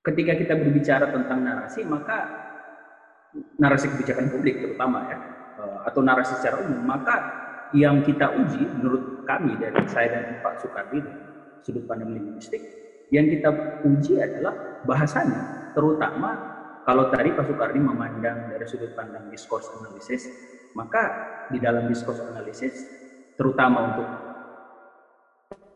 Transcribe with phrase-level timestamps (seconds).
[0.00, 2.18] ketika kita berbicara tentang narasi, maka
[3.60, 5.18] narasi kebijakan publik terutama ya,
[5.60, 7.16] eh, atau narasi secara umum, maka
[7.76, 10.98] yang kita uji menurut kami dari saya dan Pak Soekardi
[11.62, 12.62] sudut pandang linguistik,
[13.12, 16.34] yang kita uji adalah bahasanya, terutama
[16.82, 20.26] kalau tadi Pak Soekardi memandang dari sudut pandang discourse analisis,
[20.74, 21.02] maka
[21.52, 22.74] di dalam discourse analisis,
[23.36, 24.08] terutama untuk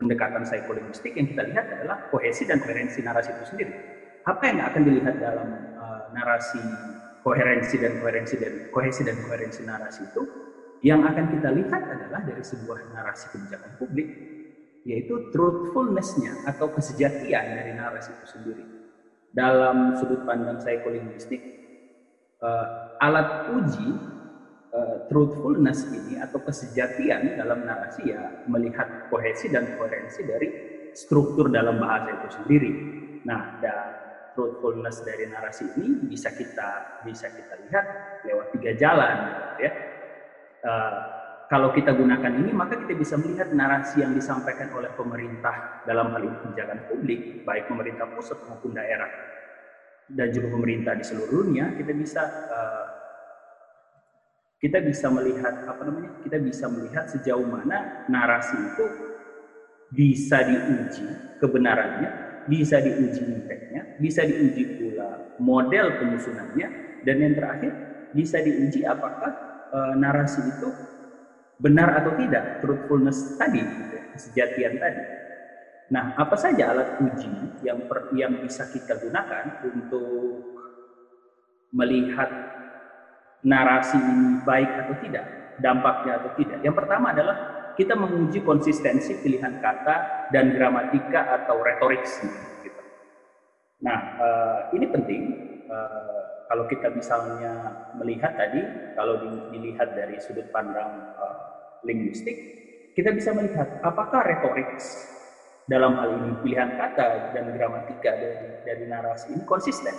[0.01, 3.94] pendekatan psikolinguistik yang kita lihat adalah kohesi dan koherensi narasi itu sendiri.
[4.25, 6.61] Apa yang akan dilihat dalam uh, narasi
[7.21, 10.21] koherensi dan koherensi dan kohesi dan koherensi narasi itu
[10.81, 14.09] yang akan kita lihat adalah dari sebuah narasi kebijakan publik
[14.85, 18.65] yaitu truthfulness-nya atau kesejatian dari narasi itu sendiri.
[19.33, 21.41] Dalam sudut pandang psikolinguistik,
[22.41, 23.89] uh, alat uji
[24.73, 30.49] uh, truthfulness ini atau kesejatian dalam narasi ya melihat kohesi dan koherensi dari
[30.93, 32.71] struktur dalam bahasa itu sendiri.
[33.25, 33.94] Nah, dan
[34.35, 37.85] truthfulness dari narasi ini bisa kita bisa kita lihat
[38.27, 39.15] lewat tiga jalan
[39.57, 39.71] ya.
[40.65, 40.99] Uh,
[41.45, 46.21] kalau kita gunakan ini maka kita bisa melihat narasi yang disampaikan oleh pemerintah dalam hal
[46.25, 49.09] ini kebijakan publik baik pemerintah pusat maupun daerah
[50.09, 52.85] dan juga pemerintah di seluruh dunia kita bisa uh,
[54.57, 58.85] kita bisa melihat apa namanya kita bisa melihat sejauh mana narasi itu
[59.93, 61.05] bisa diuji
[61.37, 66.67] kebenarannya bisa diuji impactnya, bisa diuji pula model penyusunannya,
[67.01, 67.73] dan yang terakhir
[68.13, 69.33] bisa diuji apakah
[69.69, 70.69] e, narasi itu
[71.57, 75.03] benar atau tidak, truthfulness tadi, gitu, kesejatian tadi.
[75.85, 80.41] Nah, apa saja alat uji yang per, yang bisa kita gunakan untuk
[81.73, 82.29] melihat
[83.45, 85.25] narasi ini baik atau tidak,
[85.61, 86.57] dampaknya atau tidak?
[86.65, 87.37] Yang pertama adalah
[87.75, 92.03] kita menguji konsistensi pilihan kata dan gramatika atau retorik.
[92.63, 92.81] Gitu.
[93.83, 95.23] Nah, uh, ini penting.
[95.67, 98.61] Uh, kalau kita misalnya melihat tadi,
[98.93, 99.17] kalau
[99.49, 101.37] dilihat dari sudut pandang uh,
[101.83, 102.37] linguistik,
[102.93, 104.77] kita bisa melihat apakah retorik
[105.65, 109.93] dalam hal ini pilihan kata dan gramatika dari, dari narasi ini konsisten.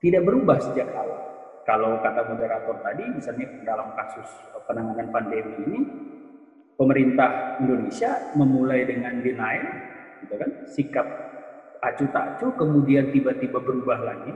[0.00, 1.20] Tidak berubah sejak awal.
[1.64, 4.28] Kalau kata moderator tadi, misalnya dalam kasus
[4.68, 5.80] penanganan pandemi ini,
[6.74, 9.66] pemerintah Indonesia memulai dengan denial,
[10.24, 11.06] gitu kan, sikap
[11.84, 14.32] acu tak acu, kemudian tiba-tiba berubah lagi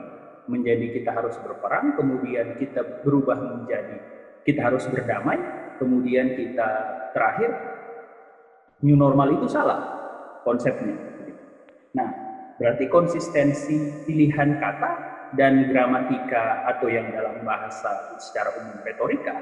[0.49, 3.97] menjadi kita harus berperang, kemudian kita berubah menjadi
[4.45, 5.37] kita harus berdamai,
[5.77, 6.69] kemudian kita
[7.13, 7.51] terakhir
[8.81, 9.81] new normal itu salah
[10.45, 10.97] konsepnya.
[11.93, 12.09] Nah,
[12.57, 14.93] berarti konsistensi pilihan kata
[15.37, 19.37] dan gramatika atau yang dalam bahasa secara umum retorika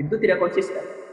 [0.00, 1.05] itu tidak konsisten.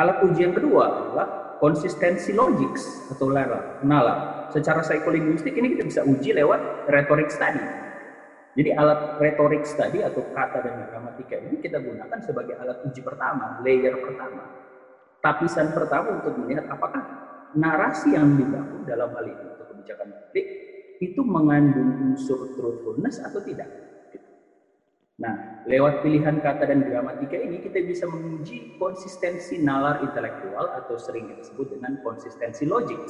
[0.00, 1.26] Alat uji yang kedua adalah
[1.60, 2.72] konsistensi logik
[3.12, 4.48] atau lara, nalar.
[4.48, 7.60] Secara psikolinguistik ini kita bisa uji lewat retorik tadi.
[8.56, 13.60] Jadi alat retorik tadi atau kata dan gramatika ini kita gunakan sebagai alat uji pertama,
[13.60, 14.42] layer pertama.
[15.20, 17.04] Tapisan pertama untuk melihat apakah
[17.52, 20.46] narasi yang dibangun dalam hal ini untuk kebijakan publik
[20.96, 23.68] itu mengandung unsur truthfulness atau tidak.
[25.20, 31.28] Nah, lewat pilihan kata dan gramatika ini kita bisa menguji konsistensi nalar intelektual atau sering
[31.28, 33.00] kita sebut dengan konsistensi logik.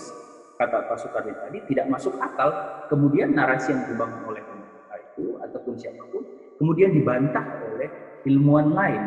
[0.58, 2.50] Kata Pak Soekarno tadi tidak masuk akal,
[2.90, 6.22] kemudian narasi yang dibangun oleh pemerintah itu ataupun siapa pun
[6.60, 7.88] kemudian dibantah oleh
[8.28, 9.02] ilmuwan lain.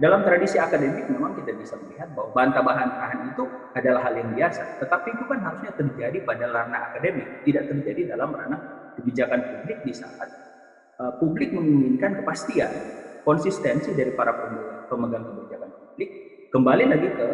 [0.00, 3.46] Dalam tradisi akademik memang kita bisa melihat bahwa bantah-bantahan itu
[3.78, 8.34] adalah hal yang biasa, tetapi itu kan harusnya terjadi pada ranah akademik, tidak terjadi dalam
[8.34, 8.58] ranah
[8.98, 10.41] kebijakan publik di saat
[11.00, 12.72] uh, publik menginginkan kepastian,
[13.22, 14.34] konsistensi dari para
[14.90, 16.10] pemegang kebijakan publik.
[16.52, 17.28] Kembali lagi ke,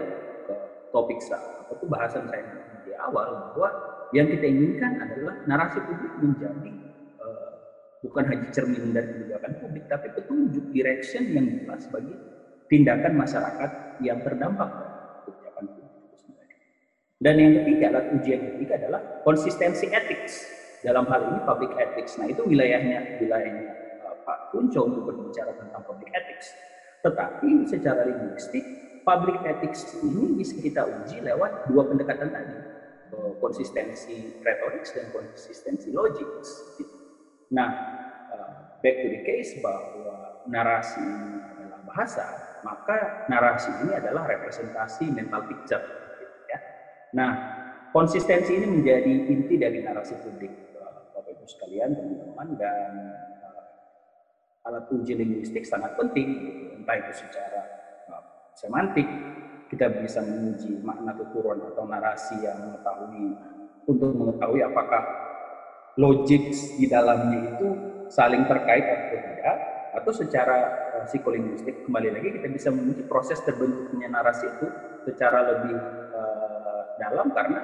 [0.47, 0.55] ke
[0.95, 2.45] topik saya, itu bahasan saya
[2.87, 3.71] di awal bahwa
[4.15, 6.73] yang kita inginkan adalah narasi publik menjadi
[7.19, 7.51] uh,
[8.07, 12.15] bukan hanya cermin dari kebijakan publik, tapi petunjuk direction yang jelas bagi
[12.71, 13.71] tindakan masyarakat
[14.05, 14.71] yang terdampak
[15.27, 16.57] kebijakan publik itu sendiri.
[17.19, 20.31] Dan yang ketiga, alat uji yang ketiga adalah konsistensi etik
[20.83, 22.19] dalam hal ini public ethics.
[22.19, 23.65] Nah itu wilayahnya wilayahnya
[24.07, 26.55] uh, Pak Kunco untuk berbicara tentang public ethics.
[27.03, 28.65] Tetapi secara linguistik
[29.03, 32.57] public ethics ini bisa kita uji lewat dua pendekatan tadi,
[33.15, 36.27] uh, konsistensi retorik dan konsistensi logik.
[37.55, 37.69] Nah,
[38.31, 38.53] uh,
[38.85, 42.25] back to the case bahwa narasi ini adalah bahasa,
[42.63, 45.81] maka narasi ini adalah representasi mental picture.
[46.21, 46.59] Gitu ya.
[47.17, 47.31] Nah,
[47.91, 50.68] konsistensi ini menjadi inti dari narasi publik
[51.49, 52.93] sekalian teman-teman dan
[53.41, 56.77] uh, alat uji linguistik sangat penting gitu.
[56.77, 57.61] entah itu secara
[58.13, 58.23] uh,
[58.53, 59.09] semantik
[59.73, 63.37] kita bisa menguji makna tuturan atau narasi yang mengetahui
[63.89, 65.03] untuk mengetahui apakah
[65.97, 67.69] logik di dalamnya itu
[68.09, 69.57] saling terkait atau tidak
[69.89, 70.57] atau secara
[71.01, 74.69] uh, psikolinguistik kembali lagi kita bisa menguji proses terbentuknya narasi itu
[75.09, 75.77] secara lebih
[76.13, 77.61] uh, dalam karena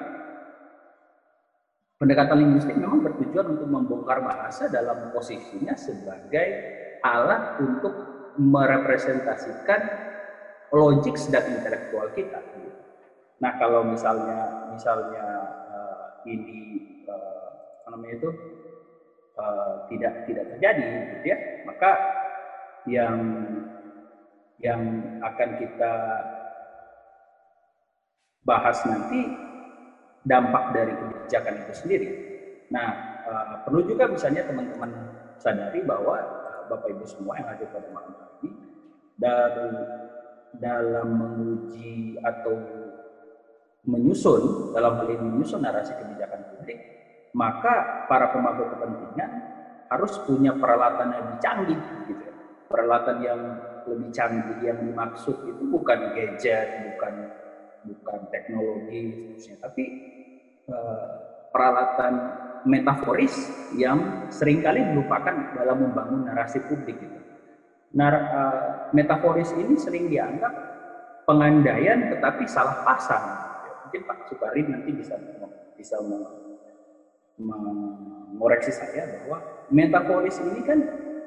[2.01, 3.01] pendekatan linguistik memang
[3.35, 6.47] bertujuan untuk membongkar bahasa dalam posisinya sebagai
[7.03, 7.91] alat untuk
[8.39, 9.81] merepresentasikan
[10.71, 12.39] logik sedang intelektual kita.
[13.43, 15.25] Nah kalau misalnya misalnya
[15.67, 16.79] uh, ini
[17.11, 17.51] uh,
[17.91, 18.29] namanya itu
[19.35, 20.87] uh, tidak tidak terjadi
[21.19, 21.37] gitu ya
[21.67, 21.91] maka
[22.87, 23.19] yang
[24.63, 24.81] yang
[25.19, 25.93] akan kita
[28.47, 29.27] bahas nanti
[30.23, 32.09] dampak dari kebijakan itu sendiri.
[32.73, 34.91] Nah, uh, perlu juga misalnya teman-teman
[35.41, 38.51] sadari bahwa uh, Bapak Ibu semua yang hadir pada malam hari ini
[39.19, 39.69] dari
[40.55, 42.55] dalam menguji atau
[43.85, 46.79] menyusun dalam hal ini menyusun narasi kebijakan publik
[47.35, 49.31] maka para pemangku kepentingan
[49.91, 52.33] harus punya peralatan yang lebih canggih gitu ya.
[52.65, 53.39] Peralatan yang
[53.85, 57.13] lebih canggih yang dimaksud itu bukan gadget, bukan
[57.85, 59.83] bukan teknologi tapi
[60.73, 61.05] uh,
[61.53, 62.13] peralatan
[62.65, 63.33] metaforis
[63.77, 67.19] yang sering kali dilupakan dalam membangun narasi publik gitu.
[67.95, 70.51] Nar, uh, metaforis ini sering dianggap
[71.29, 73.23] pengandaian tetapi salah pasang.
[73.87, 75.15] Mungkin Pak Sukari nanti bisa
[75.77, 76.01] bisa
[77.37, 79.37] mengoreksi saya bahwa
[79.69, 80.79] metaforis ini kan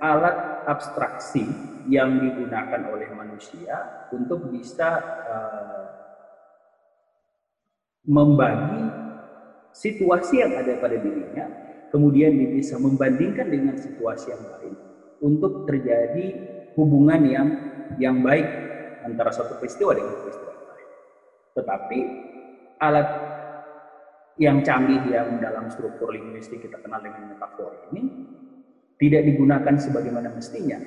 [0.02, 1.46] alat abstraksi
[1.88, 5.84] yang digunakan oleh manusia untuk bisa uh,
[8.04, 8.97] membagi
[9.78, 11.46] situasi yang ada pada dirinya,
[11.94, 14.74] kemudian dia bisa membandingkan dengan situasi yang lain
[15.22, 16.34] untuk terjadi
[16.74, 17.48] hubungan yang
[18.02, 18.46] yang baik
[19.06, 20.88] antara satu peristiwa dengan peristiwa lain.
[21.54, 21.98] Tetapi
[22.82, 23.08] alat
[24.38, 28.02] yang canggih yang dalam struktur linguistik kita kenal dengan metafor ini
[28.98, 30.78] tidak digunakan sebagaimana mestinya.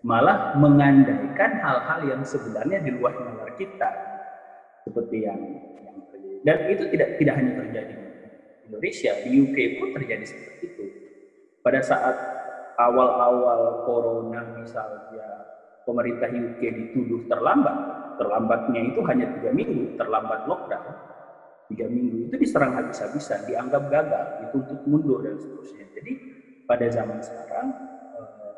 [0.00, 3.90] Malah mengandaikan hal-hal yang sebenarnya di luar nalar kita.
[4.88, 5.40] Seperti yang,
[5.84, 6.09] yang.
[6.40, 10.84] Dan itu tidak tidak hanya terjadi di Indonesia, di UK pun terjadi seperti itu.
[11.60, 12.16] Pada saat
[12.80, 15.28] awal-awal corona misalnya
[15.84, 17.76] pemerintah UK dituduh terlambat,
[18.16, 20.94] terlambatnya itu hanya tiga minggu, terlambat lockdown,
[21.68, 25.84] tiga minggu itu diserang habis-habisan, dianggap gagal, dituntut mundur dan seterusnya.
[25.92, 26.12] Jadi
[26.64, 27.68] pada zaman sekarang
[28.16, 28.56] eh,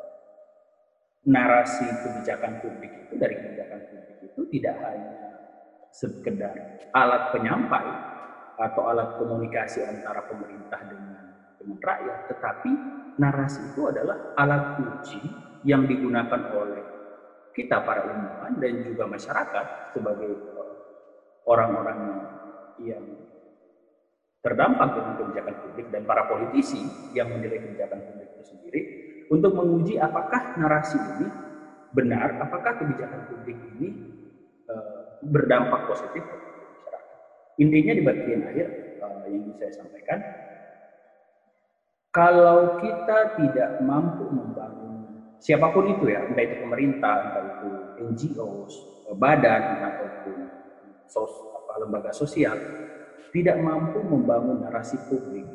[1.27, 5.32] narasi kebijakan publik itu dari kebijakan publik itu tidak hanya
[5.93, 7.85] sekedar alat penyampai
[8.57, 11.13] atau alat komunikasi antara pemerintah dengan
[11.61, 12.71] dengan rakyat, tetapi
[13.21, 15.21] narasi itu adalah alat uji
[15.63, 16.83] yang digunakan oleh
[17.53, 20.73] kita para ilmuwan dan juga masyarakat sebagai eh,
[21.45, 21.99] orang-orang
[22.81, 23.05] yang
[24.43, 26.83] terdampak dengan kebijakan publik dan para politisi
[27.15, 28.81] yang menilai kebijakan publik itu sendiri
[29.31, 31.27] untuk menguji apakah narasi ini
[31.95, 33.89] benar, apakah kebijakan publik ini
[34.67, 34.75] e,
[35.29, 36.23] berdampak positif.
[37.61, 38.67] Intinya di bagian akhir
[38.97, 40.19] e, yang saya sampaikan,
[42.09, 47.69] kalau kita tidak mampu membangun siapa pun itu ya, entah itu pemerintah, entah itu
[48.09, 48.49] NGO,
[49.17, 50.37] badan ataupun
[51.05, 51.33] sos,
[51.77, 52.57] lembaga sosial
[53.33, 55.49] tidak mampu membangun narasi publik,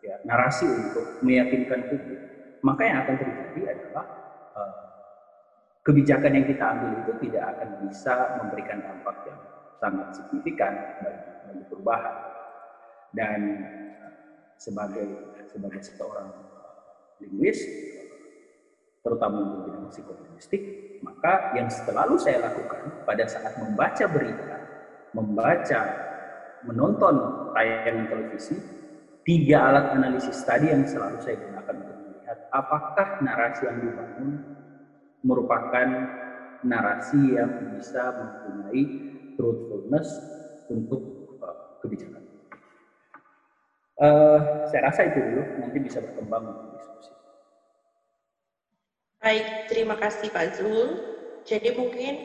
[0.00, 2.20] ya, narasi untuk meyakinkan publik,
[2.64, 4.04] maka yang akan terjadi adalah
[4.56, 4.91] uh,
[5.82, 9.40] kebijakan yang kita ambil itu tidak akan bisa memberikan dampak yang
[9.82, 10.72] sangat signifikan
[11.02, 12.16] bagi, bagi perubahan.
[13.12, 13.40] Dan
[14.00, 14.14] uh,
[14.56, 15.06] sebagai
[15.52, 16.32] sebagai seorang
[17.20, 17.60] linguis,
[19.04, 20.62] terutama untuk bidang psikolinguistik,
[21.04, 24.62] maka yang selalu saya lakukan pada saat membaca berita
[25.12, 25.80] membaca,
[26.64, 27.14] menonton
[27.52, 28.56] tayangan televisi,
[29.28, 34.28] tiga alat analisis tadi yang selalu saya gunakan untuk melihat apakah narasi yang dibangun
[35.22, 35.86] merupakan
[36.62, 38.90] narasi yang bisa mempunyai
[39.34, 40.22] truthfulness
[40.70, 41.02] untuk
[41.42, 42.22] uh, kebijakan.
[43.98, 47.14] Uh, saya rasa itu dulu, nanti bisa berkembang untuk diskusi.
[49.22, 50.98] Baik, terima kasih Pak Zul.
[51.46, 52.18] Jadi mungkin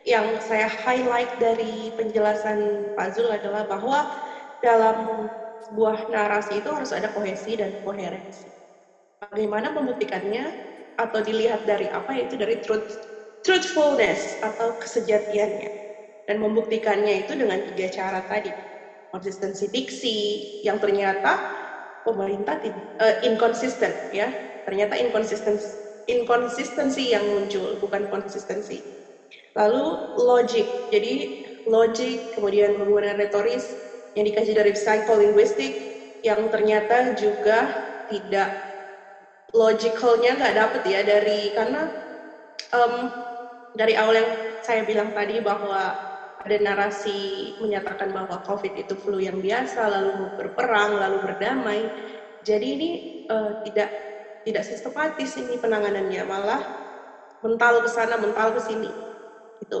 [0.00, 4.08] yang saya highlight dari penjelasan Pak Zul adalah bahwa
[4.56, 5.28] dalam
[5.68, 8.48] sebuah narasi itu harus ada kohesi dan koherensi.
[9.20, 10.54] Bagaimana membuktikannya
[10.98, 12.98] atau dilihat dari apa yaitu dari truth,
[13.46, 15.70] truthfulness atau kesejatiannya.
[16.28, 18.52] Dan membuktikannya itu dengan tiga cara tadi.
[19.08, 21.40] Konsistensi diksi yang ternyata
[22.04, 22.58] pemerintah
[23.00, 24.34] uh, inconsistent ya.
[24.66, 28.82] Ternyata inkonsistensi inkonsistensi yang muncul bukan konsistensi
[29.56, 31.28] Lalu logic, jadi
[31.68, 33.76] logic, kemudian penggunaan retoris
[34.16, 35.84] yang dikaji dari psycholinguistik
[36.24, 37.76] yang ternyata juga
[38.08, 38.56] tidak
[39.56, 41.88] logicalnya nggak dapet ya dari karena
[42.72, 42.94] um,
[43.72, 49.42] dari awal yang saya bilang tadi bahwa ada narasi menyatakan bahwa COVID itu flu yang
[49.42, 51.82] biasa, lalu berperang, lalu berdamai.
[52.46, 52.90] Jadi ini
[53.28, 53.90] uh, tidak
[54.46, 56.62] tidak sistematis ini penanganannya, malah
[57.42, 58.90] mental ke sana, mental ke sini.
[59.60, 59.78] Gitu.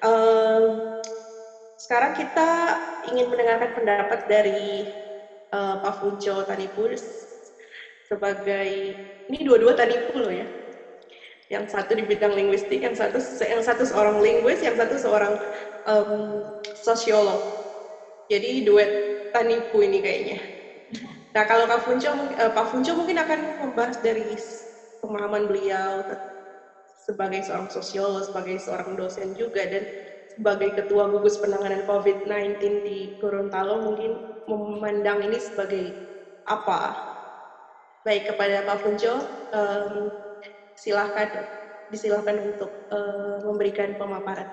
[0.00, 0.98] Uh,
[1.76, 2.48] sekarang kita
[3.12, 4.88] ingin mendengarkan pendapat dari
[5.52, 7.29] uh, Pak Funco Tanipus
[8.10, 8.98] sebagai
[9.30, 10.50] ini dua-dua Tanipu loh ya
[11.50, 15.34] yang satu di bidang linguistik, yang satu yang satu seorang linguis, yang satu seorang
[15.82, 16.46] um,
[16.78, 17.42] sosiolog.
[18.30, 19.02] Jadi duet
[19.34, 20.38] tanipu ini kayaknya.
[21.34, 24.38] Nah kalau Pak Funco, uh, Pak Funco mungkin akan membahas dari
[25.02, 26.06] pemahaman beliau
[26.94, 29.82] sebagai seorang sosiolog, sebagai seorang dosen juga dan
[30.30, 35.98] sebagai ketua gugus penanganan COVID-19 di Gorontalo mungkin memandang ini sebagai
[36.46, 37.09] apa?
[38.00, 39.12] Baik kepada Pak Funco,
[39.52, 40.08] um,
[40.72, 41.28] silahkan
[41.92, 44.48] disilahkan untuk uh, memberikan pemaparan.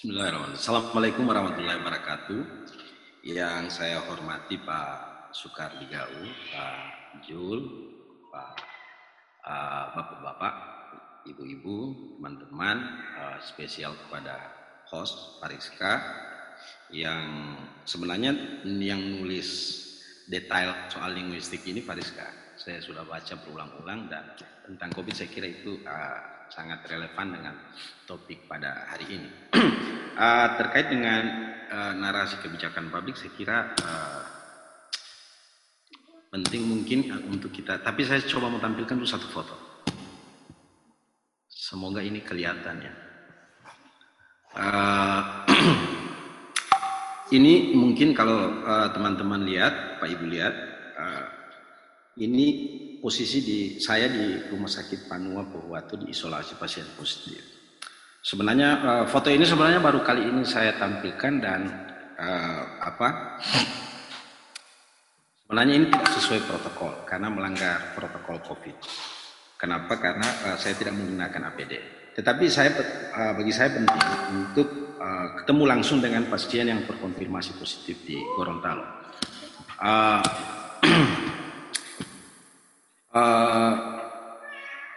[0.00, 0.56] Bismillahirrahmanirrahim.
[0.56, 2.40] Assalamualaikum warahmatullahi wabarakatuh.
[3.28, 6.24] Yang saya hormati Pak Soekardi Gau,
[6.56, 6.80] Pak
[7.28, 7.60] Jul,
[8.32, 8.52] Pak
[9.44, 10.54] uh, Bapak-bapak,
[11.28, 11.76] ibu-ibu,
[12.16, 14.40] teman-teman, uh, spesial kepada
[14.88, 16.00] host Pariska
[16.88, 18.32] yang sebenarnya
[18.64, 19.81] yang nulis
[20.28, 25.82] detail soal linguistik ini Pariska saya sudah baca berulang-ulang dan tentang COVID saya kira itu
[25.82, 27.54] uh, sangat relevan dengan
[28.04, 29.28] topik pada hari ini.
[30.14, 31.22] uh, terkait dengan
[31.72, 34.22] uh, narasi kebijakan publik saya kira uh,
[36.32, 39.56] penting mungkin untuk kita, tapi saya coba mau tampilkan dulu satu foto.
[41.48, 42.94] Semoga ini kelihatan ya.
[44.52, 45.22] Uh,
[47.32, 48.60] ini mungkin kalau
[48.92, 50.54] teman-teman uh, lihat, Pak Ibu lihat,
[51.00, 51.26] uh,
[52.20, 52.46] ini
[53.00, 57.40] posisi di saya di Rumah Sakit Panua Pohuatu di isolasi pasien positif.
[58.22, 61.60] Sebenarnya uh, foto ini sebenarnya baru kali ini saya tampilkan dan
[62.20, 63.40] uh, apa?
[65.48, 68.76] Sebenarnya ini tidak sesuai protokol karena melanggar protokol COVID.
[69.56, 69.98] Kenapa?
[69.98, 71.72] Karena uh, saya tidak menggunakan APD.
[72.12, 74.04] Tetapi saya uh, bagi saya penting
[74.36, 78.86] untuk uh, ketemu langsung dengan pasien yang terkonfirmasi positif di Gorontalo.
[79.82, 80.22] Uh,
[83.10, 83.74] uh,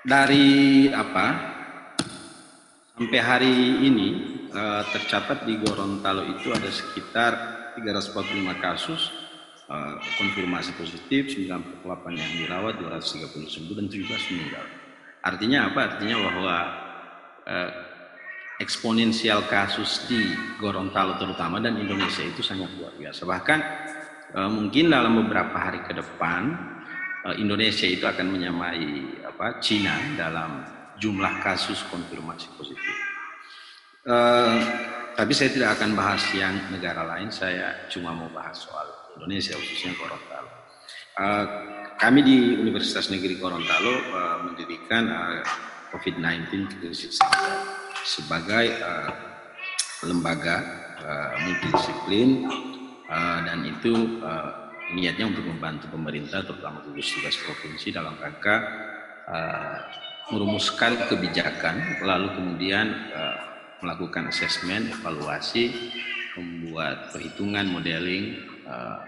[0.14, 1.28] dari apa
[2.94, 4.08] sampai hari ini
[4.54, 7.32] uh, tercatat di Gorontalo itu ada sekitar
[7.82, 9.10] 345 kasus
[9.68, 11.82] uh, konfirmasi positif, 98
[12.14, 14.66] yang dirawat, 230 sembuh dan 17 meninggal.
[15.26, 15.80] Artinya apa?
[15.90, 16.56] Artinya bahwa
[17.50, 17.72] uh,
[18.62, 23.28] eksponensial kasus di Gorontalo terutama dan Indonesia itu sangat luar biasa.
[23.28, 23.60] Bahkan
[24.36, 26.76] uh, mungkin dalam beberapa hari ke depan
[27.26, 28.86] Eh, Indonesia itu akan menyamai
[29.26, 30.62] apa Cina dalam
[31.02, 32.96] jumlah kasus konfirmasi positif.
[34.06, 34.62] Uh,
[35.18, 38.86] tapi saya tidak akan bahas yang negara lain, saya cuma mau bahas soal
[39.18, 40.52] Indonesia khususnya Gorontalo.
[41.18, 41.46] Uh,
[41.98, 45.42] kami di Universitas Negeri Gorontalo uh, mendirikan uh,
[45.90, 47.75] COVID-19 Crisis Center
[48.06, 49.10] sebagai uh,
[50.06, 50.62] lembaga
[51.02, 52.46] uh, multidisiplin
[53.10, 58.56] uh, dan itu uh, niatnya untuk membantu pemerintah terutama gugus tugas provinsi dalam rangka
[59.26, 59.78] uh,
[60.30, 63.38] merumuskan kebijakan lalu kemudian uh,
[63.82, 65.74] melakukan asesmen evaluasi
[66.38, 68.38] membuat perhitungan modeling
[68.70, 69.02] uh,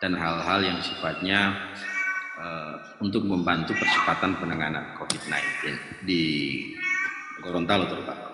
[0.00, 1.56] dan hal-hal yang sifatnya
[2.36, 6.24] uh, untuk membantu percepatan penanganan COVID-19 di
[7.40, 8.25] Gorontalo terutama.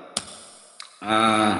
[1.02, 1.54] Uh,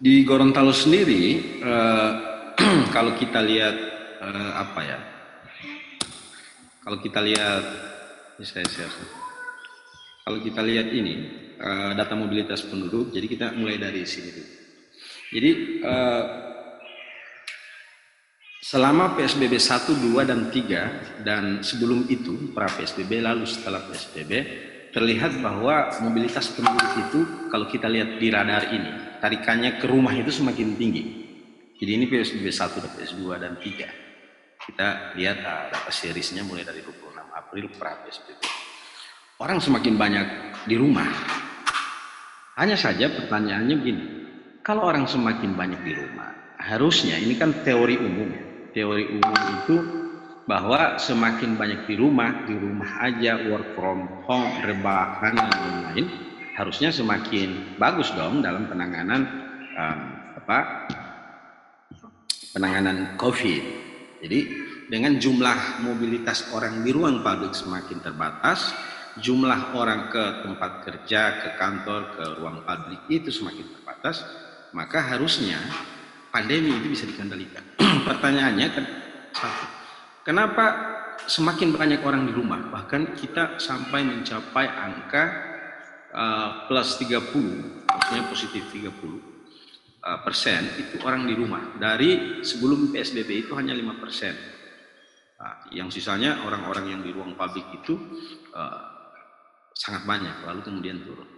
[0.00, 2.10] di Gorontalo sendiri uh,
[2.96, 3.76] kalau kita lihat
[4.24, 4.98] uh, apa ya?
[6.80, 7.64] Kalau kita lihat
[8.40, 8.96] saya share.
[10.24, 11.14] Kalau kita lihat ini
[11.60, 14.32] uh, data mobilitas penduduk, jadi kita mulai dari sini.
[15.36, 15.50] Jadi
[15.84, 16.24] uh,
[18.64, 24.32] selama PSBB 1, 2, dan 3 dan sebelum itu pra PSBB lalu setelah PSBB
[24.96, 27.20] terlihat bahwa mobilitas penduduk itu
[27.52, 31.26] kalau kita lihat di radar ini tarikannya ke rumah itu semakin tinggi
[31.76, 34.64] jadi ini PSBB 1 dan PS2 dan 3.
[34.64, 38.40] Kita lihat uh, data seriesnya mulai dari 26 April pra PSBB.
[39.36, 40.26] Orang semakin banyak
[40.64, 41.04] di rumah.
[42.56, 44.04] Hanya saja pertanyaannya begini,
[44.64, 48.44] kalau orang semakin banyak di rumah, harusnya ini kan teori umum ya.
[48.72, 49.76] Teori umum itu
[50.46, 56.06] bahwa semakin banyak di rumah, di rumah aja, work from home, rebahan dan lain-lain,
[56.54, 59.26] harusnya semakin bagus dong dalam penanganan
[59.74, 60.00] um,
[60.38, 60.58] apa
[62.54, 63.62] penanganan COVID.
[64.22, 64.40] Jadi
[64.86, 68.70] dengan jumlah mobilitas orang di ruang publik semakin terbatas,
[69.18, 74.22] jumlah orang ke tempat kerja, ke kantor, ke ruang publik itu semakin terbatas,
[74.70, 75.58] maka harusnya
[76.30, 77.66] pandemi itu bisa dikendalikan.
[78.08, 78.84] Pertanyaannya kan
[79.36, 79.66] satu,
[80.26, 80.64] kenapa
[81.30, 82.66] semakin banyak orang di rumah?
[82.66, 85.24] Bahkan kita sampai mencapai angka
[86.10, 91.78] uh, plus 30, maksudnya positif 30 uh, persen itu orang di rumah.
[91.78, 94.34] Dari sebelum PSBB itu hanya 5 persen.
[95.36, 97.94] Nah, yang sisanya orang-orang yang di ruang publik itu
[98.50, 98.82] uh,
[99.70, 101.28] sangat banyak, lalu kemudian turun.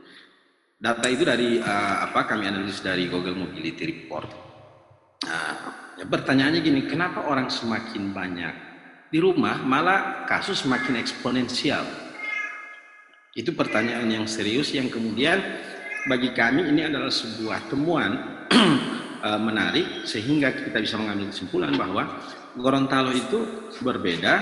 [0.78, 4.48] Data itu dari uh, apa kami analisis dari Google Mobility Report
[5.26, 5.52] Nah,
[5.98, 8.54] ya pertanyaannya gini, kenapa orang semakin banyak
[9.08, 11.84] di rumah malah kasus semakin eksponensial?
[13.32, 15.38] Itu pertanyaan yang serius yang kemudian
[16.08, 18.44] bagi kami ini adalah sebuah temuan
[19.28, 22.04] eh, menarik sehingga kita bisa mengambil kesimpulan bahwa
[22.58, 24.34] Gorontalo itu berbeda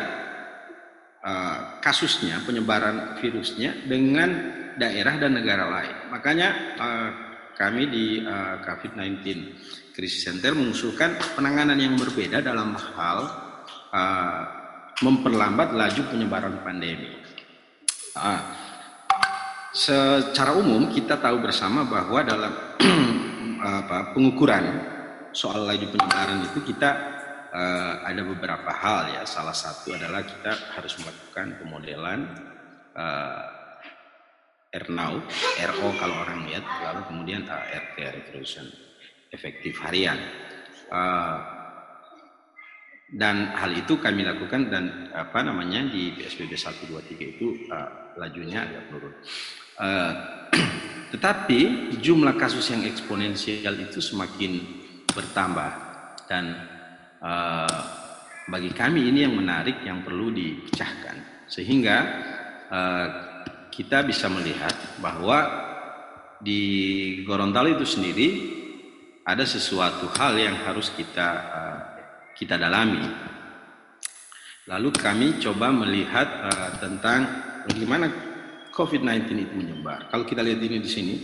[1.20, 4.30] uh, kasusnya penyebaran virusnya dengan
[4.80, 5.96] daerah dan negara lain.
[6.14, 7.10] Makanya uh,
[7.58, 9.20] kami di uh, COVID-19
[9.92, 13.18] Crisis Center mengusulkan penanganan yang berbeda dalam hal
[15.04, 17.12] memperlambat laju penyebaran pandemi.
[18.16, 18.40] Uh,
[19.76, 22.52] secara umum kita tahu bersama bahwa dalam
[23.60, 24.64] apa, pengukuran
[25.36, 26.90] soal laju penyebaran itu kita
[27.52, 29.22] uh, ada beberapa hal ya.
[29.28, 32.20] Salah satu adalah kita harus melakukan pemodelan
[32.96, 33.44] uh,
[34.76, 35.14] RNOW,
[35.72, 38.64] RO kalau orang lihat, lalu kemudian uh, RT Revolution
[39.32, 40.16] efektif harian.
[40.88, 41.55] Uh,
[43.06, 48.18] dan hal itu kami lakukan dan apa namanya di PSBB 1 2 3 itu uh,
[48.18, 49.14] lajunya agak menurun.
[49.78, 50.12] Uh,
[51.14, 54.58] tetapi jumlah kasus yang eksponensial itu semakin
[55.14, 55.70] bertambah
[56.26, 56.44] dan
[57.22, 57.78] uh,
[58.50, 61.96] bagi kami ini yang menarik yang perlu dipecahkan sehingga
[62.74, 63.06] uh,
[63.70, 65.46] kita bisa melihat bahwa
[66.42, 66.62] di
[67.22, 68.28] Gorontalo itu sendiri
[69.22, 71.95] ada sesuatu hal yang harus kita uh,
[72.36, 73.02] kita dalami.
[74.68, 77.24] Lalu kami coba melihat uh, tentang
[77.64, 78.06] bagaimana
[78.76, 80.12] COVID-19 itu menyebar.
[80.12, 81.14] Kalau kita lihat ini di sini,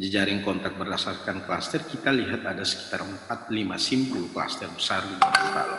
[0.00, 5.78] jejaring kontak berdasarkan klaster, kita lihat ada sekitar 4-5 simpul klaster besar di Gorontalo.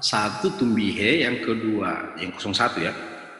[0.00, 2.92] Satu Tumbihe, yang kedua, yang 01 ya,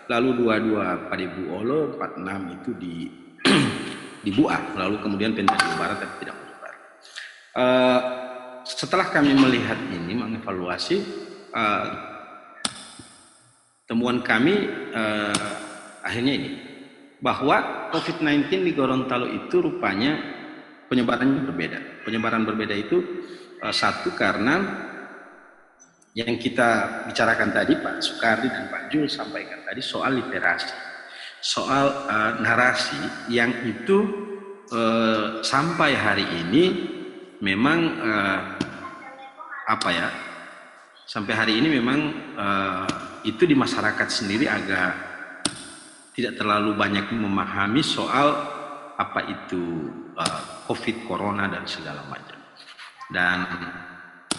[0.09, 2.95] lalu dua-dua Padebu Olo, 46 itu di
[4.25, 6.38] di Buah, lalu kemudian Pentadi Barat tapi tidak
[7.51, 8.19] Uh,
[8.64, 11.01] setelah kami melihat ini, mengevaluasi
[11.55, 11.87] uh,
[13.88, 15.51] temuan kami uh,
[16.05, 16.51] akhirnya ini
[17.20, 20.16] bahwa COVID-19 di Gorontalo itu rupanya
[20.88, 21.79] penyebarannya berbeda.
[22.05, 23.01] Penyebaran berbeda itu
[23.61, 24.88] uh, satu karena
[26.12, 30.75] yang kita bicarakan tadi Pak Soekardi dan Pak Jul sampaikan tadi soal literasi,
[31.38, 31.87] soal
[32.42, 34.27] narasi yang itu
[35.38, 36.64] sampai hari ini
[37.40, 38.40] memang uh,
[39.68, 40.09] apa ya
[41.09, 42.00] sampai hari ini memang
[42.37, 42.87] uh,
[43.24, 44.92] itu di masyarakat sendiri agak
[46.14, 48.29] tidak terlalu banyak memahami soal
[49.00, 49.88] apa itu
[50.20, 52.37] uh, COVID Corona dan segala macam
[53.09, 53.38] dan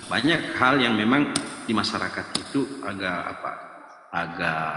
[0.05, 1.33] banyak hal yang memang
[1.65, 3.51] di masyarakat itu agak apa
[4.11, 4.69] agak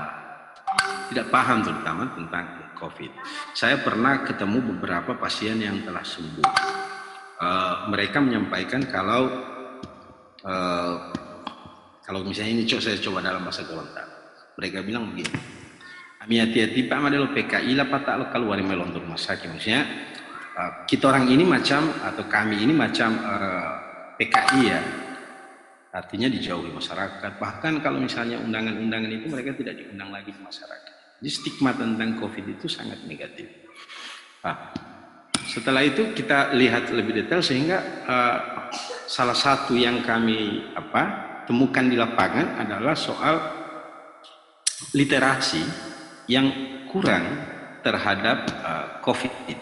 [1.12, 3.12] tidak paham terutama tentang COVID.
[3.54, 6.83] Saya pernah ketemu beberapa pasien yang telah sembuh
[7.40, 9.30] uh, mereka menyampaikan kalau
[10.44, 10.94] uh,
[12.04, 14.14] kalau misalnya ini saya coba dalam bahasa Gorontalo
[14.60, 15.62] mereka bilang begini
[16.24, 19.44] Ami hati-hati Pak Madelo PKI lah Pak tak lo keluar melon rumah sakit.
[19.44, 19.84] Maksudnya
[20.56, 23.76] uh, kita orang ini macam atau kami ini macam uh,
[24.16, 24.80] PKI ya.
[25.92, 27.28] Artinya dijauhi masyarakat.
[27.36, 30.94] Bahkan kalau misalnya undangan-undangan itu mereka tidak diundang lagi di masyarakat.
[31.20, 33.48] Jadi stigma tentang COVID itu sangat negatif
[34.44, 34.76] nah,
[35.54, 37.78] setelah itu kita lihat lebih detail sehingga
[38.10, 38.38] uh,
[39.06, 41.02] salah satu yang kami apa
[41.46, 43.38] temukan di lapangan adalah soal
[44.98, 45.62] literasi
[46.26, 46.50] yang
[46.90, 47.22] kurang
[47.86, 49.58] terhadap uh, COVID.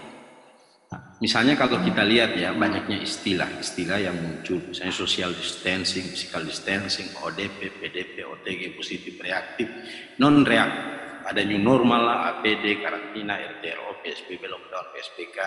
[0.97, 7.13] Nah, misalnya kalau kita lihat ya banyaknya istilah-istilah yang muncul, misalnya social distancing, physical distancing,
[7.21, 9.69] ODP, PDP, OTG, positif reaktif,
[10.17, 11.05] non reaktif.
[11.23, 12.03] Ada new normal
[12.35, 15.39] APD, karantina, RTRO, PSBB, lockdown, PSBK,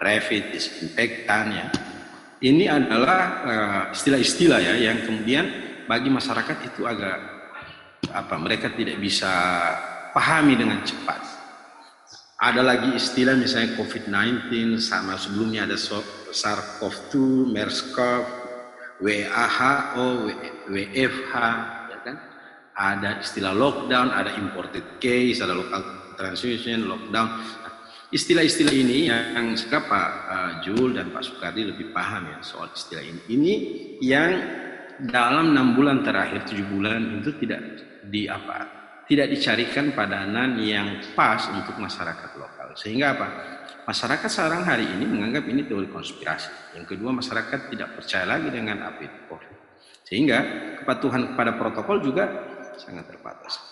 [0.00, 1.66] refit, disinfektan ya.
[2.42, 5.46] Ini adalah eh, istilah-istilah uh, ya yang kemudian
[5.86, 7.18] bagi masyarakat itu agak
[8.10, 9.30] apa mereka tidak bisa
[10.10, 11.22] pahami dengan cepat.
[12.42, 17.14] Ada lagi istilah misalnya COVID-19 sama sebelumnya ada SARS-CoV-2,
[17.54, 18.26] MERS-CoV,
[18.98, 20.06] WHO,
[20.66, 21.34] WFH,
[21.86, 22.16] ya kan?
[22.74, 25.82] Ada istilah lockdown, ada imported case, ada local
[26.18, 27.30] transmission, lockdown.
[28.12, 33.00] Istilah-istilah ini yang sekarang Pak uh, Jul dan Pak Sukardi lebih paham ya soal istilah
[33.00, 33.20] ini.
[33.32, 33.54] Ini
[34.04, 34.30] yang
[35.08, 37.60] dalam enam bulan terakhir, tujuh bulan itu tidak
[38.04, 42.72] di apa tidak dicarikan padanan yang pas untuk masyarakat lokal.
[42.78, 43.26] Sehingga apa?
[43.82, 46.78] Masyarakat sekarang hari ini menganggap ini teori konspirasi.
[46.78, 49.02] Yang kedua, masyarakat tidak percaya lagi dengan apa.
[50.06, 50.38] Sehingga
[50.84, 52.24] kepatuhan kepada protokol juga
[52.78, 53.71] sangat terbatas.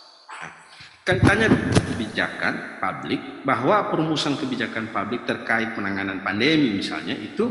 [1.10, 1.50] Kaitannya
[1.90, 7.50] kebijakan publik bahwa perumusan kebijakan publik terkait penanganan pandemi misalnya itu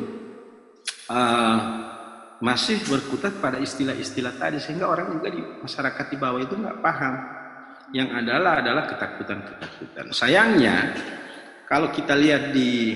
[1.12, 1.60] uh,
[2.40, 7.16] masih berkutat pada istilah-istilah tadi sehingga orang juga di masyarakat di bawah itu nggak paham
[7.92, 10.08] yang adalah adalah ketakutan-ketakutan.
[10.16, 10.96] Sayangnya
[11.68, 12.96] kalau kita lihat di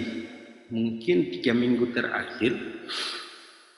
[0.72, 2.56] mungkin tiga minggu terakhir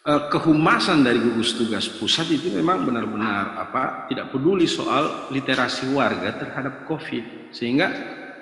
[0.05, 6.85] kehumasan dari gugus tugas pusat itu memang benar-benar apa tidak peduli soal literasi warga terhadap
[6.85, 7.89] COVID sehingga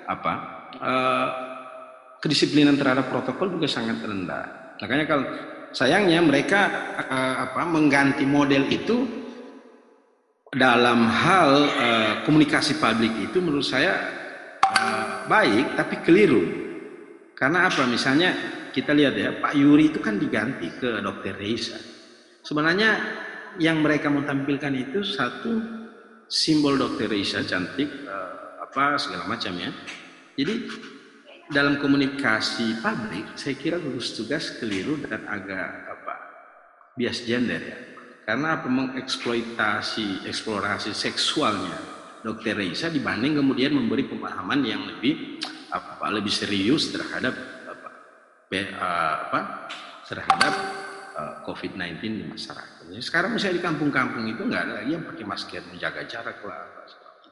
[0.04, 0.32] apa
[0.76, 1.28] eh,
[2.20, 4.76] kedisiplinan terhadap protokol juga sangat rendah.
[4.76, 5.24] Makanya kalau
[5.72, 6.60] sayangnya mereka
[7.00, 9.24] eh, apa mengganti model itu
[10.54, 13.98] dalam hal uh, komunikasi publik itu menurut saya
[14.62, 16.42] uh, baik tapi keliru.
[17.34, 17.82] Karena apa?
[17.90, 18.30] Misalnya
[18.74, 21.38] kita lihat ya, Pak Yuri itu kan diganti ke Dr.
[21.38, 21.78] Reisa.
[22.42, 22.98] Sebenarnya
[23.62, 25.62] yang mereka mau tampilkan itu satu
[26.26, 27.06] simbol Dr.
[27.06, 29.70] Reisa cantik uh, apa segala macam ya.
[30.34, 30.54] Jadi
[31.54, 36.14] dalam komunikasi publik saya kira gugus tugas keliru dan agak apa
[36.96, 37.78] bias gender ya
[38.24, 41.76] karena apa mengeksploitasi eksplorasi seksualnya
[42.24, 45.36] Dokter Reisa dibanding kemudian memberi pemahaman yang lebih
[45.68, 47.53] apa lebih serius terhadap
[48.74, 49.40] uh, apa
[50.04, 50.54] terhadap
[51.16, 52.92] uh, eh, COVID-19 di masyarakat.
[52.92, 56.62] Jadi sekarang misalnya di kampung-kampung itu nggak ada lagi yang pakai masker menjaga jarak lah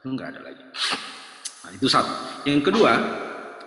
[0.03, 0.63] itu nggak ada lagi.
[1.63, 2.11] Nah, itu satu.
[2.43, 2.91] Yang kedua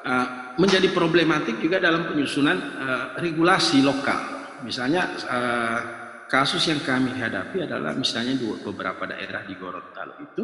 [0.04, 0.26] uh,
[0.60, 4.52] menjadi problematik juga dalam penyusunan uh, regulasi lokal.
[4.60, 5.80] Misalnya uh,
[6.26, 10.42] kasus yang kami hadapi adalah misalnya di beberapa daerah di Gorontalo itu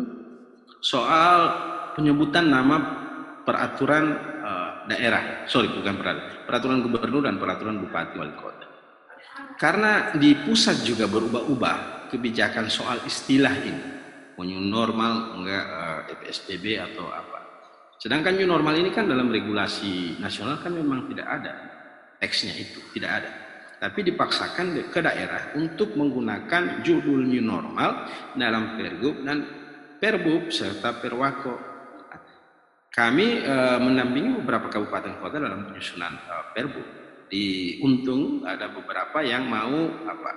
[0.79, 1.38] soal
[1.98, 2.77] penyebutan nama
[3.42, 4.05] peraturan
[4.42, 8.66] uh, daerah, sorry bukan peraturan, peraturan gubernur dan peraturan bupati wali kota.
[9.57, 13.85] Karena di pusat juga berubah-ubah kebijakan soal istilah ini,
[14.37, 15.64] mau new normal, enggak
[16.11, 17.38] eh, PSBB atau apa.
[17.97, 21.53] Sedangkan new normal ini kan dalam regulasi nasional kan memang tidak ada
[22.18, 23.31] teksnya itu, tidak ada
[23.83, 28.07] tapi dipaksakan ke daerah untuk menggunakan judul new normal
[28.38, 29.42] dalam Pergub dan
[29.99, 31.71] Perbub serta Perwako.
[32.92, 36.87] Kami e, mendampingi beberapa kabupaten kota dalam penyusunan e, Perbub.
[37.33, 40.33] Di Untung ada beberapa yang mau apa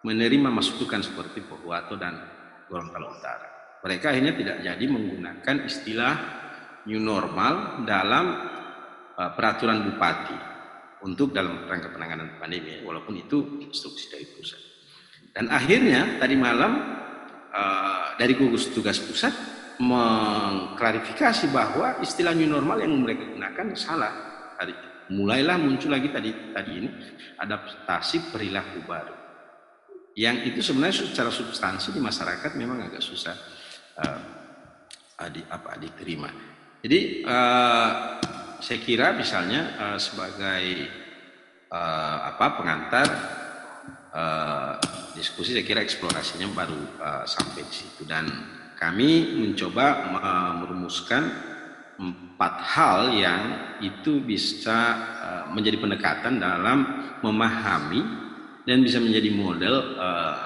[0.00, 2.16] menerima masukan seperti Pohuwato dan
[2.64, 3.76] Gorontalo Utara.
[3.84, 6.14] Mereka akhirnya tidak jadi menggunakan istilah
[6.88, 8.40] new normal dalam
[9.12, 10.36] e, peraturan bupati
[11.04, 14.60] untuk dalam rangka penanganan pandemi walaupun itu instruksi dari pusat.
[15.36, 17.00] Dan akhirnya tadi malam
[18.16, 19.51] dari gugus tugas pusat
[19.82, 24.12] mengklarifikasi bahwa istilah new normal yang mereka gunakan salah.
[24.54, 24.70] Tadi
[25.10, 26.88] mulailah muncul lagi tadi tadi ini
[27.42, 29.16] adaptasi perilaku baru.
[30.14, 33.34] Yang itu sebenarnya secara substansi di masyarakat memang agak susah
[33.98, 36.30] uh, di, apa diterima.
[36.78, 37.90] Jadi uh,
[38.62, 40.86] saya kira misalnya uh, sebagai
[41.74, 43.08] uh, apa pengantar
[44.14, 44.74] uh,
[45.16, 48.28] diskusi saya kira eksplorasinya baru uh, sampai di situ dan
[48.82, 49.86] kami mencoba
[50.18, 51.22] uh, merumuskan
[52.02, 53.42] empat hal yang
[53.78, 54.78] itu bisa
[55.22, 56.82] uh, menjadi pendekatan dalam
[57.22, 58.02] memahami
[58.66, 60.42] dan bisa menjadi model uh,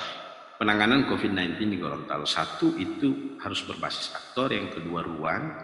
[0.60, 2.28] penanganan COVID-19 di Gorontalo.
[2.28, 5.56] Satu itu harus berbasis aktor, yang kedua ruang,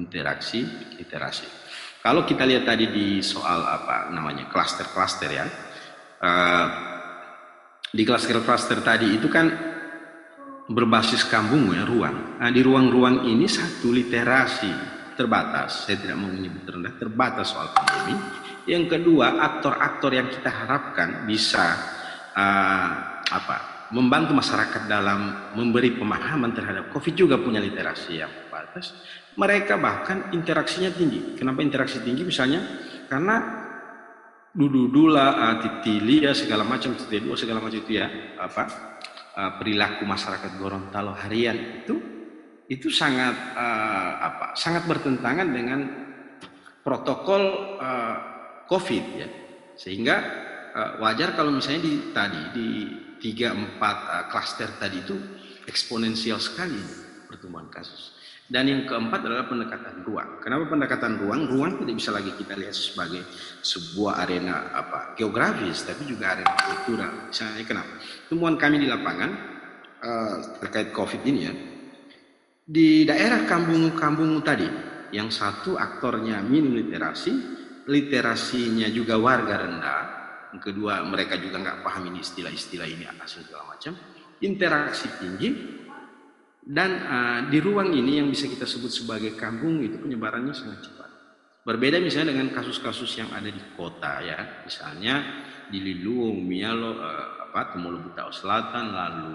[0.00, 0.64] interaksi,
[0.96, 1.44] literasi.
[2.00, 5.48] Kalau kita lihat tadi di soal apa namanya klaster-klaster ya,
[7.88, 9.73] di klaster-klaster tadi itu kan
[10.68, 12.40] berbasis kampung ya ruang.
[12.40, 14.72] Nah di ruang-ruang ini satu literasi
[15.14, 18.16] terbatas, saya tidak mau menyebut rendah, terbatas soal pandemi.
[18.64, 21.76] Yang kedua aktor-aktor yang kita harapkan bisa
[22.32, 22.88] uh,
[23.28, 28.96] apa membantu masyarakat dalam memberi pemahaman terhadap COVID juga punya literasi yang terbatas
[29.34, 31.34] mereka bahkan interaksinya tinggi.
[31.34, 32.22] Kenapa interaksi tinggi?
[32.22, 32.62] Misalnya
[33.10, 33.36] karena
[34.54, 38.06] dudula, uh, titilia segala macam, titilia segala macam itu ya
[38.38, 38.93] apa
[39.34, 41.98] perilaku masyarakat Gorontalo harian itu
[42.70, 45.80] itu sangat uh, apa sangat bertentangan dengan
[46.80, 48.16] protokol uh,
[48.64, 49.28] COVID ya
[49.76, 50.16] sehingga
[50.72, 52.68] uh, wajar kalau misalnya di tadi di
[53.20, 55.16] tiga empat klaster tadi itu
[55.68, 56.80] eksponensial sekali
[57.28, 58.13] pertumbuhan kasus.
[58.44, 60.36] Dan yang keempat adalah pendekatan ruang.
[60.44, 61.48] Kenapa pendekatan ruang?
[61.48, 63.24] Ruang tidak bisa lagi kita lihat sebagai
[63.64, 67.32] sebuah arena apa geografis, tapi juga arena kultural.
[67.32, 67.96] Misalnya kenapa?
[68.28, 69.30] Temuan kami di lapangan
[70.04, 71.54] uh, terkait COVID ini ya,
[72.68, 74.68] di daerah kampung-kampung tadi,
[75.12, 77.32] yang satu aktornya minim literasi,
[77.88, 80.02] literasinya juga warga rendah,
[80.52, 83.92] yang kedua mereka juga nggak paham ini istilah-istilah ini asal segala macam,
[84.40, 85.48] interaksi tinggi,
[86.64, 91.10] dan uh, di ruang ini yang bisa kita sebut sebagai kampung itu penyebarannya sangat cepat.
[91.60, 97.76] Berbeda misalnya dengan kasus-kasus yang ada di kota ya, misalnya di Liluung, Mialo, uh, apa,
[97.76, 99.32] Temulu Butao Selatan, lalu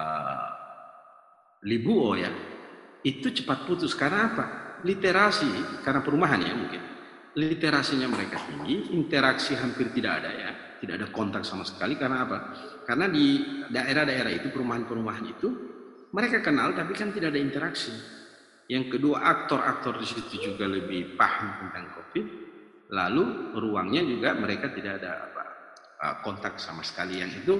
[0.00, 0.48] uh,
[1.68, 2.32] Libuo ya,
[3.04, 4.44] itu cepat putus karena apa?
[4.88, 6.82] Literasi karena perumahan ya mungkin.
[7.36, 12.38] Literasinya mereka tinggi, interaksi hampir tidak ada ya, tidak ada kontak sama sekali karena apa?
[12.88, 15.48] Karena di daerah-daerah itu perumahan-perumahan itu
[16.12, 17.92] mereka kenal tapi kan tidak ada interaksi.
[18.68, 22.26] Yang kedua aktor-aktor di situ juga lebih paham tentang COVID.
[22.92, 23.24] Lalu
[23.56, 25.44] ruangnya juga mereka tidak ada apa
[26.04, 27.56] uh, kontak sama sekali yang itu.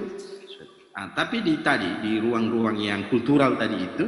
[0.93, 4.05] Nah, tapi di tadi di ruang-ruang yang kultural tadi itu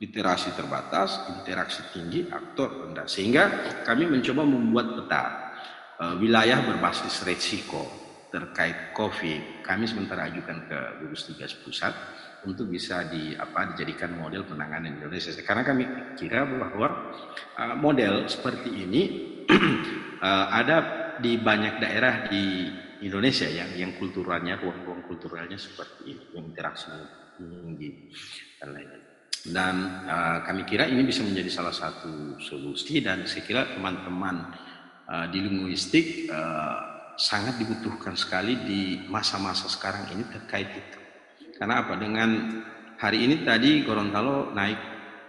[0.00, 3.04] literasi terbatas, interaksi tinggi, aktor rendah.
[3.04, 5.24] Sehingga kami mencoba membuat peta
[6.00, 7.84] uh, wilayah berbasis resiko
[8.32, 9.60] terkait COVID.
[9.60, 11.92] Kami sementara ajukan ke gugus tugas pusat
[12.46, 15.32] untuk bisa di apa dijadikan model penanganan Indonesia.
[15.44, 15.84] Karena kami
[16.16, 17.12] kira bahwa
[17.58, 19.02] uh, model seperti ini
[20.20, 20.76] uh, ada
[21.20, 22.70] di banyak daerah di
[23.04, 26.92] Indonesia yang yang kulturalnya ruang-ruang kulturalnya seperti ini, yang interaksi
[27.36, 28.12] tinggi
[28.60, 29.04] dan lain-lain.
[29.40, 29.74] Dan
[30.04, 34.52] uh, kami kira ini bisa menjadi salah satu solusi dan saya kira teman-teman
[35.08, 40.99] uh, di linguistik uh, sangat dibutuhkan sekali di masa-masa sekarang ini terkait itu
[41.60, 41.92] karena apa?
[42.00, 42.30] Dengan
[42.96, 44.80] hari ini tadi Gorontalo naik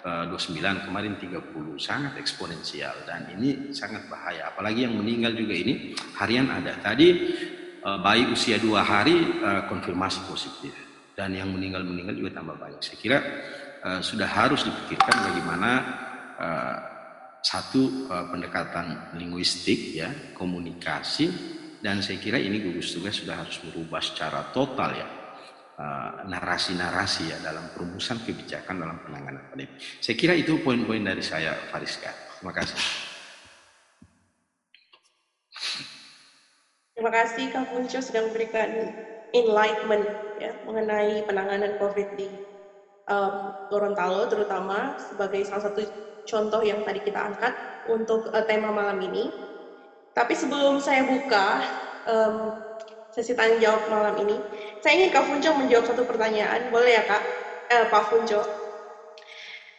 [0.07, 1.43] uh, 29, kemarin 30,
[1.75, 4.47] sangat eksponensial dan ini sangat bahaya.
[4.55, 6.79] Apalagi yang meninggal juga ini harian ada.
[6.79, 7.07] Tadi
[7.83, 10.71] uh, bayi usia dua hari uh, konfirmasi positif
[11.19, 12.79] dan yang meninggal-meninggal juga tambah banyak.
[12.79, 13.19] Saya kira
[13.81, 15.71] sudah harus dipikirkan bagaimana
[17.41, 21.25] satu pendekatan linguistik ya, komunikasi
[21.81, 25.20] dan saya kira ini gugus tugas sudah harus merubah secara total ya Eh,
[26.27, 29.75] narasi-narasi ya dalam perumusan kebijakan dalam penanganan pandemi.
[29.99, 32.11] Saya kira itu poin-poin dari saya, Fariska.
[32.39, 32.77] Terima kasih.
[37.01, 38.69] Terima kasih Kak Punco sudah memberikan
[39.33, 40.05] enlightenment
[40.37, 42.29] ya mengenai penanganan COVID di
[43.09, 43.35] um,
[43.73, 45.81] Gorontalo terutama sebagai salah satu
[46.29, 47.53] contoh yang tadi kita angkat
[47.89, 49.33] untuk uh, tema malam ini.
[50.11, 51.63] Tapi sebelum saya buka
[52.05, 52.35] um,
[53.11, 54.37] sesi tanya jawab malam ini.
[54.81, 57.21] Saya ingin Kak Funco menjawab satu pertanyaan, boleh ya Kak?
[57.69, 58.41] Eh, Pak Funco.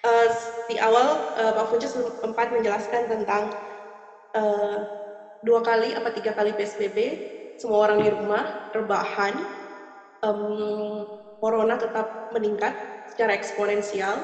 [0.02, 0.30] Uh,
[0.70, 1.86] di awal uh, Pak Funco
[2.22, 3.50] sempat menjelaskan tentang
[4.34, 4.78] uh,
[5.42, 6.98] dua kali apa tiga kali PSBB,
[7.58, 9.42] semua orang di rumah, rebahan,
[10.22, 11.02] um,
[11.42, 12.70] corona tetap meningkat
[13.10, 14.22] secara eksponensial,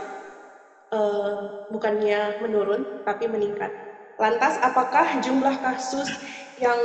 [0.95, 3.75] uh, bukannya menurun tapi meningkat.
[4.15, 6.07] Lantas, apakah jumlah kasus
[6.63, 6.79] yang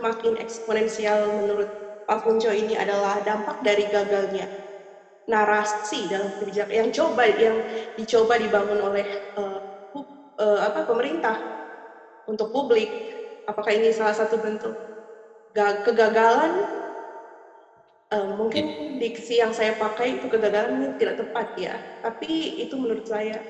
[0.00, 4.46] makin eksponensial menurut Pak Funco ini adalah dampak dari gagalnya
[5.26, 7.56] narasi dalam kebijakan yang coba yang
[7.98, 9.58] dicoba dibangun oleh uh,
[10.38, 11.36] uh, apa pemerintah
[12.30, 12.88] untuk publik.
[13.46, 14.74] Apakah ini salah satu bentuk
[15.54, 16.66] kegagalan?
[18.06, 21.74] Uh, mungkin diksi yang saya pakai itu kegagalan ini tidak tepat ya.
[22.06, 23.42] Tapi itu menurut saya.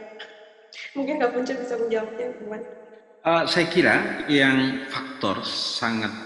[0.96, 2.66] Mungkin Kak Punca bisa menjawabnya gimana?
[3.20, 6.25] Uh, saya kira yang faktor sangat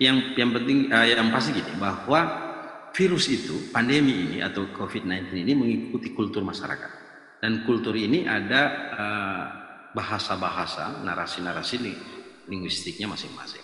[0.00, 2.48] yang yang penting uh, yang pasti gini bahwa
[2.90, 6.90] virus itu pandemi ini atau COVID-19 ini mengikuti kultur masyarakat
[7.38, 8.62] dan kultur ini ada
[8.96, 9.44] uh,
[9.94, 11.74] bahasa-bahasa narasi-narasi
[12.50, 13.62] linguistiknya masing-masing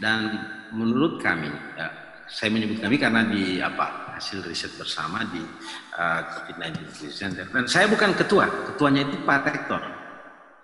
[0.00, 0.32] dan
[0.72, 1.88] menurut kami ya,
[2.24, 5.44] saya menyebut kami karena di apa hasil riset bersama di
[5.98, 9.82] uh, COVID-19 Center dan saya bukan ketua ketuanya itu Pak Rektor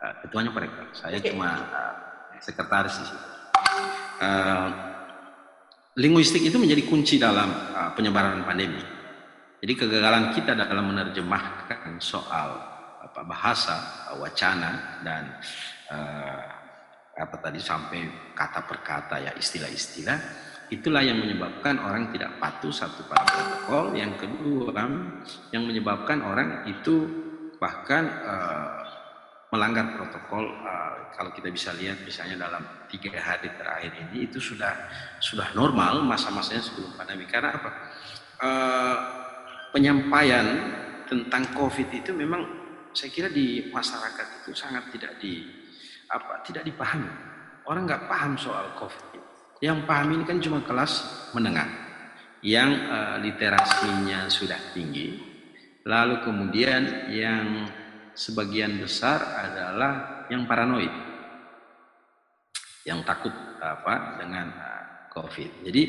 [0.01, 0.87] Eh, ketuanya Pak Rektor.
[0.97, 1.29] Saya okay.
[1.29, 1.93] cuma uh,
[2.41, 3.27] sekretaris di situ.
[4.17, 4.90] Uh,
[5.99, 8.83] linguistik itu menjadi kunci dalam uh, penyebaran pandemi.
[9.61, 12.51] Jadi kegagalan kita dalam menerjemahkan soal
[13.01, 13.77] apa bahasa,
[14.17, 15.23] wacana dan
[15.91, 16.45] uh,
[17.21, 20.19] apa tadi sampai kata per kata ya istilah-istilah
[20.71, 24.73] itulah yang menyebabkan orang tidak patuh satu pada protokol yang kedua
[25.51, 27.05] yang menyebabkan orang itu
[27.61, 28.80] bahkan uh,
[29.51, 34.73] melanggar protokol uh, kalau kita bisa lihat misalnya dalam tiga hari terakhir ini itu sudah
[35.19, 37.27] sudah normal masa-masanya sebelum pandemi.
[37.27, 37.71] Karena apa?
[38.41, 38.97] Uh,
[39.75, 40.47] penyampaian
[41.11, 42.47] tentang COVID itu memang
[42.95, 45.47] saya kira di masyarakat itu sangat tidak di
[46.11, 47.11] apa tidak dipahami.
[47.67, 49.11] Orang nggak paham soal COVID
[49.61, 51.05] yang paham ini kan cuma kelas
[51.37, 51.69] menengah
[52.41, 55.21] yang uh, literasinya sudah tinggi
[55.85, 57.69] lalu kemudian yang
[58.21, 60.93] sebagian besar adalah yang paranoid,
[62.85, 64.85] yang takut apa dengan uh,
[65.17, 65.65] COVID.
[65.65, 65.83] Jadi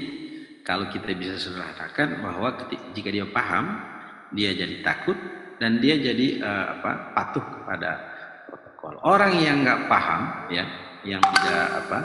[0.64, 3.66] kalau kita bisa sederhanakan bahwa ketika, jika dia paham,
[4.32, 5.20] dia jadi takut
[5.60, 7.92] dan dia jadi uh, apa patuh kepada
[8.48, 8.96] protokol.
[9.04, 10.64] Orang yang nggak paham, ya,
[11.04, 12.00] yang tidak apa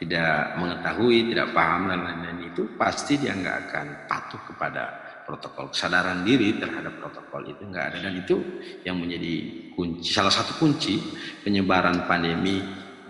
[0.00, 6.22] tidak mengetahui, tidak paham dan lain-lain itu pasti dia nggak akan patuh kepada protokol kesadaran
[6.22, 7.98] diri terhadap protokol itu nggak ada.
[8.10, 8.36] Dan itu
[8.84, 9.34] yang menjadi
[9.74, 11.00] kunci salah satu kunci
[11.42, 12.60] penyebaran pandemi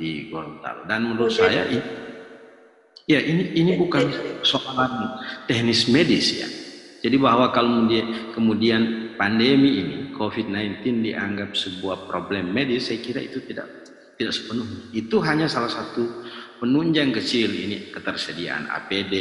[0.01, 0.89] di Gorontalo.
[0.89, 1.83] Dan menurut saya ini
[3.05, 4.07] ya ini ini bukan
[4.47, 6.49] soalan teknis medis ya.
[7.01, 8.83] Jadi bahwa kalau kemudian, kemudian
[9.17, 13.89] pandemi ini COVID-19 dianggap sebuah problem medis saya kira itu tidak
[14.21, 14.93] tidak sepenuhnya.
[14.93, 16.29] Itu hanya salah satu
[16.61, 19.15] penunjang kecil ini ketersediaan APD,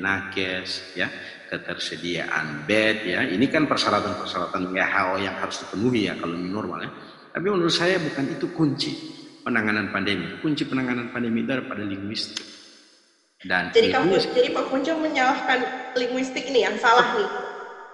[0.00, 1.12] nakes ya
[1.48, 3.20] ketersediaan bed ya.
[3.24, 6.90] Ini kan persyaratan-persyaratan WHO yang harus dipenuhi ya kalau ini normal ya.
[7.32, 8.92] Tapi menurut saya bukan itu kunci
[9.42, 10.36] penanganan pandemi.
[10.44, 12.44] Kunci penanganan pandemi itu pada linguistik.
[13.38, 15.58] Dan jadi kamu jadi Pak Punco menyalahkan
[15.94, 17.28] linguistik ini yang salah nih?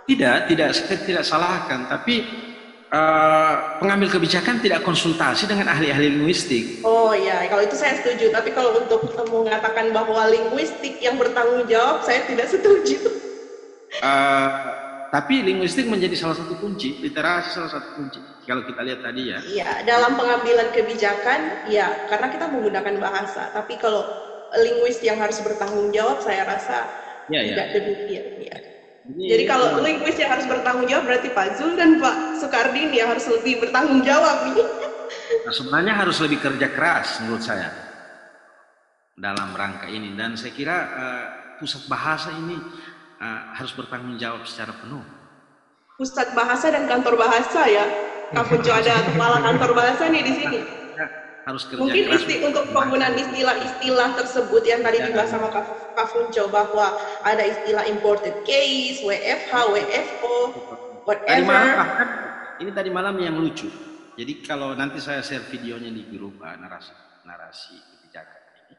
[0.09, 1.85] Tidak tidak saya tidak salahkan.
[1.85, 2.25] Tapi
[2.89, 6.81] uh, pengambil kebijakan tidak konsultasi dengan ahli-ahli linguistik.
[6.81, 8.33] Oh iya, kalau itu saya setuju.
[8.33, 13.05] Tapi kalau untuk mengatakan bahwa linguistik yang bertanggung jawab, saya tidak setuju.
[14.03, 14.49] Uh,
[15.15, 18.19] tapi linguistik menjadi salah satu kunci, literasi salah satu kunci.
[18.43, 19.39] Kalau kita lihat tadi ya.
[19.47, 23.55] Iya, dalam pengambilan kebijakan, ya karena kita menggunakan bahasa.
[23.55, 24.03] Tapi kalau
[24.59, 26.91] linguis yang harus bertanggung jawab, saya rasa
[27.31, 27.55] ya, ya.
[27.55, 28.27] tidak demikian.
[28.43, 28.59] Ya.
[29.05, 32.91] Jadi, Jadi kalau uh, linguis yang harus bertanggung jawab, berarti Pak Zul dan Pak Sukardin
[32.91, 34.67] yang harus lebih bertanggung jawab nih.
[35.47, 37.71] Nah, sebenarnya harus lebih kerja keras menurut saya
[39.15, 40.11] dalam rangka ini.
[40.19, 41.25] Dan saya kira uh,
[41.63, 42.59] pusat bahasa ini
[43.25, 45.01] uh, harus bertanggung jawab secara penuh.
[45.97, 47.87] Pusat bahasa dan kantor bahasa ya.
[48.35, 50.61] Kapunco ada kepala kantor bahasa nih di sini.
[51.45, 56.49] Harus kerja Mungkin isti untuk penggunaan istilah-istilah tersebut yang tadi ya, dibahas sama Kak Funco
[56.49, 60.37] bahwa ada istilah imported case, WFH, WFO,
[61.05, 61.29] whatever.
[61.29, 62.09] Tadi malam bahkan
[62.65, 63.69] ini tadi malam yang lucu.
[64.17, 66.97] Jadi kalau nanti saya share videonya di grup uh, narasi
[67.29, 68.77] narasi kebijakan ini.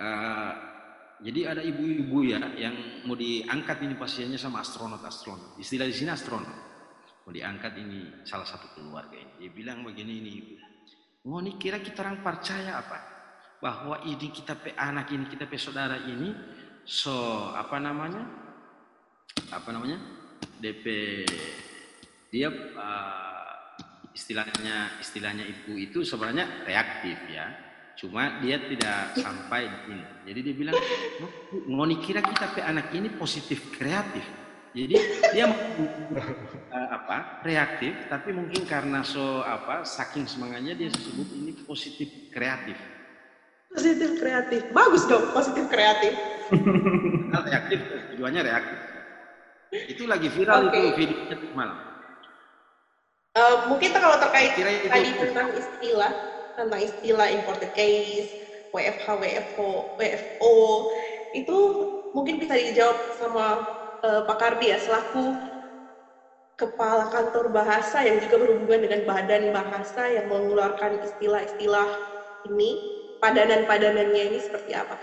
[0.00, 0.75] Uh,
[1.16, 2.76] jadi ada ibu-ibu ya yang
[3.08, 5.56] mau diangkat ini pasiennya sama astronot-astronot.
[5.56, 6.52] Istilah di sini astronot.
[7.24, 9.32] Mau diangkat ini salah satu keluarga ini.
[9.40, 10.54] Dia bilang begini ini ibu.
[11.26, 12.98] Mau nih kira kita orang percaya apa?
[13.58, 16.36] Bahwa ini kita pe anak ini kita pe saudara ini
[16.84, 18.22] so apa namanya?
[19.56, 19.96] Apa namanya?
[20.60, 20.84] DP
[22.28, 23.56] dia uh,
[24.12, 27.65] istilahnya istilahnya ibu itu sebenarnya reaktif ya
[27.96, 30.04] Cuma dia tidak sampai di sini.
[30.28, 30.76] Jadi dia bilang,
[31.64, 34.24] ngoni kira kita pe anak ini positif kreatif.
[34.76, 35.00] Jadi
[35.32, 42.28] dia uh, apa reaktif, tapi mungkin karena so apa saking semangatnya dia sebut ini positif
[42.28, 42.76] kreatif.
[43.72, 46.12] Positif kreatif, bagus dong positif kreatif.
[47.32, 47.80] Reaktif,
[48.12, 48.78] tujuannya reaktif.
[49.88, 50.76] Itu lagi viral okay.
[50.76, 51.78] itu videonya malam.
[53.32, 56.12] Uh, mungkin kalau terkait tadi tentang istilah,
[56.56, 58.32] tentang istilah imported case,
[58.72, 60.54] WFH, WFO, WFO
[61.32, 61.56] itu
[62.16, 63.60] mungkin bisa dijawab sama
[64.04, 65.36] uh, Pak Kardi ya selaku
[66.56, 71.92] kepala kantor bahasa yang juga berhubungan dengan badan bahasa yang mengeluarkan istilah-istilah
[72.48, 72.80] ini,
[73.20, 74.96] padanan-padanannya ini seperti apa.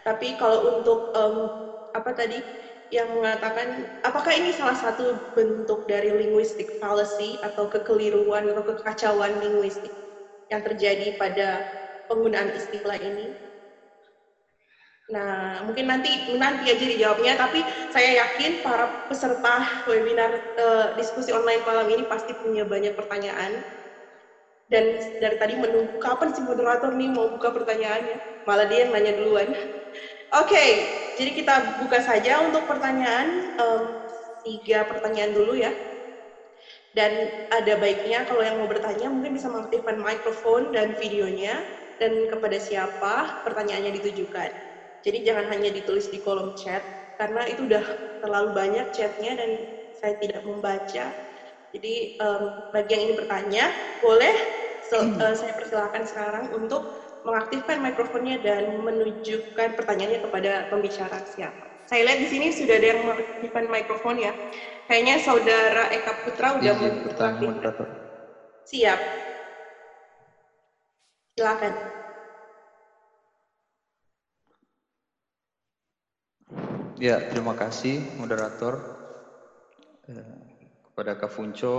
[0.00, 1.52] Tapi kalau untuk um,
[1.92, 2.40] apa tadi
[2.88, 9.92] yang mengatakan apakah ini salah satu bentuk dari linguistic fallacy atau kekeliruan atau kekacauan linguistik?
[10.50, 11.64] Yang terjadi pada
[12.08, 13.34] penggunaan istilah ini?
[15.04, 21.60] Nah, mungkin nanti nanti aja dijawabnya, tapi saya yakin para peserta webinar uh, diskusi online
[21.60, 23.60] malam ini pasti punya banyak pertanyaan.
[24.64, 28.16] Dan dari tadi menunggu kapan si moderator nih mau buka pertanyaannya,
[28.48, 29.52] malah dia yang nanya duluan.
[29.52, 30.70] Oke, okay,
[31.20, 33.92] jadi kita buka saja untuk pertanyaan, um,
[34.40, 35.76] tiga pertanyaan dulu ya.
[36.94, 41.66] Dan ada baiknya kalau yang mau bertanya mungkin bisa mengaktifkan mikrofon dan videonya
[41.98, 44.50] dan kepada siapa pertanyaannya ditujukan.
[45.02, 46.86] Jadi jangan hanya ditulis di kolom chat
[47.18, 47.82] karena itu udah
[48.22, 49.58] terlalu banyak chatnya dan
[49.90, 51.12] saya tidak membaca.
[51.74, 53.64] Jadi um, bagi yang ingin bertanya
[53.98, 54.34] boleh
[54.94, 61.66] uh, saya persilakan sekarang untuk mengaktifkan mikrofonnya dan menunjukkan pertanyaannya kepada pembicara siapa.
[61.84, 64.32] Saya lihat di sini sudah ada yang mengaktifkan mikrofon ya.
[64.84, 67.32] Kayaknya saudara Eka Putra udah mengaktifkan.
[68.68, 69.00] Siap.
[71.34, 71.74] Silakan.
[77.00, 78.78] Ya, terima kasih moderator
[80.06, 80.38] eh,
[80.86, 81.76] kepada Kak Funco,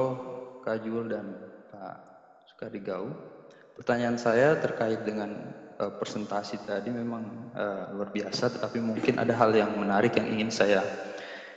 [0.59, 1.39] Kak Jul, dan
[1.71, 1.95] Pak
[2.51, 3.15] Sukadigau.
[3.79, 9.51] Pertanyaan saya terkait dengan uh, presentasi tadi memang uh, luar biasa, tetapi mungkin ada hal
[9.55, 10.83] yang menarik yang ingin saya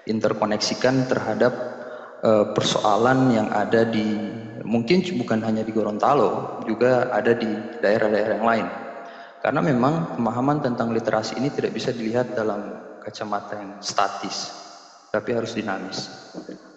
[0.06, 1.52] interkoneksikan terhadap
[2.22, 4.06] uh, persoalan yang ada di
[4.68, 7.48] mungkin bukan hanya di Gorontalo, juga ada di
[7.80, 8.66] daerah-daerah yang lain.
[9.38, 14.50] Karena memang pemahaman tentang literasi ini tidak bisa dilihat dalam kacamata yang statis,
[15.14, 16.10] tapi harus dinamis.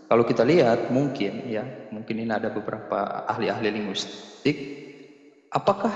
[0.07, 4.57] Kalau kita lihat mungkin ya, mungkin ini ada beberapa ahli-ahli linguistik,
[5.49, 5.93] apakah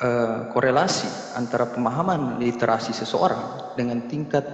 [0.00, 4.44] uh, korelasi antara pemahaman literasi seseorang dengan tingkat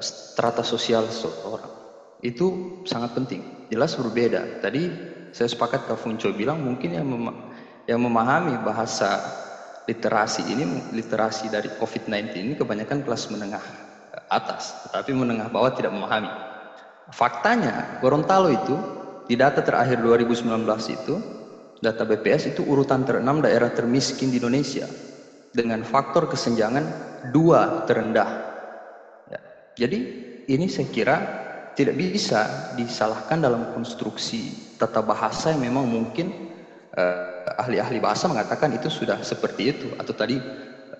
[0.00, 1.82] strata sosial seseorang
[2.22, 3.42] itu sangat penting.
[3.68, 4.62] Jelas berbeda.
[4.62, 4.88] Tadi
[5.34, 7.34] saya sepakat Kak Funco bilang mungkin yang mem
[7.90, 9.18] yang memahami bahasa
[9.90, 13.64] literasi ini literasi dari COVID-19 ini kebanyakan kelas menengah
[14.30, 16.30] atas, tetapi menengah bawah tidak memahami.
[17.10, 18.76] Faktanya, Gorontalo itu
[19.26, 20.46] di data terakhir 2019
[20.94, 21.14] itu,
[21.82, 24.86] data BPS itu urutan terenam daerah termiskin di Indonesia
[25.50, 26.86] dengan faktor kesenjangan
[27.34, 28.51] dua terendah.
[29.76, 29.98] Jadi
[30.48, 31.16] ini saya kira
[31.72, 36.52] tidak bisa disalahkan dalam konstruksi tata bahasa yang memang mungkin
[36.92, 40.36] eh, ahli-ahli uh, bahasa mengatakan itu sudah seperti itu atau tadi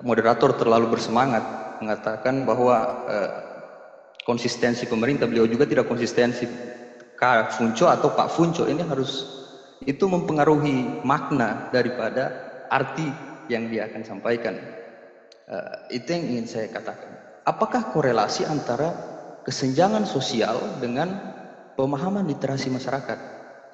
[0.00, 1.44] moderator terlalu bersemangat
[1.84, 3.30] mengatakan bahwa uh,
[4.24, 6.46] konsistensi pemerintah beliau juga tidak konsistensi
[7.18, 9.26] Kak Funco atau Pak Funco ini harus
[9.82, 12.30] itu mempengaruhi makna daripada
[12.70, 13.10] arti
[13.50, 14.54] yang dia akan sampaikan.
[15.50, 17.21] Uh, itu yang ingin saya katakan.
[17.42, 18.94] Apakah korelasi antara
[19.42, 21.34] kesenjangan sosial dengan
[21.74, 23.18] pemahaman literasi masyarakat?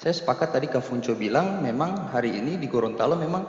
[0.00, 3.44] Saya sepakat tadi Kak Funco bilang memang hari ini di Gorontalo memang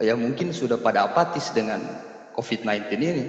[0.00, 1.84] ya mungkin sudah pada apatis dengan
[2.32, 3.24] COVID-19 ini.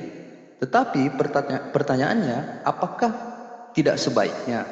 [0.63, 3.11] Tetapi pertanya pertanyaannya, apakah
[3.75, 4.63] tidak sebaiknya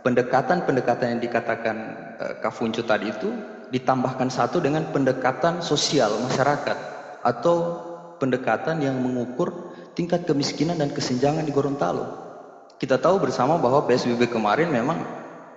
[0.00, 1.76] pendekatan-pendekatan yang dikatakan
[2.24, 3.28] uh, Kak Funco tadi itu
[3.68, 6.78] ditambahkan satu dengan pendekatan sosial masyarakat
[7.20, 7.56] atau
[8.16, 12.06] pendekatan yang mengukur tingkat kemiskinan dan kesenjangan di Gorontalo.
[12.80, 14.98] Kita tahu bersama bahwa PSBB kemarin memang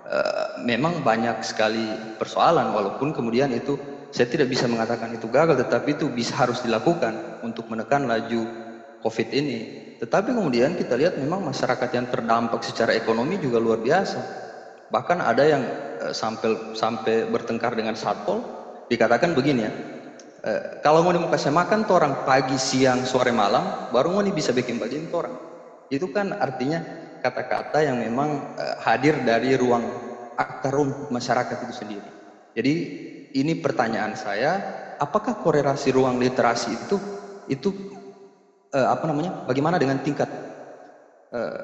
[0.06, 3.74] uh, memang banyak sekali persoalan walaupun kemudian itu
[4.14, 8.46] saya tidak bisa mengatakan itu gagal tetapi itu bisa harus dilakukan untuk menekan laju
[9.02, 9.58] COVID ini.
[9.96, 14.20] Tetapi kemudian kita lihat memang masyarakat yang terdampak secara ekonomi juga luar biasa.
[14.92, 15.62] Bahkan ada yang
[16.04, 18.44] uh, sampai sampai bertengkar dengan satpol,
[18.86, 19.72] dikatakan begini ya,
[20.46, 24.54] uh, kalau mau mau kasih makan tuh orang pagi, siang, sore, malam, baru mau bisa
[24.54, 25.34] bikin bagian tuh orang.
[25.90, 26.82] Itu kan artinya
[27.20, 29.82] kata-kata yang memang uh, hadir dari ruang
[30.38, 32.10] akar rumput masyarakat itu sendiri.
[32.54, 32.74] Jadi
[33.34, 34.52] ini pertanyaan saya,
[35.02, 36.96] apakah korelasi ruang literasi itu
[37.50, 37.68] itu
[38.72, 39.44] uh, apa namanya?
[39.44, 40.30] Bagaimana dengan tingkat
[41.34, 41.60] uh,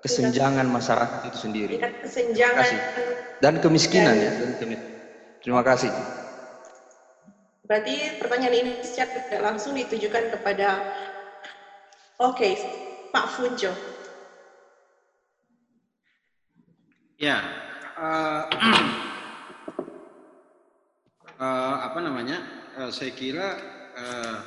[0.00, 1.74] kesenjangan masyarakat itu sendiri?
[1.76, 2.70] Tingkat kesenjangan
[3.42, 4.32] dan kemiskinan ya.
[5.42, 5.90] Terima kasih.
[7.62, 10.82] Berarti pertanyaan ini secara tidak langsung ditujukan kepada
[12.22, 12.52] Oke, okay,
[13.10, 13.74] Pak Funjo.
[17.18, 17.42] Ya,
[17.98, 18.46] uh,
[21.38, 22.38] uh, apa namanya?
[22.78, 23.58] Uh, saya kira
[23.98, 24.38] uh,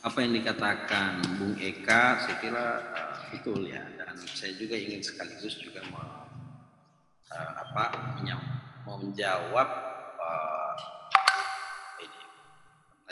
[0.00, 2.64] apa yang dikatakan Bung Eka saya kira
[2.96, 6.24] uh, betul ya dan saya juga ingin sekaligus juga mau
[7.28, 8.16] uh, apa
[8.88, 9.89] menjawab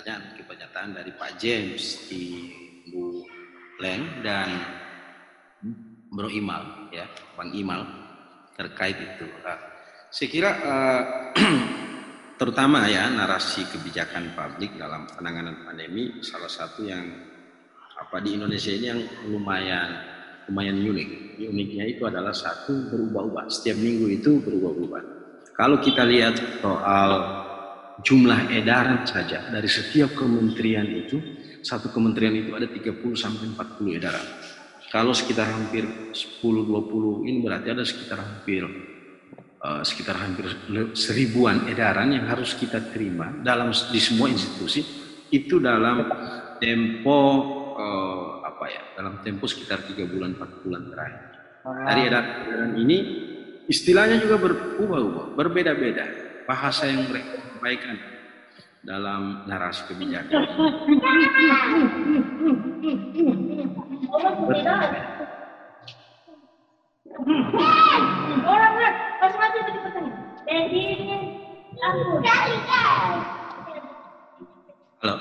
[0.09, 2.48] pertanyaan kebanyakan dari Pak James di
[2.88, 3.28] Bu
[3.76, 4.48] Len dan
[6.09, 7.04] Bro Imal ya
[7.36, 7.84] Bang Imal
[8.56, 9.61] terkait itu uh,
[10.09, 11.02] saya kira uh,
[12.40, 17.04] terutama ya narasi kebijakan publik dalam penanganan pandemi salah satu yang
[18.00, 19.92] apa di Indonesia ini yang lumayan
[20.48, 21.36] lumayan unik.
[21.52, 23.52] Uniknya itu adalah satu berubah-ubah.
[23.52, 25.02] Setiap minggu itu berubah-ubah.
[25.52, 27.44] Kalau kita lihat soal
[28.03, 29.51] jumlah edaran saja.
[29.51, 31.18] Dari setiap kementerian itu,
[31.62, 34.26] satu kementerian itu ada 30 sampai 40 edaran.
[34.88, 35.84] Kalau sekitar hampir
[36.16, 38.64] 10 20 ini berarti ada sekitar hampir
[39.61, 40.49] uh, sekitar hampir
[40.96, 44.80] seribuan edaran yang harus kita terima dalam di semua institusi.
[45.28, 46.09] Itu dalam
[46.57, 47.20] tempo
[47.76, 51.28] uh, apa ya dalam tempo sekitar tiga bulan empat bulan terakhir.
[51.68, 52.99] Dari edaran ini
[53.68, 56.05] istilahnya juga berubah-ubah berbeda-beda
[56.49, 57.98] bahasa yang mereka sampaikan
[58.86, 60.30] dalam narasi kebijakan.
[75.02, 75.14] Halo.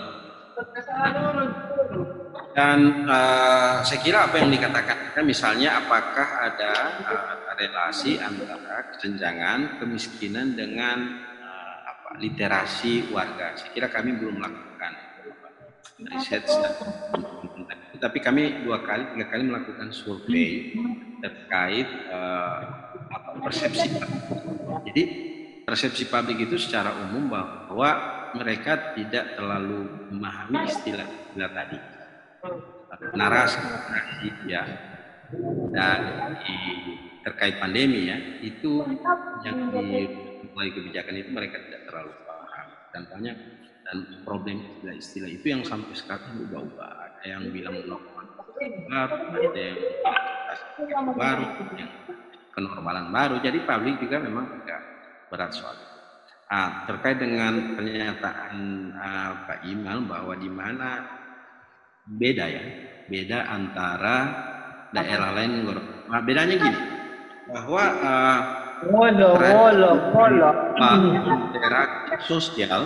[2.54, 10.54] Dan uh, saya kira apa yang dikatakan, misalnya apakah ada uh, relasi antara kesenjangan kemiskinan
[10.54, 11.27] dengan
[12.08, 13.60] apa, literasi warga.
[13.60, 14.92] Saya kira kami belum melakukan
[16.08, 16.48] riset,
[18.00, 20.72] tapi kami dua kali, tiga kali melakukan survei
[21.20, 22.64] terkait uh,
[23.12, 23.92] apa, persepsi.
[24.88, 25.04] Jadi
[25.68, 27.92] persepsi publik itu secara umum bahwa
[28.40, 31.78] mereka tidak terlalu memahami istilah-istilah tadi.
[33.20, 34.64] Narasi, narasi ya.
[35.76, 36.00] Dan
[36.40, 36.56] di,
[37.20, 38.80] terkait pandemi ya itu
[39.44, 39.76] yang
[40.58, 42.68] dimulai kebijakan itu mereka tidak terlalu paham.
[42.90, 43.36] Dan banyak
[43.86, 46.90] dan problem istilah-istilah itu yang sampai sekarang berubah-ubah.
[46.98, 48.26] Ada yang bilang normal
[48.90, 49.78] baru ada yang
[51.14, 51.46] baru
[51.78, 51.92] yang
[52.58, 53.38] kenormalan baru.
[53.46, 54.82] Jadi publik juga memang agak
[55.30, 55.94] berat soal itu.
[56.50, 58.58] Ah, terkait dengan pernyataan
[58.98, 61.06] uh, Pak Imal bahwa di mana
[62.08, 62.64] beda ya
[63.06, 64.18] beda antara
[64.96, 65.68] daerah lain
[66.08, 66.80] nah, bedanya gini
[67.52, 68.40] bahwa uh,
[68.86, 70.50] Molo, molo, molo.
[70.78, 72.86] interaksi sosial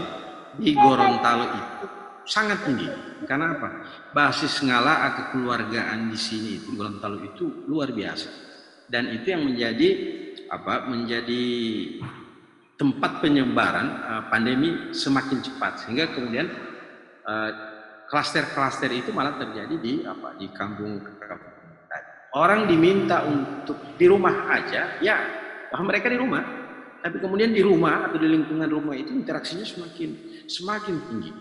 [0.55, 1.85] di Gorontalo itu
[2.23, 2.87] sangat tinggi.
[3.27, 3.69] Karena apa?
[4.15, 8.29] Basis ngala kekeluargaan di sini di Gorontalo itu luar biasa.
[8.87, 9.89] Dan itu yang menjadi
[10.47, 10.87] apa?
[10.87, 11.43] Menjadi
[12.79, 16.49] tempat penyebaran uh, pandemi semakin cepat sehingga kemudian
[17.27, 17.51] uh,
[18.09, 20.97] klaster-klaster itu malah terjadi di apa di kampung
[22.33, 25.40] orang diminta untuk di rumah aja ya
[25.71, 26.43] bahwa mereka di rumah.
[27.01, 31.31] Tapi kemudian di rumah atau di lingkungan rumah itu interaksinya semakin semakin tinggi.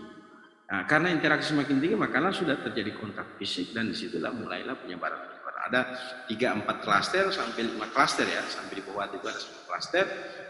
[0.71, 5.21] Nah, karena interaksi semakin tinggi maka sudah terjadi kontak fisik dan di situlah mulailah penyebaran
[5.21, 5.81] penyebaran ada
[6.25, 8.41] tiga empat klaster sampai lima klaster ya.
[8.49, 10.05] Sampai di bawah itu ada satu klaster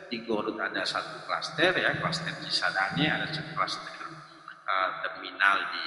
[0.07, 3.95] di Gorut ada satu klaster ya klaster Cisadane ada satu klaster
[4.67, 5.83] uh, terminal di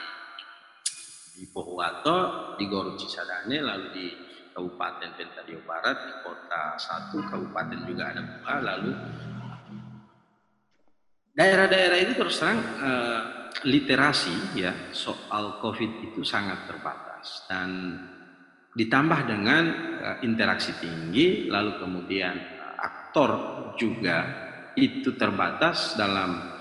[1.34, 4.06] di Pohuwato, di Goro Cisadane, lalu di
[4.54, 8.92] Kabupaten Pentadio Barat, di kota satu kabupaten juga ada dua, lalu
[11.34, 13.22] daerah-daerah itu terus terang eh,
[13.66, 17.50] literasi ya soal COVID itu sangat terbatas.
[17.50, 17.98] Dan
[18.78, 19.64] ditambah dengan
[19.98, 23.30] eh, interaksi tinggi, lalu kemudian eh, aktor
[23.74, 24.18] juga
[24.78, 26.54] itu terbatas dalam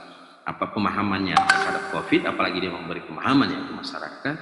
[0.43, 4.37] apa pemahamannya terhadap COVID, apalagi dia memberi pemahaman ya ke masyarakat.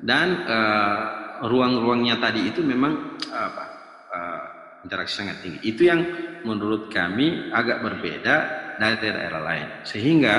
[0.00, 3.64] Dan uh, ruang-ruangnya tadi itu memang apa
[4.12, 4.42] uh,
[4.84, 5.60] interaksi sangat tinggi.
[5.64, 6.00] Itu yang
[6.44, 8.36] menurut kami agak berbeda
[8.80, 9.68] dari daerah lain.
[9.84, 10.36] Sehingga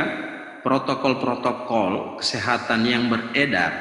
[0.65, 3.71] protokol-protokol kesehatan yang beredar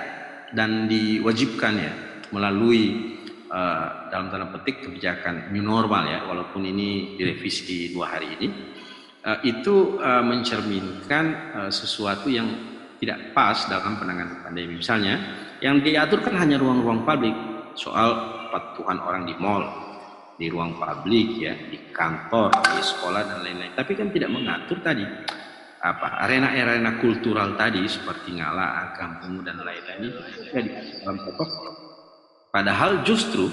[0.52, 1.92] dan diwajibkan ya
[2.32, 3.16] melalui
[3.48, 8.48] uh, dalam tanda petik kebijakan new normal ya walaupun ini direvisi dua hari ini
[9.24, 11.24] uh, itu uh, mencerminkan
[11.56, 12.48] uh, sesuatu yang
[13.00, 14.76] tidak pas dalam penanganan pandemi.
[14.76, 15.16] Misalnya,
[15.60, 17.36] yang diatur kan hanya ruang-ruang publik,
[17.76, 18.10] soal
[18.50, 19.64] patuhan orang di mall,
[20.36, 23.72] di ruang publik ya, di kantor, di sekolah dan lain-lain.
[23.76, 25.04] Tapi kan tidak mengatur tadi
[25.80, 30.20] apa arena-arena kultural tadi seperti ngala, kampung dan lain-lain itu
[30.52, 30.68] jadi
[31.00, 31.72] dalam protokol.
[32.52, 33.48] Padahal justru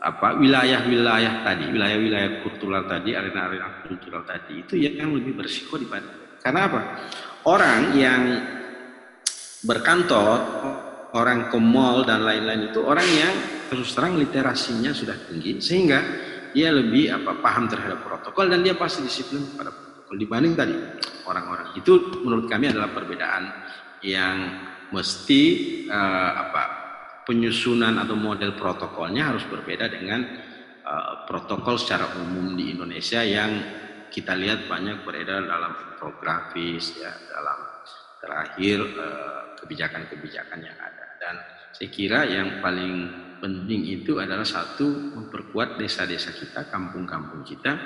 [0.00, 6.60] apa wilayah-wilayah tadi, wilayah-wilayah kultural tadi, arena-arena kultural tadi itu yang lebih bersiko daripada karena
[6.72, 6.80] apa?
[7.44, 8.40] Orang yang
[9.64, 10.40] berkantor,
[11.14, 13.34] orang ke mall dan lain-lain itu orang yang
[13.70, 15.98] terus terang literasinya sudah tinggi sehingga
[16.50, 20.74] dia lebih apa paham terhadap protokol dan dia pasti disiplin pada protokol dibanding tadi
[21.26, 23.44] orang-orang itu menurut kami adalah perbedaan
[24.02, 24.36] yang
[24.90, 25.42] mesti
[25.86, 26.62] uh, apa
[27.22, 30.26] penyusunan atau model protokolnya harus berbeda dengan
[30.82, 33.50] uh, protokol secara umum di Indonesia yang
[34.10, 37.58] kita lihat banyak beredar dalam infografis ya dalam
[38.18, 40.99] terakhir uh, kebijakan-kebijakan yang ada.
[41.20, 41.36] Dan
[41.76, 42.96] saya kira yang paling
[43.44, 47.76] penting itu adalah satu memperkuat desa-desa kita, kampung-kampung kita,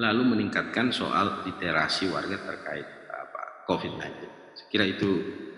[0.00, 4.04] lalu meningkatkan soal literasi warga terkait apa COVID-19.
[4.56, 5.08] Saya kira itu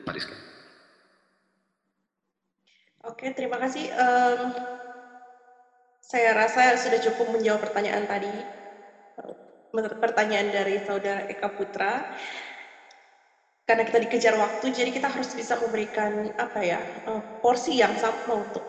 [0.02, 0.16] Pak.
[3.06, 3.88] Oke, terima kasih.
[3.94, 4.40] Um,
[6.02, 8.32] saya rasa sudah cukup menjawab pertanyaan tadi.
[10.02, 12.02] Pertanyaan dari saudara Eka Putra
[13.70, 18.42] karena kita dikejar waktu, jadi kita harus bisa memberikan apa ya uh, porsi yang sama
[18.42, 18.66] untuk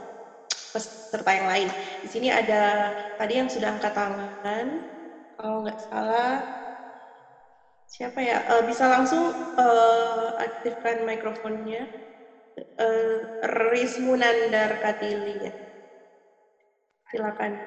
[0.69, 1.67] peserta yang lain.
[2.05, 4.67] Di sini ada tadi yang sudah angkat tangan,
[5.41, 6.37] kalau nggak salah
[7.89, 8.45] siapa ya?
[8.45, 11.89] Uh, bisa langsung uh, aktifkan mikrofonnya.
[12.77, 13.41] Uh,
[13.73, 15.53] Rizmunandar Katili ya.
[17.09, 17.57] Silakan.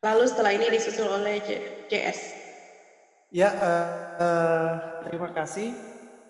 [0.00, 1.38] Lalu setelah ini disusul oleh
[1.92, 2.40] JS.
[3.32, 3.88] Ya, uh,
[4.20, 5.74] uh, terima kasih.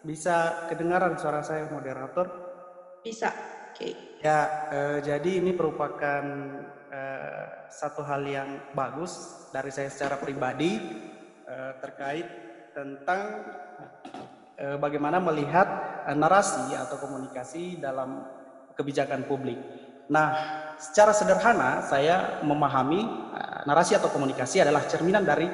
[0.02, 2.26] Bisa kedengaran suara saya, moderator?
[3.06, 3.30] Bisa.
[3.72, 3.76] Oke.
[3.78, 3.92] Okay.
[4.22, 6.22] Ya, uh, jadi ini merupakan
[6.90, 10.78] uh, satu hal yang bagus dari saya secara pribadi
[11.46, 12.26] uh, terkait
[12.70, 13.46] tentang
[14.58, 15.66] uh, bagaimana melihat
[16.06, 18.26] uh, narasi atau komunikasi dalam
[18.78, 19.58] kebijakan publik.
[20.10, 20.28] Nah,
[20.76, 23.00] secara sederhana saya memahami
[23.32, 25.46] uh, narasi atau komunikasi adalah cerminan dari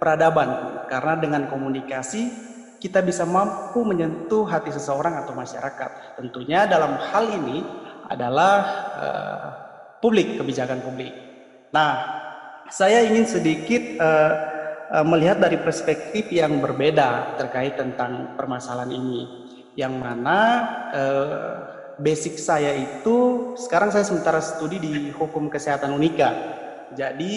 [0.00, 2.49] peradaban karena dengan komunikasi
[2.80, 6.16] kita bisa mampu menyentuh hati seseorang atau masyarakat.
[6.16, 7.60] Tentunya dalam hal ini
[8.08, 8.54] adalah
[8.96, 9.48] uh,
[10.00, 11.12] publik, kebijakan publik.
[11.70, 11.92] Nah,
[12.72, 14.32] saya ingin sedikit uh,
[15.06, 19.22] melihat dari perspektif yang berbeda terkait tentang permasalahan ini,
[19.78, 20.38] yang mana
[20.90, 21.52] uh,
[22.00, 26.32] basic saya itu sekarang saya sementara studi di hukum kesehatan unika.
[26.96, 27.36] Jadi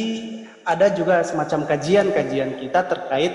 [0.66, 3.34] ada juga semacam kajian-kajian kita terkait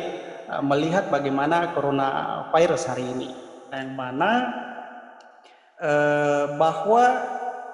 [0.64, 3.28] melihat bagaimana coronavirus hari ini,
[3.68, 4.30] yang mana
[5.76, 7.04] uh, bahwa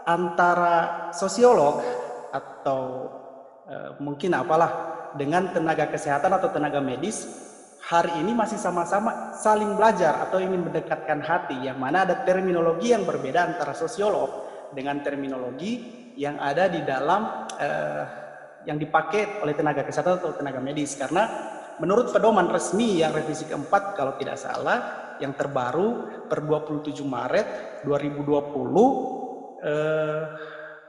[0.04, 1.80] antara sosiolog
[2.34, 3.08] atau
[3.70, 7.24] uh, mungkin apalah dengan tenaga kesehatan atau tenaga medis
[7.84, 11.62] hari ini masih sama-sama saling belajar atau ingin mendekatkan hati.
[11.62, 14.30] Yang mana ada terminologi yang berbeda antara sosiolog
[14.74, 18.04] dengan terminologi yang ada di dalam uh,
[18.64, 20.96] yang dipakai oleh tenaga kesehatan atau tenaga medis.
[20.96, 27.46] Karena menurut pedoman resmi yang revisi keempat kalau tidak salah yang terbaru per 27 Maret
[27.86, 30.22] 2020 eh,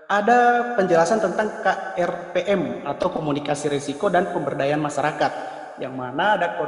[0.06, 0.40] ada
[0.78, 5.32] penjelasan tentang KRPM atau komunikasi risiko dan pemberdayaan masyarakat
[5.82, 6.64] yang mana ada ko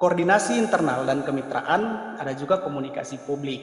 [0.00, 3.60] koordinasi internal dan kemitraan, ada juga komunikasi publik.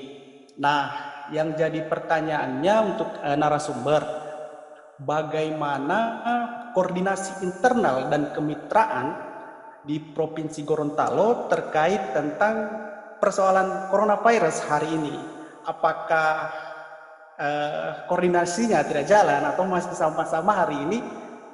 [0.61, 0.93] Nah,
[1.34, 4.01] yang jadi pertanyaannya untuk e, narasumber,
[5.01, 5.97] bagaimana
[6.78, 9.26] koordinasi internal dan kemitraan
[9.84, 12.55] di Provinsi Gorontalo terkait tentang
[13.21, 15.15] persoalan coronavirus hari ini?
[15.67, 16.49] Apakah
[17.38, 20.99] eh, koordinasinya tidak jalan atau masih sama-sama hari ini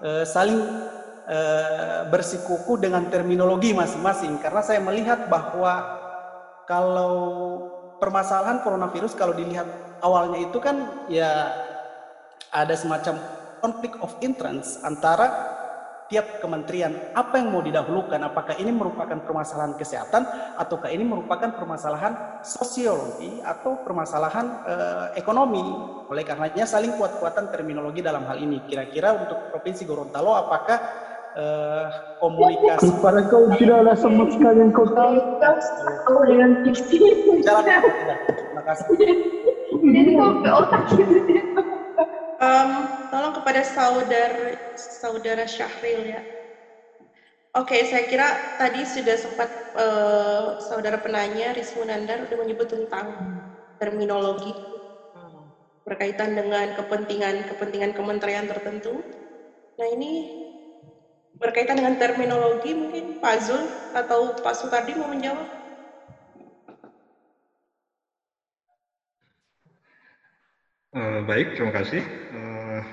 [0.04, 0.60] eh, saling
[1.28, 6.00] eh, bersikuku dengan terminologi masing-masing karena saya melihat bahwa
[6.64, 7.16] kalau
[8.00, 9.68] permasalahan coronavirus kalau dilihat
[10.04, 11.52] awalnya itu kan ya
[12.52, 13.20] ada semacam
[13.64, 15.53] konflik of interest antara
[16.14, 18.22] tiap kementerian apa yang mau didahulukan?
[18.22, 20.30] Apakah ini merupakan permasalahan kesehatan
[20.62, 25.66] ataukah ini merupakan permasalahan sosiologi atau permasalahan eh, ekonomi?
[26.14, 28.62] Oleh karenanya saling kuat-kuatan terminologi dalam hal ini.
[28.70, 30.78] Kira-kira untuk provinsi Gorontalo apakah
[31.34, 31.88] eh,
[32.22, 35.18] komunikasi para kau tidaklah sama sekali yang kau tahu.
[38.38, 38.86] Terima kasih.
[39.82, 40.82] Jadi kau otak.
[40.94, 41.43] gitu
[42.44, 46.20] Um, tolong kepada saudara saudara Syahril ya.
[47.56, 49.48] Oke, okay, saya kira tadi sudah sempat
[49.80, 53.16] uh, saudara penanya Rizmu Nandar sudah menyebut tentang
[53.80, 54.52] terminologi
[55.84, 59.04] berkaitan dengan kepentingan-kepentingan kementerian tertentu.
[59.80, 60.32] Nah ini
[61.36, 65.48] berkaitan dengan terminologi mungkin Pak Zul atau Pak Sukardi mau menjawab?
[70.94, 72.06] Uh, baik, terima kasih.
[72.30, 72.86] Uh,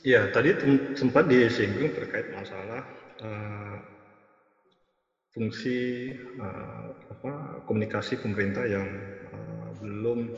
[0.00, 0.56] ya, tadi
[0.96, 2.80] sempat disinggung terkait masalah
[3.20, 3.76] uh,
[5.36, 8.88] fungsi uh, apa, komunikasi pemerintah yang
[9.28, 10.32] uh, belum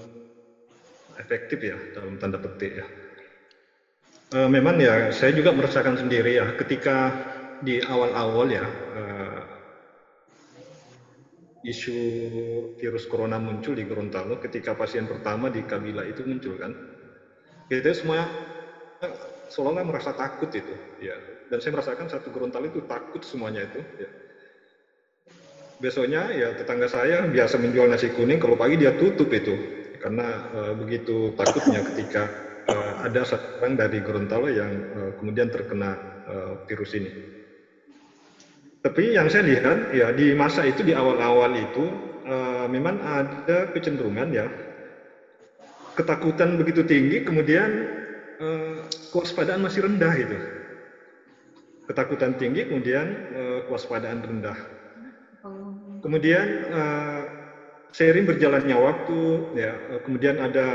[1.23, 2.87] efektif ya dalam tanda petik ya.
[4.35, 7.15] Uh, memang ya, saya juga merasakan sendiri ya, ketika
[7.63, 8.67] di awal-awal ya.
[8.91, 9.14] Uh,
[11.65, 11.99] isu
[12.77, 16.73] virus corona muncul di Gorontalo ketika pasien pertama di Kabila itu muncul kan?
[17.73, 18.29] Kita semua
[19.49, 21.17] seolah-olah merasa takut itu ya.
[21.49, 24.11] Dan saya merasakan satu Gorontalo itu takut semuanya itu ya.
[25.81, 29.83] Besoknya ya tetangga saya biasa menjual nasi kuning kalau pagi dia tutup itu.
[30.05, 32.29] Karena uh, begitu takutnya ketika
[32.69, 35.97] uh, ada satu orang dari Gorontalo yang uh, kemudian terkena
[36.29, 37.44] uh, virus ini
[38.85, 41.89] tapi yang saya lihat ya di masa itu di awal-awal itu
[42.29, 44.45] uh, memang ada kecenderungan ya
[45.97, 47.71] ketakutan begitu tinggi kemudian
[48.45, 50.37] uh, kewaspadaan masih rendah itu.
[51.89, 54.59] Ketakutan tinggi kemudian uh, kewaspadaan rendah.
[56.05, 57.23] Kemudian uh,
[57.89, 59.21] seiring berjalannya waktu
[59.57, 59.73] ya
[60.05, 60.67] kemudian ada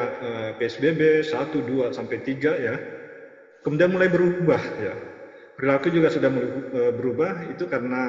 [0.56, 2.76] PSBB 1 2 sampai 3 ya
[3.60, 4.96] kemudian mulai berubah ya
[5.60, 6.50] perilaku juga sudah mulai
[6.96, 8.02] berubah itu karena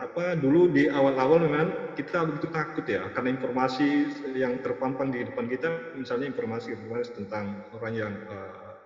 [0.00, 5.44] apa dulu di awal-awal memang kita begitu takut ya karena informasi yang terpampang di depan
[5.52, 5.68] kita
[6.00, 8.12] misalnya informasi-informasi tentang orang yang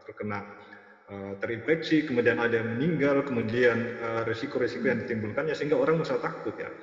[0.03, 0.43] terkena
[1.39, 3.79] terinfeksi kemudian ada yang meninggal kemudian
[4.27, 6.75] resiko-resiko yang ditimbulkannya sehingga orang merasa takut ya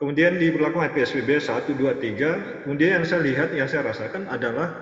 [0.00, 2.64] Kemudian diberlakukan PSBB 1, 2, 3.
[2.64, 4.72] Kemudian yang saya lihat, yang saya rasakan adalah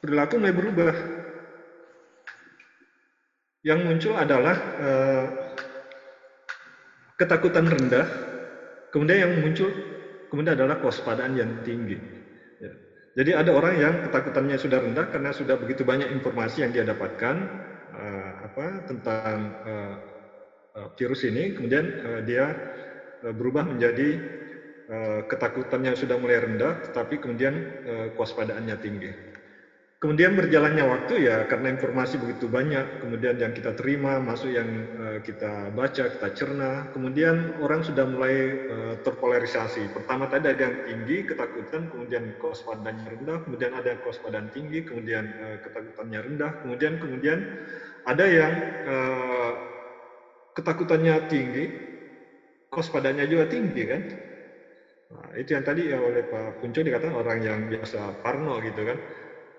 [0.00, 0.94] perilaku mulai berubah.
[3.62, 5.24] Yang muncul adalah eh,
[7.18, 8.06] ketakutan rendah.
[8.90, 9.70] Kemudian yang muncul
[10.28, 11.96] kemudian adalah kewaspadaan yang tinggi.
[12.58, 12.72] Ya.
[13.22, 17.36] Jadi ada orang yang ketakutannya sudah rendah karena sudah begitu banyak informasi yang dia dapatkan
[17.94, 19.94] uh, apa tentang uh,
[20.72, 22.48] Eh, virus ini, kemudian uh, dia
[23.20, 24.16] uh, berubah menjadi
[24.88, 27.52] uh, ketakutan yang sudah mulai rendah, tetapi kemudian
[27.84, 29.12] uh, kewaspadaannya tinggi.
[30.02, 35.22] Kemudian berjalannya waktu ya karena informasi begitu banyak, kemudian yang kita terima, masuk yang uh,
[35.22, 39.94] kita baca, kita cerna, kemudian orang sudah mulai uh, terpolarisasi.
[39.94, 45.62] Pertama tadi ada yang tinggi, ketakutan, kemudian kewaspadaannya rendah, kemudian ada kewaspadaan tinggi, kemudian uh,
[45.62, 47.46] ketakutannya rendah, kemudian kemudian
[48.02, 48.52] ada yang
[50.58, 51.70] ketakutannya tinggi,
[52.74, 54.02] kewaspadanya juga tinggi kan.
[55.14, 58.98] Nah, itu yang tadi ya oleh Pak Punco dikatakan orang yang biasa parno gitu kan.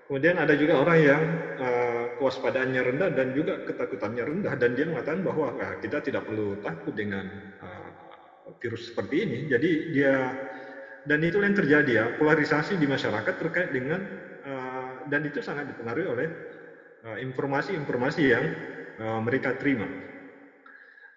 [0.04, 1.22] Kemudian ada juga orang yang
[1.56, 6.60] uh, kewaspadaannya rendah dan juga ketakutannya rendah dan dia mengatakan bahwa nah, kita tidak perlu
[6.60, 7.24] takut dengan
[7.64, 7.88] uh,
[8.60, 9.38] virus seperti ini.
[9.48, 10.28] Jadi dia
[11.08, 14.00] dan itu yang terjadi ya polarisasi di masyarakat terkait dengan
[14.44, 16.28] uh, dan itu sangat dipengaruhi oleh
[17.04, 18.44] informasi-informasi yang
[19.20, 19.84] mereka terima.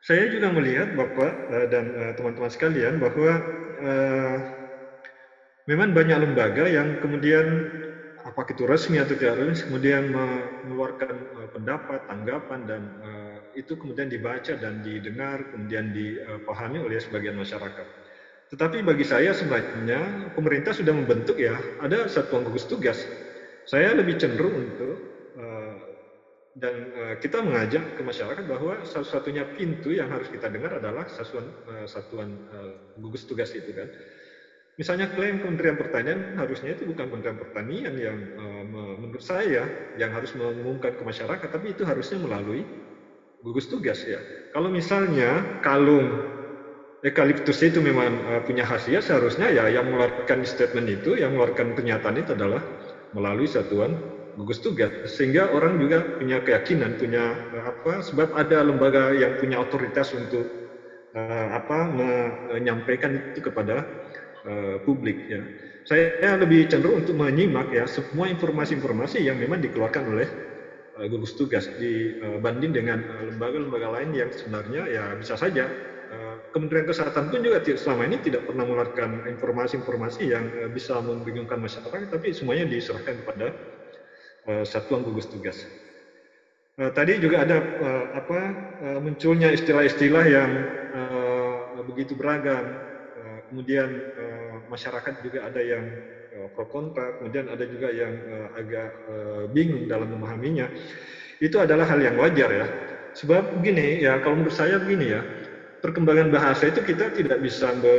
[0.03, 3.39] Saya juga melihat Bapak dan eh, teman-teman sekalian bahwa
[5.63, 7.71] memang banyak lembaga yang kemudian
[8.27, 14.11] apakah itu resmi atau tidak resmi kemudian mengeluarkan uh, pendapat, tanggapan dan uh, itu kemudian
[14.11, 17.87] dibaca dan didengar kemudian dipahami oleh sebagian masyarakat.
[18.51, 22.99] Tetapi bagi saya sebenarnya pemerintah sudah membentuk ya ada satuan gugus tugas.
[23.67, 24.95] Saya lebih cenderung untuk
[26.57, 31.53] dan uh, kita mengajak ke masyarakat bahwa satu-satunya pintu yang harus kita dengar adalah satuan
[31.85, 32.39] satuan
[32.97, 33.87] gugus tugas itu kan.
[34.77, 38.63] Misalnya klaim Kementerian Pertanian harusnya itu bukan Kementerian Pertanian yang uh,
[39.01, 39.65] menurut saya
[39.97, 42.61] yang harus mengumumkan ke masyarakat, tapi itu harusnya melalui
[43.41, 44.21] gugus tugas ya.
[44.53, 46.21] Kalau misalnya kalung
[47.01, 52.21] eukaliptus itu memang uh, punya khasiat, seharusnya ya yang mengeluarkan statement itu, yang mengeluarkan pernyataan
[52.21, 52.61] itu adalah
[53.17, 53.97] melalui satuan
[54.37, 59.57] gugus tugas sehingga orang juga punya keyakinan punya eh, apa sebab ada lembaga yang punya
[59.57, 60.45] otoritas untuk
[61.17, 63.81] apa menyampaikan itu kepada
[64.47, 65.43] uh, publik ya
[65.87, 70.27] saya lebih cenderung untuk menyimak ya semua informasi-informasi yang memang dikeluarkan oleh
[70.97, 75.67] uh, gugus tugas dibanding dengan lembaga-lembaga lain yang sebenarnya ya bisa saja
[76.47, 82.31] Kementerian Kesehatan pun juga selama ini tidak pernah mengeluarkan informasi-informasi yang bisa membingungkan masyarakat, tapi
[82.31, 83.51] semuanya diserahkan kepada
[84.47, 85.59] Eh, satuan gugus tugas.
[86.79, 88.39] Uh, tadi juga ada uh, apa
[88.79, 90.51] uh, munculnya istilah-istilah yang
[90.95, 92.63] uh, begitu beragam.
[93.17, 94.36] Uh, kemudian uh,
[94.69, 95.83] masyarakat juga ada yang
[96.35, 100.71] uh, pro kontra, kemudian ada juga yang uh, agak uh, bingung dalam memahaminya.
[101.41, 102.67] Itu adalah hal yang wajar ya.
[103.17, 105.21] Sebab begini ya, kalau menurut saya begini ya,
[105.81, 107.95] perkembangan bahasa itu kita tidak bisa be,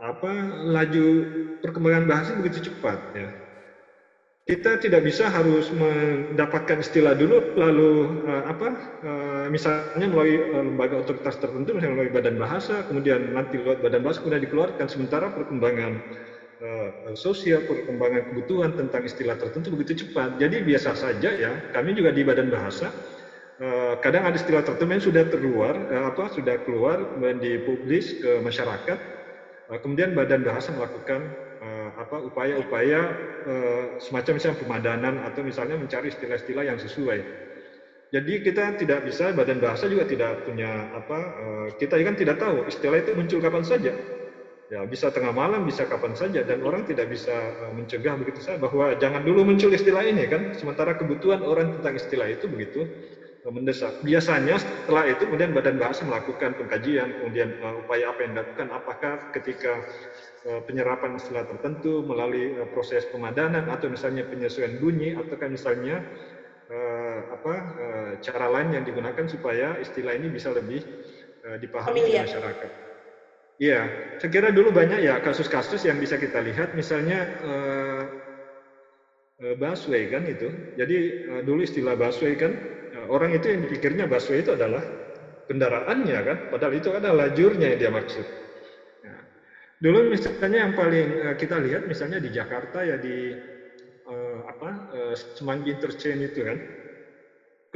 [0.00, 0.32] apa
[0.72, 1.06] laju
[1.64, 3.45] perkembangan bahasa begitu cepat ya
[4.46, 8.68] kita tidak bisa harus mendapatkan istilah dulu lalu uh, apa
[9.02, 14.06] uh, misalnya melalui uh, lembaga otoritas tertentu misalnya melalui badan bahasa kemudian nanti lewat badan
[14.06, 14.86] bahasa kemudian dikeluarkan.
[14.86, 15.98] Sementara perkembangan
[17.12, 20.40] sosial perkembangan kebutuhan tentang istilah tertentu begitu cepat.
[20.40, 22.94] Jadi biasa saja ya kami juga di badan bahasa
[23.58, 27.02] uh, kadang ada istilah tertentu yang sudah terluar uh, apa sudah keluar
[27.42, 28.98] dipublis ke masyarakat
[29.82, 31.45] kemudian badan bahasa melakukan
[32.06, 33.00] apa upaya-upaya
[33.42, 37.18] uh, semacam misalnya pemadanan atau misalnya mencari istilah-istilah yang sesuai.
[38.14, 42.62] Jadi kita tidak bisa badan bahasa juga tidak punya apa uh, kita kan tidak tahu
[42.70, 43.92] istilah itu muncul kapan saja.
[44.66, 48.62] Ya bisa tengah malam, bisa kapan saja dan orang tidak bisa uh, mencegah begitu saja
[48.62, 50.54] bahwa jangan dulu muncul istilah ini kan.
[50.54, 52.86] Sementara kebutuhan orang tentang istilah itu begitu
[53.50, 54.02] mendesak.
[54.02, 59.86] Biasanya setelah itu kemudian Badan Bahasa melakukan pengkajian, kemudian upaya apa yang dilakukan, apakah ketika
[60.46, 66.06] penyerapan istilah tertentu melalui uh, proses pemadanan atau misalnya penyesuaian bunyi, ataukah misalnya
[66.70, 70.82] uh, apa uh, cara lain yang digunakan supaya istilah ini bisa lebih
[71.46, 72.70] dipahami oleh masyarakat.
[73.62, 73.80] Iya,
[74.18, 77.22] saya kira dulu banyak ya kasus-kasus yang bisa kita lihat, misalnya
[79.54, 80.50] busway kan itu.
[80.74, 80.96] Jadi
[81.46, 82.50] dulu istilah busway kan
[83.06, 84.82] orang itu yang dipikirnya busway itu adalah
[85.46, 88.26] kendaraannya kan, padahal itu adalah lajurnya yang dia maksud.
[89.76, 93.36] Dulu misalnya yang paling uh, kita lihat misalnya di Jakarta ya di
[94.08, 96.58] uh, apa uh, Semanggi Interchange itu kan.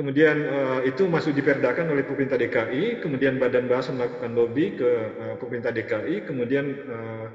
[0.00, 5.36] Kemudian uh, itu masuk diperdakan oleh pemerintah DKI, kemudian Badan Bahasa melakukan lobby ke uh,
[5.36, 7.26] pemerintah DKI, kemudian uh,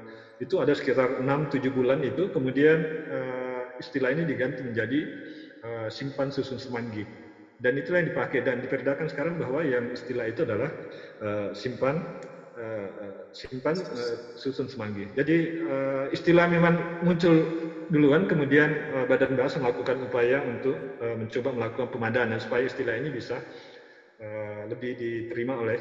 [0.42, 5.00] itu ada sekitar 6-7 bulan itu, kemudian uh, istilah ini diganti menjadi
[5.62, 7.06] uh, simpan susun semanggi.
[7.62, 10.68] Dan itulah yang dipakai dan diperdakan sekarang bahwa yang istilah itu adalah
[11.22, 12.02] uh, simpan
[13.36, 15.04] simpan uh, susun semanggi.
[15.12, 17.44] Jadi uh, istilah memang muncul
[17.86, 23.38] duluan, kemudian Badan Bahasa melakukan upaya untuk mencoba melakukan pemadanan supaya istilah ini bisa
[24.66, 25.78] lebih diterima oleh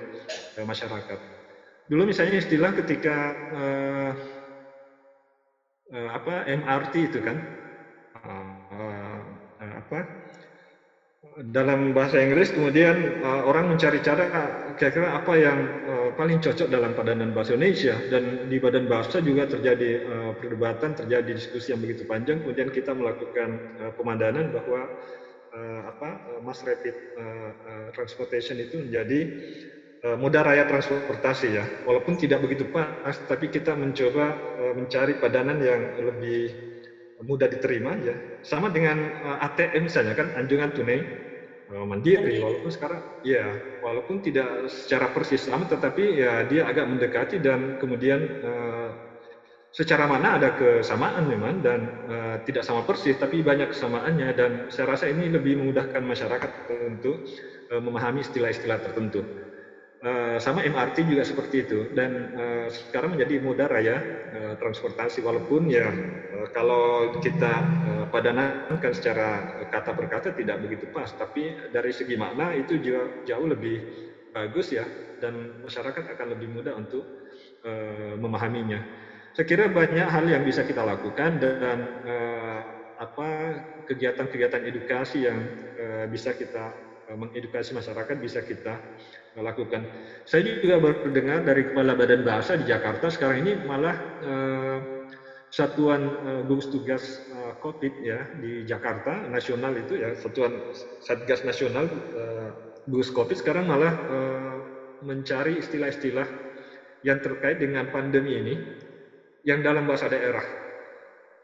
[0.61, 1.17] masyarakat.
[1.89, 3.33] Dulu misalnya istilah ketika
[5.89, 7.41] apa MRT itu kan
[9.57, 10.24] apa
[11.35, 14.23] dalam bahasa Inggris kemudian uh, orang mencari cara
[14.79, 17.91] kira-kira apa yang uh, paling cocok dalam padanan bahasa Indonesia.
[18.07, 22.39] Dan di badan bahasa juga terjadi uh, perdebatan terjadi diskusi yang begitu panjang.
[22.39, 23.49] Kemudian kita melakukan
[23.83, 24.87] uh, pemadanan bahwa
[25.51, 29.19] uh, apa uh, mass rapid uh, uh, transportation itu menjadi
[30.07, 31.67] uh, moda raya transportasi ya.
[31.83, 36.74] Walaupun tidak begitu pas tapi kita mencoba uh, mencari padanan yang lebih
[37.23, 40.99] mudah diterima ya sama dengan uh, ATM misalnya kan anjungan tunai
[41.71, 42.43] uh, mandiri.
[42.43, 43.45] Walaupun sekarang ya
[43.79, 48.89] walaupun tidak secara persis sama tetapi ya dia agak mendekati dan kemudian uh,
[49.75, 54.95] secara mana ada kesamaan memang dan uh, tidak sama persis tapi banyak kesamaannya dan saya
[54.95, 56.51] rasa ini lebih memudahkan masyarakat
[56.87, 57.27] untuk
[57.71, 59.44] uh, memahami istilah-istilah tertentu.
[60.05, 61.89] Uh, sama MRT juga seperti itu.
[61.89, 63.97] Dan uh, sekarang menjadi moda raya
[64.37, 65.25] uh, transportasi.
[65.25, 65.89] Walaupun ya
[66.53, 67.53] kalau kita
[67.89, 71.09] uh, padanankan secara kata per kata tidak begitu pas.
[71.09, 73.81] Tapi dari segi makna itu juga jauh lebih
[74.29, 74.85] bagus ya.
[75.17, 77.01] Dan masyarakat akan lebih mudah untuk
[78.21, 78.77] memahaminya.
[79.33, 81.81] Saya kira banyak hal yang bisa kita lakukan dan
[83.01, 83.29] apa
[83.89, 85.39] kegiatan-kegiatan edukasi yang
[86.13, 86.77] bisa kita
[87.09, 88.77] mengedukasi masyarakat bisa kita
[89.43, 89.83] lakukan.
[90.23, 94.77] Saya juga baru dengar dari Kepala Badan Bahasa di Jakarta sekarang ini malah eh,
[95.51, 100.59] satuan eh, gugus tugas eh, COVID ya di Jakarta nasional itu ya satuan
[100.99, 102.49] satgas nasional eh,
[102.87, 104.55] gugus COVID sekarang malah eh,
[105.03, 106.27] mencari istilah-istilah
[107.05, 108.55] yang terkait dengan pandemi ini
[109.45, 110.41] yang dalam bahasa daerah.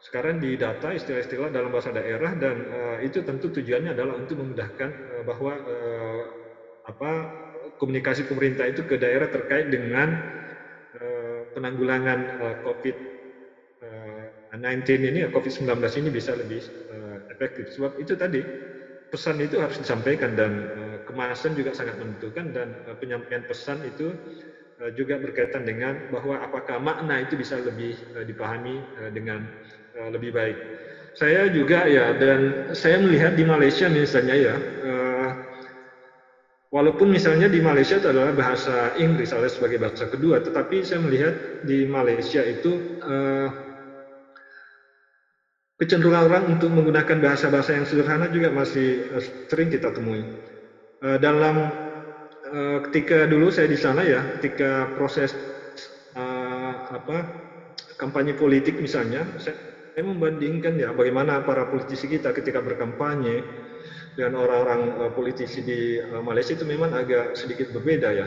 [0.02, 4.90] Sekarang di data istilah-istilah dalam bahasa daerah dan uh, itu tentu tujuannya adalah untuk memudahkan
[5.22, 5.54] bahwa
[6.82, 7.10] apa
[7.82, 10.14] komunikasi pemerintah itu ke daerah terkait dengan
[11.02, 13.02] uh, penanggulangan uh, COVID-19
[14.54, 15.66] uh, ini, COVID-19
[15.98, 16.62] ini bisa lebih
[17.26, 17.66] efektif.
[17.74, 18.38] Sebab itu tadi
[19.10, 20.64] pesan itu harus disampaikan dan
[21.04, 24.16] kemasan juga sangat menentukan dan penyampaian pesan itu
[24.96, 27.92] juga berkaitan dengan bahwa apakah makna itu bisa lebih
[28.24, 29.44] dipahami dengan
[30.08, 30.56] lebih baik.
[31.12, 34.56] Saya juga ya dan saya melihat di Malaysia misalnya ya
[36.72, 41.36] Walaupun misalnya di Malaysia itu adalah bahasa Inggris alias sebagai bahasa kedua, tetapi saya melihat
[41.60, 43.52] di Malaysia itu uh,
[45.76, 49.20] kecenderungan orang untuk menggunakan bahasa-bahasa yang sederhana juga masih uh,
[49.52, 50.24] sering kita temui.
[51.04, 51.76] Uh, dalam
[52.90, 55.32] ketika dulu saya di sana ya, ketika proses
[56.12, 57.32] apa
[57.96, 59.56] kampanye politik misalnya, saya
[60.04, 63.40] membandingkan ya bagaimana para politisi kita ketika berkampanye
[64.12, 68.26] dengan orang-orang uh, politisi di uh, Malaysia itu memang agak sedikit berbeda ya.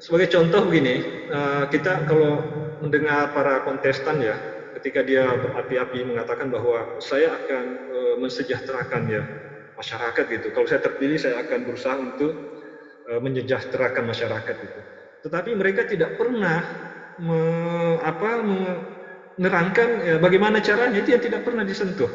[0.00, 2.40] Sebagai contoh begini, uh, kita kalau
[2.80, 4.40] mendengar para kontestan ya,
[4.80, 7.64] ketika dia berapi-api mengatakan bahwa saya akan
[8.16, 9.22] mensejahterakan ya
[9.76, 10.48] masyarakat gitu.
[10.54, 12.32] Kalau saya terpilih, saya akan berusaha untuk
[13.10, 14.80] menyejahterakan masyarakat gitu.
[15.26, 16.64] Tetapi mereka tidak pernah
[17.20, 17.40] me,
[18.00, 22.08] apa, menerangkan ya, bagaimana caranya itu yang tidak pernah disentuh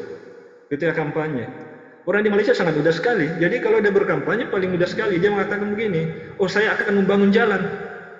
[0.66, 1.65] ketika kampanye.
[2.06, 3.26] Orang di Malaysia sangat mudah sekali.
[3.42, 5.18] Jadi kalau dia berkampanye paling mudah sekali.
[5.18, 6.06] Dia mengatakan begini,
[6.38, 7.66] oh saya akan membangun jalan.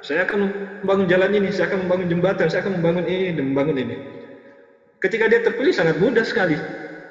[0.02, 0.50] Saya akan
[0.82, 3.96] membangun jalan ini, saya akan membangun jembatan, saya akan membangun ini dan membangun ini.
[4.98, 6.58] Ketika dia terpilih sangat mudah sekali.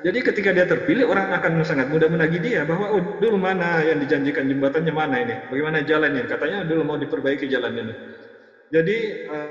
[0.05, 3.97] Jadi ketika dia terpilih orang akan sangat mudah menagih dia bahwa oh dulu mana yang
[3.97, 6.29] dijanjikan jembatannya mana ini, bagaimana jalannya?
[6.29, 7.93] Katanya dulu mau diperbaiki jalan ini.
[8.69, 8.97] Jadi
[9.31, 9.49] uh,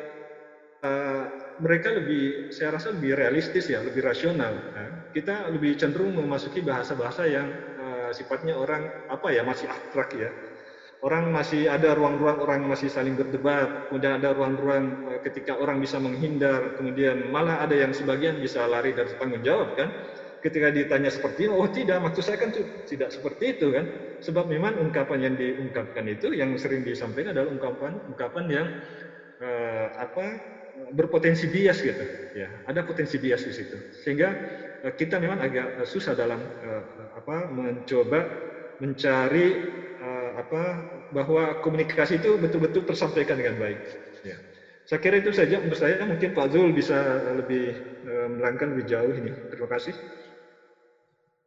[0.84, 1.24] uh,
[1.62, 4.54] mereka lebih, saya rasa lebih realistis ya, lebih rasional.
[4.74, 7.46] Nah, kita lebih cenderung memasuki bahasa-bahasa yang
[7.78, 10.30] uh, sifatnya orang apa ya masih abstrak ya.
[11.04, 16.00] Orang masih ada ruang-ruang orang masih saling berdebat, kemudian ada ruang-ruang uh, ketika orang bisa
[16.00, 19.90] menghindar, kemudian malah ada yang sebagian bisa lari dari tanggung jawab kan.
[20.44, 22.52] ketika ditanya seperti ini, oh tidak, maksud saya kan
[22.84, 23.88] tidak seperti itu kan.
[24.20, 28.66] Sebab memang ungkapan yang diungkapkan itu yang sering disampaikan adalah ungkapan ungkapan yang
[29.40, 30.53] uh, apa
[30.94, 32.04] berpotensi bias gitu.
[32.38, 33.76] Ya, ada potensi bias di situ.
[34.06, 34.30] Sehingga
[34.86, 36.82] uh, kita memang agak susah dalam uh,
[37.18, 38.22] apa mencoba
[38.78, 39.82] mencari
[40.34, 43.80] apa bahwa komunikasi itu betul-betul tersampaikan dengan baik.
[44.20, 44.36] Ya.
[44.84, 45.96] Saya kira itu saja untuk saya.
[46.04, 47.72] Mungkin Pak Zul bisa lebih
[48.04, 49.32] menerangkan lebih jauh ini.
[49.48, 49.96] Terima kasih.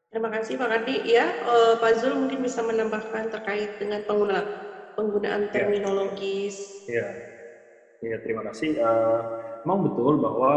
[0.09, 1.05] Terima kasih Pak Ardi.
[1.05, 1.37] Ya,
[1.77, 4.41] Pak Zul mungkin bisa menambahkan terkait dengan pengguna,
[4.97, 5.49] penggunaan ya.
[5.53, 6.57] terminologis.
[6.89, 7.36] Ya, ya
[8.01, 8.77] terima kasih.
[8.77, 9.21] Uh,
[9.65, 10.51] memang betul bahwa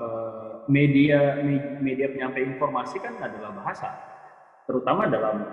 [0.00, 1.38] uh, media
[1.78, 3.88] media penyampaian informasi kan adalah bahasa,
[4.66, 5.44] terutama dalam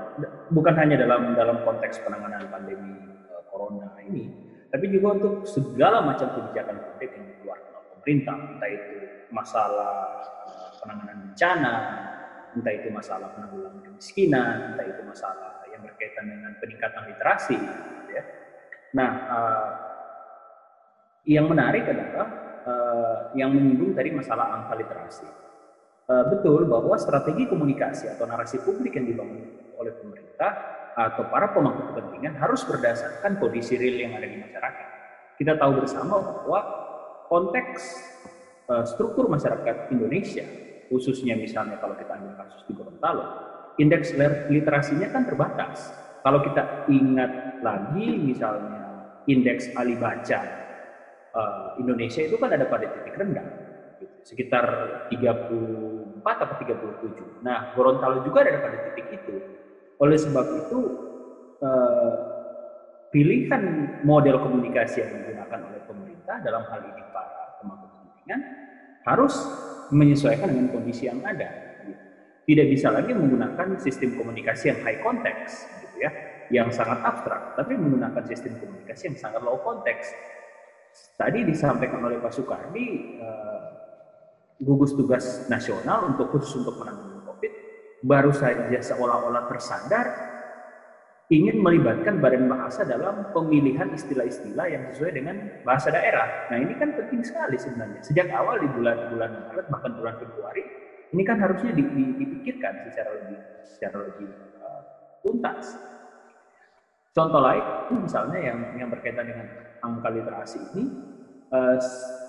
[0.49, 2.97] bukan hanya dalam dalam konteks penanganan pandemi
[3.29, 4.33] uh, corona ini,
[4.73, 8.95] tapi juga untuk segala macam kebijakan publik yang dikeluarkan oleh pemerintah, entah itu
[9.29, 9.93] masalah
[10.81, 11.75] penanganan bencana,
[12.57, 17.57] entah itu masalah penanggulangan kemiskinan, entah itu masalah yang berkaitan dengan peningkatan literasi.
[17.57, 18.23] Gitu ya.
[18.93, 19.69] Nah, uh,
[21.23, 22.27] yang menarik adalah
[22.67, 25.27] uh, yang menyinggung tadi masalah angka literasi.
[26.03, 29.39] Uh, betul bahwa strategi komunikasi atau narasi publik yang dibangun
[29.79, 30.51] oleh pemerintah
[30.93, 34.87] atau para pemangku kepentingan harus berdasarkan kondisi real yang ada di masyarakat.
[35.39, 36.59] Kita tahu bersama bahwa
[37.31, 37.81] konteks
[38.67, 40.43] uh, struktur masyarakat Indonesia
[40.91, 43.25] khususnya misalnya kalau kita ambil kasus di Gorontalo,
[43.79, 44.13] indeks
[44.51, 45.89] literasinya kan terbatas.
[46.21, 50.63] Kalau kita ingat lagi misalnya indeks ahli baca
[51.33, 53.47] uh, Indonesia itu kan ada pada titik rendah,
[53.99, 54.15] gitu.
[54.23, 54.65] sekitar
[55.09, 57.43] 34 atau 37.
[57.43, 59.35] Nah, Gorontalo juga ada pada titik itu.
[59.99, 60.79] Oleh sebab itu,
[61.61, 62.13] uh,
[63.13, 63.63] pilihan
[64.01, 68.41] model komunikasi yang digunakan oleh pemerintah dalam hal ini para pemangku kepentingan
[69.05, 69.33] harus
[69.93, 71.49] menyesuaikan dengan kondisi yang ada.
[72.43, 76.11] Tidak bisa lagi menggunakan sistem komunikasi yang high context, gitu ya,
[76.51, 80.11] yang sangat abstrak, tapi menggunakan sistem komunikasi yang sangat low context.
[81.17, 83.61] Tadi disampaikan oleh Pak Soekardi, uh,
[84.61, 87.53] gugus tugas nasional untuk khusus untuk menangani COVID
[88.03, 90.07] baru saja seolah-olah tersadar
[91.31, 95.35] ingin melibatkan badan bahasa dalam pemilihan istilah-istilah yang sesuai dengan
[95.65, 96.51] bahasa daerah.
[96.51, 98.03] Nah ini kan penting sekali sebenarnya.
[98.05, 100.63] Sejak awal di bulan-bulan Maret bahkan bulan Februari,
[101.15, 104.29] ini kan harusnya dipikirkan secara lebih secara lebih
[104.61, 104.81] uh,
[105.25, 105.79] tuntas.
[107.13, 107.65] Contoh lain
[108.03, 109.47] misalnya yang yang berkaitan dengan
[109.83, 110.83] angka literasi ini,
[111.51, 111.77] uh,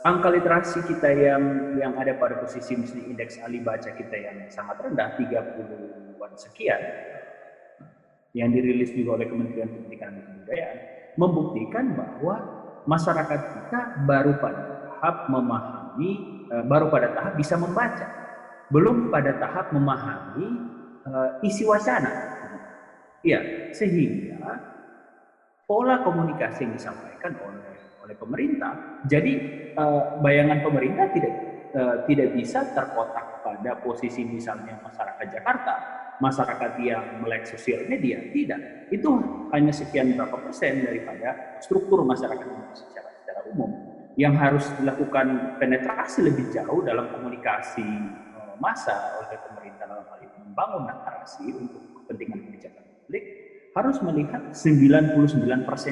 [0.04, 1.42] angka literasi kita yang
[1.78, 6.82] yang ada pada posisi misalnya indeks ahli baca kita yang sangat rendah 30-an sekian
[8.34, 10.78] yang dirilis juga oleh Kementerian Pendidikan dan Kebudayaan
[11.14, 12.36] membuktikan bahwa
[12.84, 16.10] masyarakat kita baru pada tahap memahami,
[16.50, 18.06] eh, baru pada tahap bisa membaca,
[18.74, 20.48] belum pada tahap memahami
[21.06, 22.10] uh, isi wacana.
[23.20, 24.33] Ya, sehingga
[25.64, 29.32] pola komunikasi yang disampaikan oleh oleh pemerintah, jadi
[29.80, 31.32] uh, bayangan pemerintah tidak
[31.72, 35.74] uh, tidak bisa terkotak pada posisi misalnya masyarakat Jakarta
[36.22, 38.86] masyarakat yang melek sosial media tidak.
[38.92, 39.18] Itu
[39.50, 43.70] hanya sekian berapa persen daripada struktur masyarakat Indonesia secara, secara umum.
[44.14, 47.82] Yang harus dilakukan penetrasi lebih jauh dalam komunikasi
[48.38, 53.24] uh, massa oleh pemerintah dalam hal ini membangun narasi untuk kepentingan kebijakan publik
[53.74, 55.12] harus melihat 99%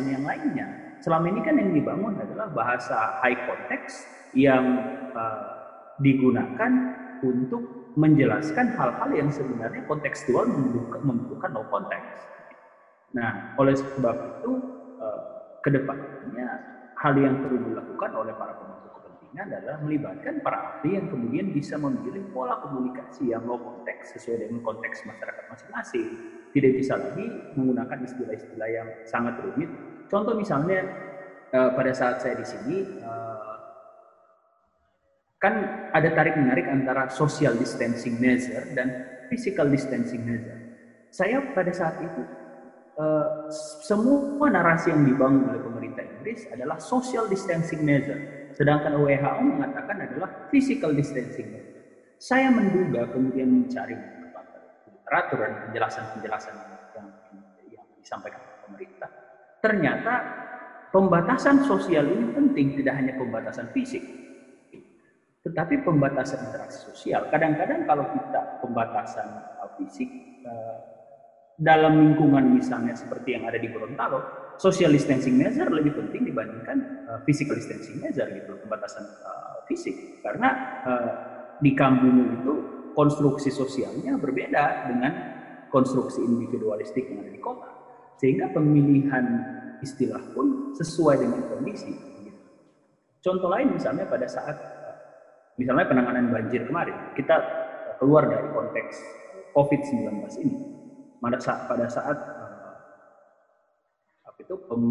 [0.06, 0.66] yang lainnya.
[1.02, 4.06] Selama ini kan yang dibangun adalah bahasa high context
[4.38, 4.64] yang
[5.12, 5.50] uh,
[5.98, 6.72] digunakan
[7.26, 7.62] untuk
[7.98, 12.08] menjelaskan hal-hal yang sebenarnya kontekstual membutuhkan no konteks.
[13.12, 14.50] Nah, oleh sebab itu
[14.96, 15.20] eh,
[15.60, 16.48] ke depannya
[16.96, 18.71] hal yang perlu dilakukan oleh para pemangku
[19.32, 24.44] kepentingan adalah melibatkan para ahli yang kemudian bisa memilih pola komunikasi yang low konteks sesuai
[24.44, 26.08] dengan konteks masyarakat masing-masing.
[26.52, 27.26] Tidak bisa lagi
[27.56, 29.72] menggunakan istilah-istilah yang sangat rumit.
[30.12, 30.84] Contoh misalnya
[31.48, 33.54] eh, pada saat saya di sini eh,
[35.40, 35.54] kan
[35.96, 40.60] ada tarik menarik antara social distancing measure dan physical distancing measure.
[41.08, 42.22] Saya pada saat itu
[42.96, 43.50] uh,
[43.84, 50.30] semua narasi yang dibangun oleh pemerintah Inggris adalah social distancing measure, sedangkan WHO mengatakan adalah
[50.48, 51.48] physical distancing.
[52.22, 53.98] Saya menduga kemudian mencari
[54.86, 56.54] literatur dan penjelasan-penjelasan
[56.96, 57.08] yang,
[57.74, 59.10] yang disampaikan oleh pemerintah.
[59.60, 60.14] Ternyata
[60.94, 64.00] pembatasan sosial ini penting, tidak hanya pembatasan fisik,
[65.42, 69.26] tetapi pembatasan interaksi sosial, kadang-kadang kalau kita pembatasan
[69.58, 70.06] uh, fisik
[70.46, 70.78] uh,
[71.58, 77.18] dalam lingkungan misalnya seperti yang ada di Gorontalo, social distancing measure lebih penting dibandingkan uh,
[77.24, 80.20] physical distancing measure gitu, pembatasan uh, fisik.
[80.24, 80.48] Karena
[80.84, 81.10] uh,
[81.62, 82.52] di kampung itu
[82.92, 85.12] konstruksi sosialnya berbeda dengan
[85.72, 87.70] konstruksi individualistik yang ada di kota.
[88.20, 89.24] Sehingga pemilihan
[89.82, 91.92] istilah pun sesuai dengan kondisi.
[93.22, 94.56] Contoh lain misalnya pada saat
[95.54, 97.38] misalnya penanganan banjir kemarin, kita
[98.02, 98.94] keluar dari konteks
[99.54, 100.58] COVID-19 ini.
[101.22, 102.31] Pada saat, pada saat apa
[104.42, 104.82] itu pem,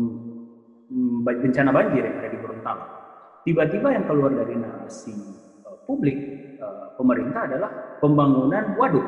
[1.27, 2.85] bencana banjir yang ada di Gorontalo,
[3.43, 5.13] tiba-tiba yang keluar dari narasi
[5.83, 6.17] publik
[6.95, 9.05] pemerintah adalah pembangunan waduk,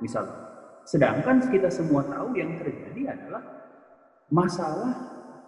[0.00, 0.48] misalnya.
[0.88, 3.42] Sedangkan kita semua tahu yang terjadi adalah
[4.32, 4.92] masalah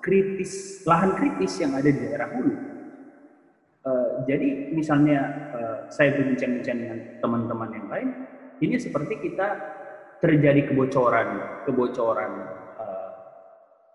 [0.05, 2.55] kritis, lahan kritis yang ada di daerah hulu.
[3.83, 5.21] Uh, jadi misalnya
[5.51, 8.09] uh, saya berbincang-bincang dengan teman-teman yang lain,
[8.63, 9.59] ini seperti kita
[10.23, 12.33] terjadi kebocoran, kebocoran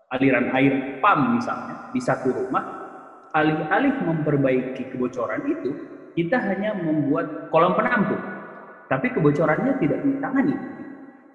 [0.08, 2.64] aliran air PAM misalnya di satu rumah,
[3.36, 5.70] alih-alih memperbaiki kebocoran itu,
[6.16, 8.20] kita hanya membuat kolam penampung,
[8.88, 10.56] tapi kebocorannya tidak ditangani.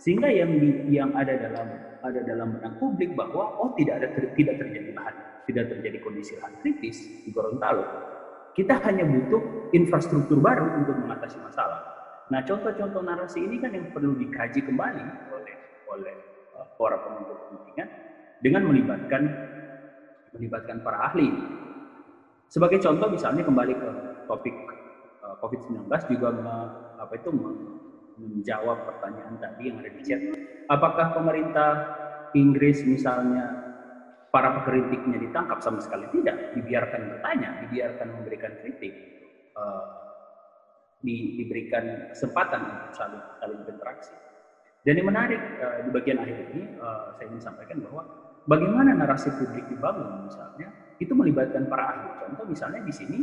[0.01, 1.67] Sehingga yang di, yang ada dalam
[2.03, 5.15] ada dalam benak publik bahwa oh tidak ada ter, tidak terjadi lahan,
[5.47, 7.85] tidak terjadi kondisi lahan kritis di Gorontalo.
[8.53, 11.79] Kita hanya butuh infrastruktur baru untuk mengatasi masalah.
[12.29, 15.55] Nah, contoh-contoh narasi ini kan yang perlu dikaji kembali oleh
[15.93, 16.15] oleh
[16.57, 17.87] uh, para pembentuk kepentingan
[18.43, 19.23] dengan melibatkan
[20.35, 21.31] melibatkan para ahli.
[22.51, 23.89] Sebagai contoh misalnya kembali ke
[24.29, 24.53] topik
[25.23, 26.55] uh, COVID-19 juga me,
[26.99, 27.49] apa itu me,
[28.19, 30.21] menjawab pertanyaan tadi yang ada di chat.
[30.69, 31.71] Apakah pemerintah
[32.37, 33.73] Inggris misalnya
[34.29, 38.93] para pekritiknya ditangkap sama sekali tidak, dibiarkan bertanya, dibiarkan memberikan kritik,
[39.57, 40.03] uh,
[41.03, 44.13] di, diberikan kesempatan untuk saling saling berinteraksi.
[44.83, 48.03] Dan yang menarik uh, di bagian akhir ini uh, saya ingin sampaikan bahwa
[48.47, 50.67] bagaimana narasi publik dibangun misalnya
[50.99, 52.09] itu melibatkan para ahli.
[52.23, 53.19] Contoh misalnya di sini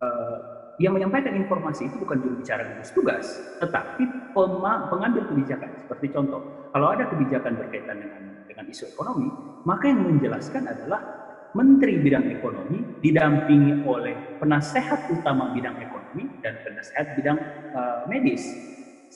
[0.00, 0.38] uh,
[0.80, 3.26] yang menyampaikan informasi itu bukan juru bicara gugus tugas,
[3.60, 4.32] tetapi
[4.88, 5.76] pengambil kebijakan.
[5.76, 6.40] Seperti contoh,
[6.72, 9.28] kalau ada kebijakan berkaitan dengan dengan isu ekonomi,
[9.68, 11.00] maka yang menjelaskan adalah
[11.52, 17.38] Menteri Bidang Ekonomi didampingi oleh penasehat utama bidang ekonomi dan penasehat bidang
[17.74, 18.46] uh, medis.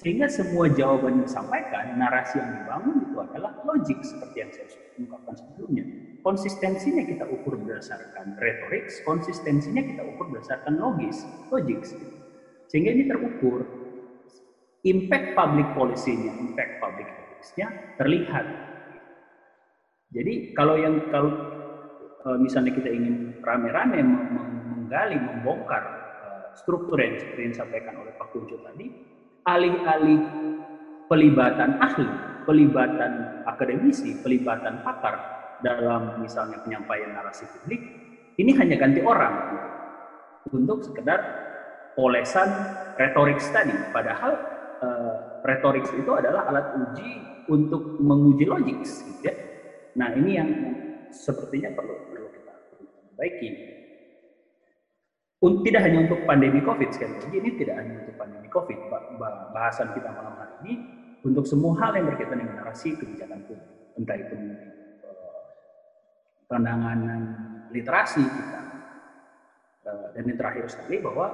[0.05, 4.69] Sehingga semua jawaban yang disampaikan, narasi yang dibangun itu adalah logik seperti yang saya
[5.01, 5.89] ungkapkan sebelumnya.
[6.21, 11.81] Konsistensinya kita ukur berdasarkan retorik, konsistensinya kita ukur berdasarkan logis, logik.
[12.69, 13.65] Sehingga ini terukur.
[14.85, 18.45] Impact public policy-nya, impact public ethics-nya terlihat.
[20.13, 21.33] Jadi kalau yang kalau
[22.37, 25.81] misalnya kita ingin rame-rame menggali, membongkar
[26.61, 28.93] struktur yang seperti yang disampaikan oleh Pak Kunco tadi,
[29.45, 30.21] alih-alih
[31.09, 32.09] pelibatan ahli,
[32.49, 35.15] pelibatan akademisi, pelibatan pakar
[35.61, 37.81] dalam misalnya penyampaian narasi publik,
[38.41, 39.35] ini hanya ganti orang
[40.53, 41.21] untuk sekedar
[41.97, 42.49] olesan
[42.99, 43.73] retorik tadi.
[43.93, 44.33] Padahal
[44.83, 45.15] uh,
[45.45, 47.11] retorik itu adalah alat uji
[47.49, 49.35] untuk menguji logik, gitu ya.
[49.95, 50.51] Nah ini yang
[51.13, 52.55] sepertinya perlu perlu kita
[53.15, 53.51] perbaiki.
[55.45, 58.79] Tidak hanya untuk pandemi COVID sekali lagi, ini tidak hanya untuk pandemi COVID.
[59.53, 60.75] Bahasan kita malam hari ini
[61.21, 63.61] untuk semua hal yang berkaitan dengan narasi kebijakan publik,
[64.01, 64.37] entah itu
[66.49, 67.21] penanganan
[67.77, 68.61] literasi kita.
[70.17, 71.29] Dan yang terakhir sekali bahwa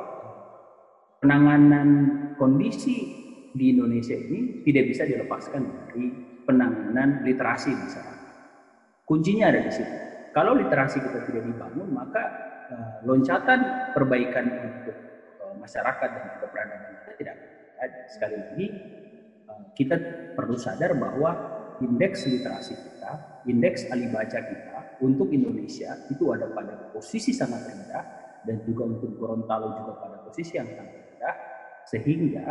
[1.22, 1.88] penanganan
[2.34, 3.14] kondisi
[3.54, 6.10] di Indonesia ini tidak bisa dilepaskan dari
[6.50, 8.18] penanganan literasi misalnya.
[9.06, 9.94] Kuncinya ada di situ.
[10.34, 14.96] Kalau literasi kita tidak dibangun, maka uh, loncatan perbaikan untuk
[15.42, 17.34] uh, masyarakat dan juga peradaban kita tidak
[17.76, 17.98] ada.
[18.08, 18.66] Sekali lagi,
[19.50, 19.96] uh, kita
[20.38, 21.30] perlu sadar bahwa
[21.82, 28.04] indeks literasi kita, indeks ahli baca kita untuk Indonesia itu ada pada posisi sangat rendah
[28.44, 31.34] dan juga untuk Gorontalo juga pada posisi yang sangat rendah
[31.88, 32.46] sehingga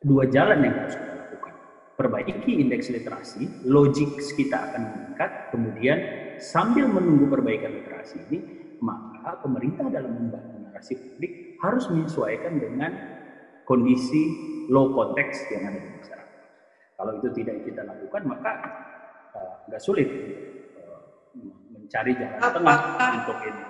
[0.00, 1.54] dua jalan yang harus kita lakukan
[1.94, 5.98] perbaiki indeks literasi, logik kita akan meningkat, kemudian
[6.42, 12.92] sambil menunggu perbaikan literasi ini, maka pemerintah dalam membangun narasi publik harus menyesuaikan dengan
[13.64, 14.22] kondisi
[14.68, 16.42] low konteks yang ada di masyarakat.
[16.94, 18.52] Kalau itu tidak kita lakukan, maka
[19.68, 20.08] nggak uh, sulit
[20.78, 21.00] uh,
[21.72, 23.64] mencari jalan Apakah, tengah untuk ini.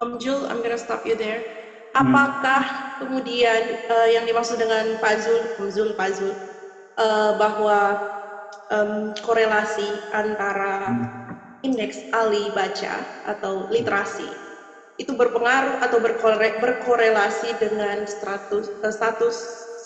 [0.00, 1.44] Om Jul, I'm gonna stop you there.
[1.92, 2.90] Apakah hmm.
[3.04, 6.32] kemudian uh, yang dimaksud dengan Pak Zul, Om Zul, Pak Zul,
[6.96, 7.78] uh, bahwa
[8.70, 9.84] um, korelasi
[10.14, 10.94] antara
[11.60, 14.50] indeks ahli baca atau literasi
[15.00, 19.36] itu berpengaruh atau berkore, berkorelasi dengan status uh, status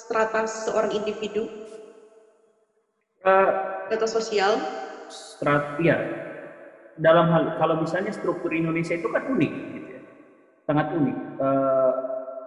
[0.05, 1.47] strata seorang individu?
[3.23, 4.59] Uh, atau sosial?
[5.07, 5.97] Strat ya
[6.99, 10.03] dalam hal kalau misalnya struktur Indonesia itu kan unik gitu ya.
[10.67, 11.17] Sangat unik.
[11.39, 11.93] Uh,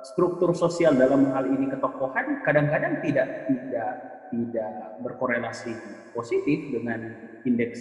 [0.04, 3.92] struktur sosial dalam hal ini ketokohan kadang-kadang tidak tidak
[4.28, 4.72] tidak
[5.04, 5.72] berkorelasi
[6.12, 7.16] positif dengan
[7.48, 7.80] indeks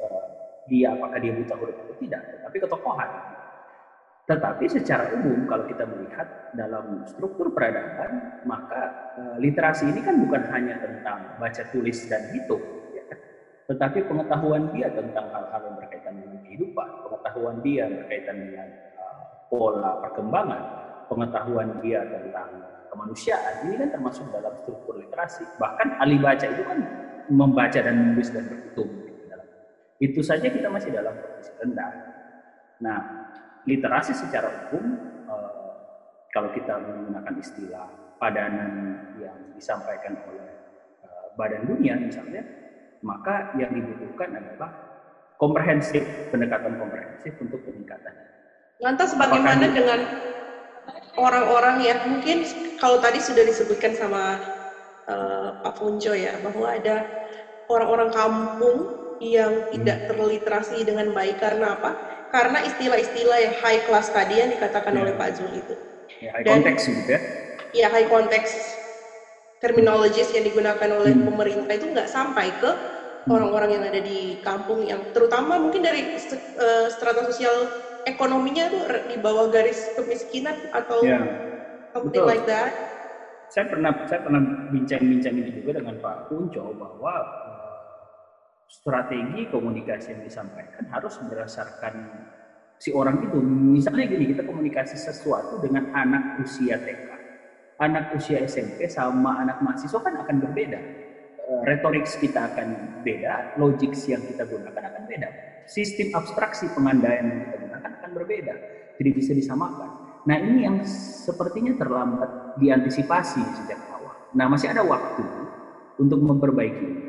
[0.00, 3.10] uh, dia apakah dia buta huruf atau tidak, tetapi ketokohan.
[4.28, 10.44] Tetapi secara umum kalau kita melihat dalam struktur peradaban, maka uh, literasi ini kan bukan
[10.52, 12.60] hanya tentang baca tulis dan hitung,
[12.92, 13.02] ya.
[13.08, 13.18] Kan?
[13.72, 18.68] tetapi pengetahuan dia tentang hal-hal yang berkaitan dengan kehidupan, pengetahuan dia berkaitan dengan
[19.00, 20.62] uh, pola perkembangan,
[21.08, 22.48] pengetahuan dia tentang
[22.92, 25.44] kemanusiaan ini kan termasuk dalam struktur literasi.
[25.56, 26.78] Bahkan ahli baca itu kan
[27.32, 28.90] membaca dan menulis dan berhitung.
[29.98, 31.92] Itu saja kita masih dalam posisi rendah.
[32.78, 32.98] Nah,
[33.66, 34.94] literasi secara umum
[35.26, 35.72] eh,
[36.30, 37.86] kalau kita menggunakan istilah
[38.22, 38.72] padanan
[39.18, 40.48] yang disampaikan oleh
[41.02, 42.46] eh, Badan Dunia misalnya,
[43.02, 44.70] maka yang dibutuhkan adalah
[45.38, 48.14] komprehensif, pendekatan komprehensif untuk peningkatan.
[48.78, 50.00] Lantas bagaimana Apakah dengan
[51.18, 52.46] orang-orang yang mungkin
[52.78, 54.38] kalau tadi sudah disebutkan sama
[55.10, 57.06] uh, Pak Punco ya bahwa ada
[57.66, 58.78] orang-orang kampung
[59.18, 60.06] yang tidak hmm.
[60.14, 61.90] terliterasi dengan baik karena apa?
[62.28, 65.00] Karena istilah-istilah yang high class tadi yang dikatakan ya.
[65.00, 65.74] oleh Pak Zul itu.
[66.20, 67.20] Ya, high Dan, context gitu ya.
[67.76, 68.56] Ya, high context
[69.58, 71.26] terminologis yang digunakan oleh hmm.
[71.26, 73.30] pemerintah itu nggak sampai ke hmm.
[73.32, 77.66] orang-orang yang ada di kampung yang terutama mungkin dari uh, strata sosial
[78.06, 81.24] ekonominya tuh di bawah garis kemiskinan atau yeah.
[81.92, 82.30] something Betul.
[82.30, 82.72] like that?
[83.48, 87.14] Saya pernah saya pernah bincang-bincang ini juga dengan Pak Kunco bahwa
[88.68, 91.94] strategi komunikasi yang disampaikan harus berdasarkan
[92.76, 93.40] si orang itu.
[93.42, 97.08] Misalnya gini, kita komunikasi sesuatu dengan anak usia TK,
[97.80, 100.80] anak usia SMP sama anak mahasiswa kan akan berbeda.
[101.48, 105.28] Uh, retorik kita akan beda, logik yang kita gunakan akan beda.
[105.64, 108.54] Sistem abstraksi pengandaian yang kita gunakan akan berbeda,
[109.00, 110.22] tidak bisa disamakan.
[110.28, 110.84] Nah ini yang
[111.24, 114.12] sepertinya terlambat diantisipasi sejak awal.
[114.36, 115.24] Nah masih ada waktu
[115.96, 117.07] untuk memperbaiki.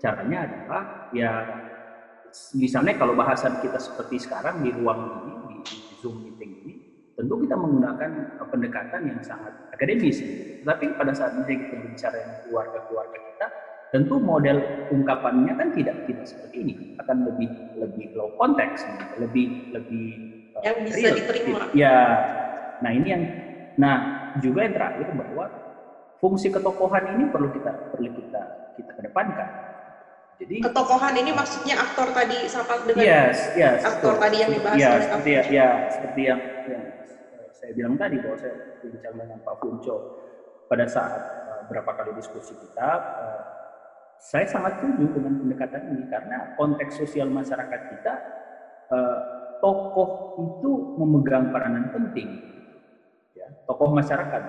[0.00, 0.82] Caranya adalah
[1.12, 1.30] ya
[2.56, 6.74] misalnya kalau bahasan kita seperti sekarang di ruang ini, di, di Zoom meeting ini,
[7.12, 10.24] tentu kita menggunakan pendekatan yang sangat akademis.
[10.64, 13.46] Tapi pada saat kita berbicara dengan keluarga-keluarga kita,
[13.90, 18.86] tentu model ungkapannya kan tidak tidak seperti ini akan lebih lebih low konteks
[19.18, 20.06] lebih lebih
[20.54, 21.14] uh, yang bisa real.
[21.18, 21.94] diterima ya
[22.80, 23.22] nah ini yang
[23.74, 23.96] nah
[24.38, 25.44] juga yang terakhir bahwa
[26.22, 28.42] fungsi ketokohan ini perlu kita perlu kita
[28.78, 29.69] kita kedepankan
[30.40, 34.24] jadi ketokohan ini maksudnya aktor tadi sama dengan yes, yes, aktor betul.
[34.24, 36.84] tadi yang dibahas ya, seperti ya, ya seperti yang, yang
[37.52, 39.96] saya bilang tadi bahwa saya bincang dengan Pak Punco
[40.64, 42.90] pada saat uh, berapa kali diskusi kita
[43.20, 43.42] uh,
[44.20, 48.14] saya sangat setuju dengan pendekatan ini karena konteks sosial masyarakat kita
[48.92, 49.18] eh,
[49.64, 52.28] tokoh itu memegang peranan penting.
[53.32, 54.42] Ya tokoh masyarakat.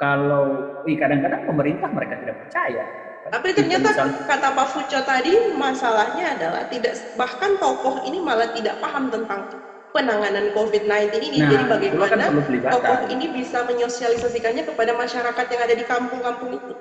[0.00, 0.44] Kalau
[0.88, 2.84] kadang-kadang pemerintah mereka tidak percaya
[3.28, 3.88] tapi ternyata
[4.26, 9.48] kata Pak Fuco tadi masalahnya adalah tidak bahkan tokoh ini malah tidak paham tentang
[9.92, 11.38] penanganan COVID-19 ini.
[11.42, 12.32] Nah, Jadi kan bagaimana kan
[12.70, 16.72] tokoh ini bisa menyosialisasikannya kepada masyarakat yang ada di kampung-kampung itu?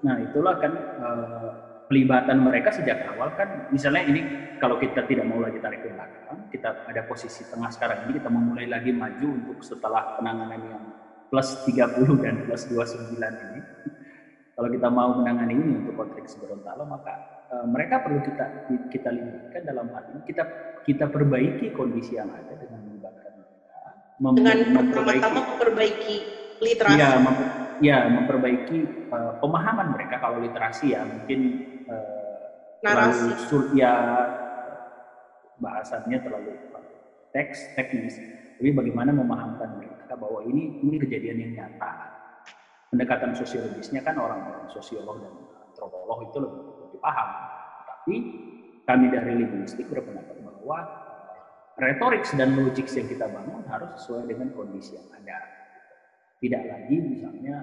[0.00, 1.50] Nah, itulah kan uh,
[1.90, 4.20] pelibatan mereka sejak awal kan misalnya ini
[4.62, 8.28] kalau kita tidak mau lagi tarik ke belakang, kita ada posisi tengah sekarang ini kita
[8.28, 10.82] memulai lagi maju untuk setelah penanganan yang
[11.32, 13.60] plus 30 dan plus 29 ini.
[14.60, 19.64] Kalau kita mau menangani ini untuk konteks Gorontalo maka uh, mereka perlu kita kita libatkan
[19.64, 20.44] dalam hal ini kita
[20.84, 23.76] kita perbaiki kondisi yang ada dengan melibatkan mereka.
[24.20, 26.16] Mem dengan pertama-tama memperbaiki
[26.60, 27.00] literasi.
[27.00, 27.36] Ya, mem
[27.80, 28.78] ya memperbaiki
[29.08, 31.40] uh, pemahaman mereka kalau literasi ya mungkin
[31.88, 32.36] uh,
[32.84, 33.92] narasi terlalu ya
[35.56, 36.52] bahasannya terlalu
[37.32, 38.20] teks teknis
[38.60, 42.19] tapi bagaimana memahamkan mereka bahwa ini ini kejadian yang nyata
[42.90, 45.32] pendekatan sosiologisnya kan orang-orang sosiolog dan
[45.70, 47.28] antropolog itu lebih, lebih paham.
[47.86, 48.14] Tapi
[48.84, 50.78] kami dari linguistik berpendapat bahwa
[51.78, 55.38] retorik dan logik yang kita bangun harus sesuai dengan kondisi yang ada.
[56.40, 57.56] Tidak lagi misalnya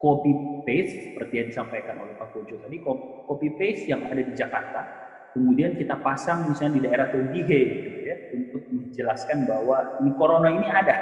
[0.00, 4.80] copy paste seperti yang disampaikan oleh Pak Kojo tadi copy paste yang ada di Jakarta
[5.36, 10.66] kemudian kita pasang misalnya di daerah Togihe gitu ya untuk menjelaskan bahwa ini corona ini
[10.66, 10.96] ada.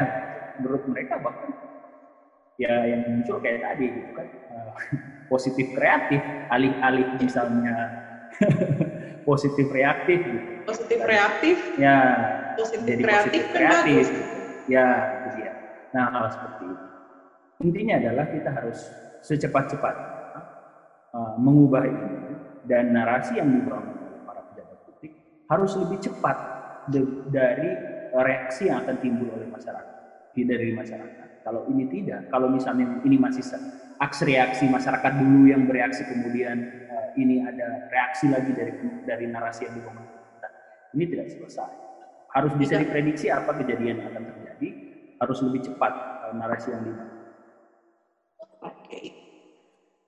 [0.59, 1.68] Menurut mereka bahkan
[2.59, 4.75] ya yang muncul kayak tadi gitu kan uh,
[5.33, 7.95] positif kreatif alih-alih misalnya
[9.29, 12.29] positif reaktif gitu positif reaktif ya
[12.59, 14.23] positif jadi kreatif positif kreatif gitu.
[14.69, 15.53] ya itu dia
[15.95, 16.89] Nah, hal seperti itu.
[17.65, 19.95] Intinya adalah kita harus secepat-cepat
[21.17, 25.11] uh, mengubah ini dan narasi yang dibangun oleh para pejabat publik
[25.49, 26.39] harus lebih cepat
[27.25, 27.75] dari
[28.13, 29.97] reaksi yang akan timbul oleh masyarakat,
[30.33, 31.28] dari masyarakat.
[31.43, 33.43] Kalau ini tidak, kalau misalnya ini masih
[33.99, 39.67] aksi reaksi masyarakat dulu yang bereaksi kemudian uh, ini ada reaksi lagi dari dari narasi
[39.67, 40.19] yang dibangun
[40.97, 41.73] ini tidak selesai.
[42.33, 44.69] Harus bisa diprediksi apa kejadian yang akan terjadi,
[45.21, 45.93] harus lebih cepat
[46.29, 47.17] uh, narasi yang dibangun.
[48.65, 49.01] Oke.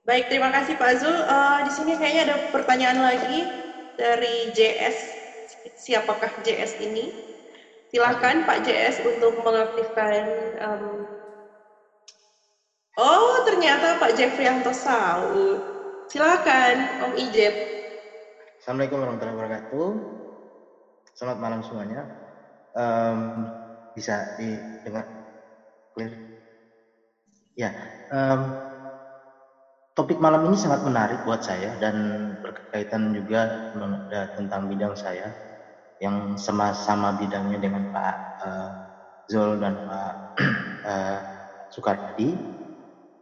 [0.05, 1.13] Baik, terima kasih Pak Zul.
[1.13, 3.41] Uh, di sini kayaknya ada pertanyaan lagi
[3.97, 5.21] dari JS.
[5.81, 7.13] Siapakah JS ini?
[7.91, 10.23] Silakan Pak JS untuk mengaktifkan
[10.63, 10.87] um,
[13.01, 15.57] Oh, ternyata Pak Jeffrianto Saud.
[16.13, 17.57] Silakan, Om Ijeb.
[18.61, 19.89] Assalamualaikum warahmatullahi wabarakatuh.
[21.17, 22.05] Selamat malam semuanya.
[22.77, 23.49] Um,
[23.97, 25.09] bisa didengar
[25.97, 26.13] clear?
[27.57, 27.73] Ya,
[28.13, 28.53] um,
[29.97, 31.97] topik malam ini sangat menarik buat saya dan
[32.45, 33.49] berkaitan juga
[34.37, 35.33] tentang bidang saya
[36.05, 38.71] yang sama-sama bidangnya dengan Pak uh,
[39.25, 40.15] Zul dan Pak
[40.93, 41.19] uh,
[41.73, 42.60] Soekardi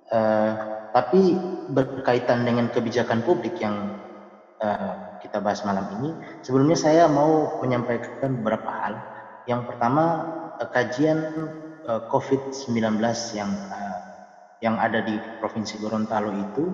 [0.09, 1.37] Uh, tapi
[1.69, 4.01] berkaitan dengan kebijakan publik yang
[4.59, 6.11] uh, kita bahas malam ini,
[6.41, 8.95] sebelumnya saya mau menyampaikan beberapa hal.
[9.45, 10.05] Yang pertama,
[10.57, 11.19] uh, kajian
[11.85, 12.99] uh, COVID-19
[13.37, 13.99] yang uh,
[14.59, 16.65] yang ada di Provinsi Gorontalo itu,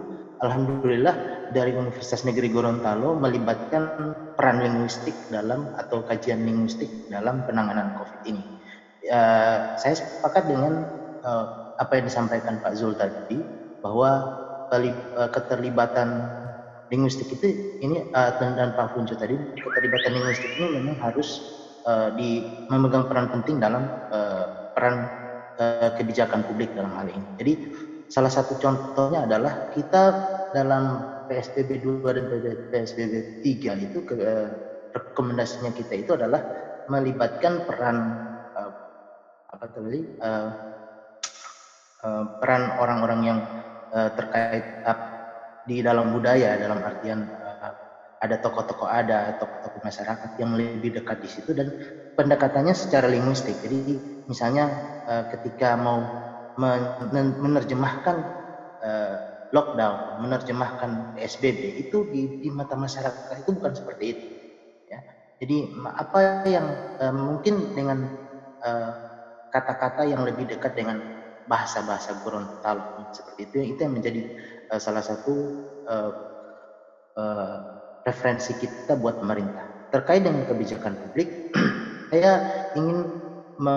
[0.41, 8.23] alhamdulillah dari Universitas Negeri Gorontalo melibatkan peran linguistik dalam atau kajian linguistik dalam penanganan COVID
[8.25, 8.45] ini.
[9.05, 10.73] Uh, saya sepakat dengan
[11.21, 13.39] uh, apa yang disampaikan Pak Zul tadi
[13.83, 14.11] bahwa
[14.73, 16.25] eh, keterlibatan
[16.93, 21.41] linguistik itu ini uh, dan Pak Funco tadi keterlibatan linguistik ini memang harus
[21.89, 25.09] uh, di memegang peran penting dalam uh, peran
[25.59, 27.27] uh, kebijakan publik dalam hal ini.
[27.41, 27.53] Jadi
[28.13, 30.03] salah satu contohnya adalah kita
[30.53, 32.25] dalam PSBB 2 dan
[32.69, 34.49] PSBB 3 itu ke, uh,
[34.93, 36.45] rekomendasinya kita itu adalah
[36.93, 37.97] melibatkan peran
[38.55, 38.73] uh,
[39.57, 40.74] apa tadi uh,
[42.05, 43.39] Eh, peran orang-orang yang
[43.89, 44.61] uh, terkait
[45.65, 47.73] di dalam budaya dalam artian uh,
[48.21, 51.73] ada tokoh-tokoh ada tokoh-tokoh masyarakat yang lebih dekat di situ dan
[52.13, 53.57] pendekatannya secara linguistik.
[53.65, 53.97] Jadi
[54.29, 54.69] misalnya
[55.33, 56.01] ketika mau
[57.41, 58.17] menerjemahkan
[59.53, 64.27] lockdown menerjemahkan PSBB itu di, di mata masyarakat itu bukan seperti itu
[64.89, 65.01] ya.
[65.37, 66.67] Jadi apa yang
[67.13, 68.09] mungkin dengan
[69.53, 71.14] kata-kata uh, yang lebih dekat dengan
[71.47, 74.23] bahasa-bahasa Gorontalo seperti itu itu yang menjadi
[74.73, 75.35] uh, salah satu
[75.85, 76.13] uh,
[77.17, 77.57] uh,
[78.05, 79.89] referensi kita buat pemerintah.
[79.93, 81.29] Terkait dengan kebijakan publik
[82.11, 82.33] saya
[82.75, 83.07] ingin
[83.55, 83.77] me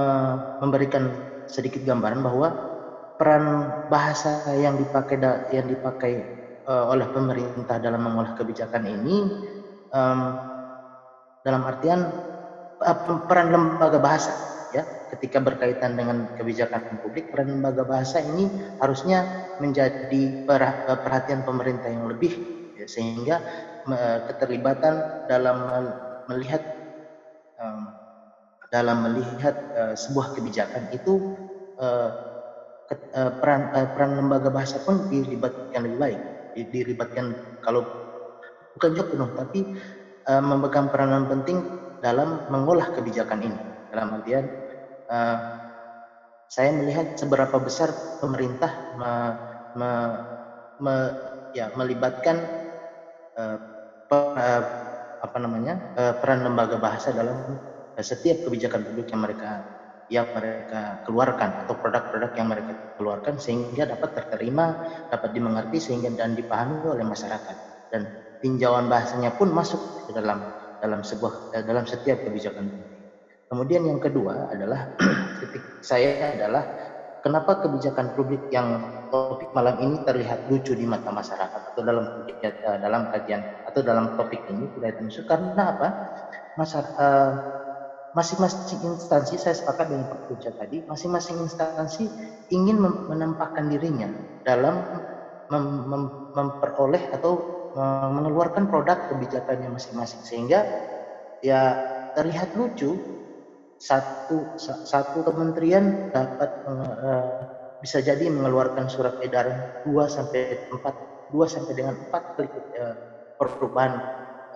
[0.60, 1.14] memberikan
[1.45, 2.48] sedikit gambaran bahwa
[3.18, 3.45] peran
[3.89, 5.18] bahasa yang dipakai
[5.53, 6.14] yang dipakai
[6.65, 9.18] uh, oleh pemerintah dalam mengolah kebijakan ini
[9.94, 10.19] um,
[11.45, 12.10] dalam artian
[12.81, 14.56] uh, peran lembaga bahasa
[15.07, 19.27] ketika berkaitan dengan kebijakan publik peran lembaga bahasa ini harusnya
[19.57, 20.38] menjadi
[20.85, 22.35] perhatian pemerintah yang lebih
[22.75, 23.41] ya, sehingga
[24.27, 25.65] keterlibatan dalam
[26.27, 26.61] melihat
[28.67, 31.23] dalam melihat uh, sebuah kebijakan itu
[33.39, 36.21] peran peran lembaga bahasa pun dilibatkan lebih baik
[36.51, 37.31] dilibatkan
[37.63, 37.88] kalau
[38.75, 39.59] bukan juga penuh tapi
[40.27, 41.63] memegang peranan penting
[41.97, 43.59] dalam mengolah kebijakan ini.
[43.88, 44.51] Dalam artian
[45.11, 45.39] uh,
[46.47, 49.35] saya melihat seberapa besar pemerintah me,
[49.75, 49.89] me,
[50.79, 50.95] me,
[51.51, 52.47] ya, melibatkan
[53.35, 53.57] uh,
[54.07, 54.63] per, uh,
[55.17, 59.65] apa namanya uh, peran lembaga bahasa dalam uh, setiap kebijakan publik yang mereka
[60.07, 64.71] yang mereka keluarkan atau produk-produk yang mereka keluarkan sehingga dapat terterima,
[65.11, 67.55] dapat dimengerti sehingga dan dipahami oleh masyarakat
[67.91, 68.07] dan
[68.39, 70.47] tinjauan bahasanya pun masuk ke dalam
[70.79, 71.35] dalam sebuah
[71.65, 72.86] dalam setiap kebijakan publik.
[73.47, 74.91] Kemudian yang kedua adalah
[75.39, 76.67] kritik saya adalah
[77.23, 82.53] kenapa kebijakan publik yang topik malam ini terlihat lucu di mata masyarakat atau dalam eh,
[82.83, 85.87] dalam kajian atau dalam topik ini tidak lucu karena apa?
[86.59, 87.31] Masyarakat eh,
[88.11, 92.09] masing-masing instansi saya sepakat dengan Pak Puja tadi masing-masing instansi
[92.49, 94.09] ingin menampakkan dirinya
[94.41, 94.81] dalam
[95.47, 96.03] mem mem
[96.35, 97.45] memperoleh atau
[97.77, 100.65] mengeluarkan produk kebijakannya masing-masing sehingga
[101.45, 101.77] ya
[102.17, 102.97] terlihat lucu
[103.77, 107.29] satu satu kementerian dapat uh,
[107.77, 112.95] bisa jadi mengeluarkan surat edaran 2 sampai 4 2 sampai dengan 4 kali uh,
[113.37, 113.93] perubahan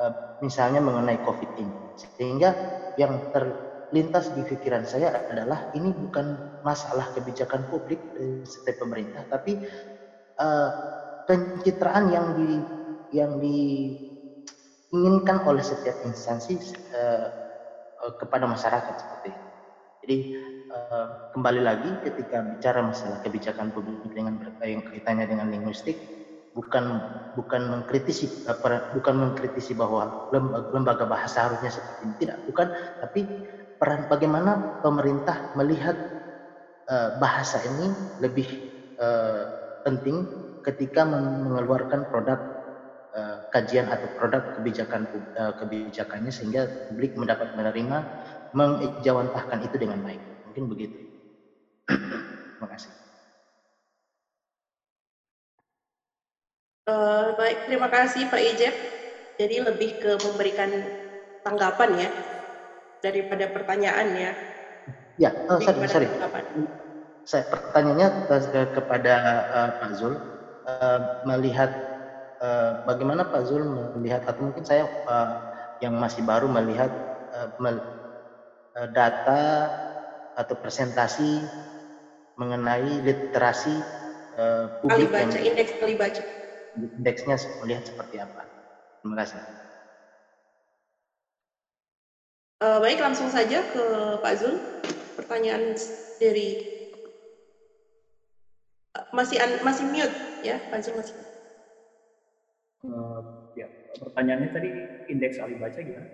[0.01, 1.69] uh, misalnya mengenai Covid ini.
[2.17, 2.49] Sehingga
[2.97, 9.61] yang terlintas di pikiran saya adalah ini bukan masalah kebijakan publik dari setiap pemerintah tapi
[10.41, 10.69] uh,
[11.29, 12.57] pencitraan yang di
[13.11, 16.55] yang diinginkan oleh setiap instansi
[16.95, 17.40] uh,
[18.01, 19.47] Eh, kepada masyarakat seperti itu.
[20.01, 20.17] Jadi
[20.73, 26.01] uh, kembali lagi ketika bicara masalah kebijakan publik dengan yang kaitannya dengan linguistik,
[26.49, 26.97] bukan
[27.37, 28.41] bukan mengkritisi
[28.97, 30.09] bukan mengkritisi bahwa
[30.73, 33.29] lembaga bahasa harusnya seperti ini tidak, bukan, tapi
[33.77, 36.01] peran bagaimana pemerintah melihat
[37.21, 38.49] bahasa ini lebih
[39.85, 40.25] penting
[40.65, 42.41] ketika mengeluarkan produk
[43.15, 45.07] uh, kajian atau produk kebijakan
[45.37, 48.07] uh, kebijakannya sehingga publik mendapat menerima
[48.51, 50.19] mengejawantahkan itu dengan baik.
[50.43, 50.97] Mungkin begitu.
[52.57, 52.91] Terima kasih.
[56.81, 58.75] Uh, baik, terima kasih Pak Ijep.
[59.37, 60.89] Jadi lebih ke memberikan
[61.45, 62.09] tanggapan ya
[62.99, 64.31] daripada pertanyaan ya.
[65.15, 66.09] Ya, oh, sorry, sorry.
[67.21, 68.07] Saya pertanyaannya
[68.73, 70.17] kepada uh, Pak Zul
[70.65, 71.69] uh, melihat
[72.41, 73.63] uh, bagaimana Pak Zul
[73.93, 75.37] melihat atau mungkin saya uh,
[75.77, 76.89] yang masih baru melihat
[77.31, 77.47] uh,
[78.71, 79.67] Eh, data
[80.31, 81.43] atau presentasi
[82.39, 83.83] mengenai literasi
[84.39, 86.23] uh, publik baca, yang indeks kali baca.
[86.71, 88.47] Indeksnya melihat seperti apa.
[89.03, 89.43] Terima kasih.
[92.63, 93.83] Uh, baik, langsung saja ke
[94.23, 94.63] Pak Zul.
[95.19, 95.75] Pertanyaan
[96.15, 96.55] dari
[99.11, 101.30] masih masih mute ya, Pak Zul masih.
[102.81, 103.21] Uh,
[103.53, 103.69] ya,
[104.01, 104.69] pertanyaannya tadi
[105.05, 106.09] indeks alih baca gimana?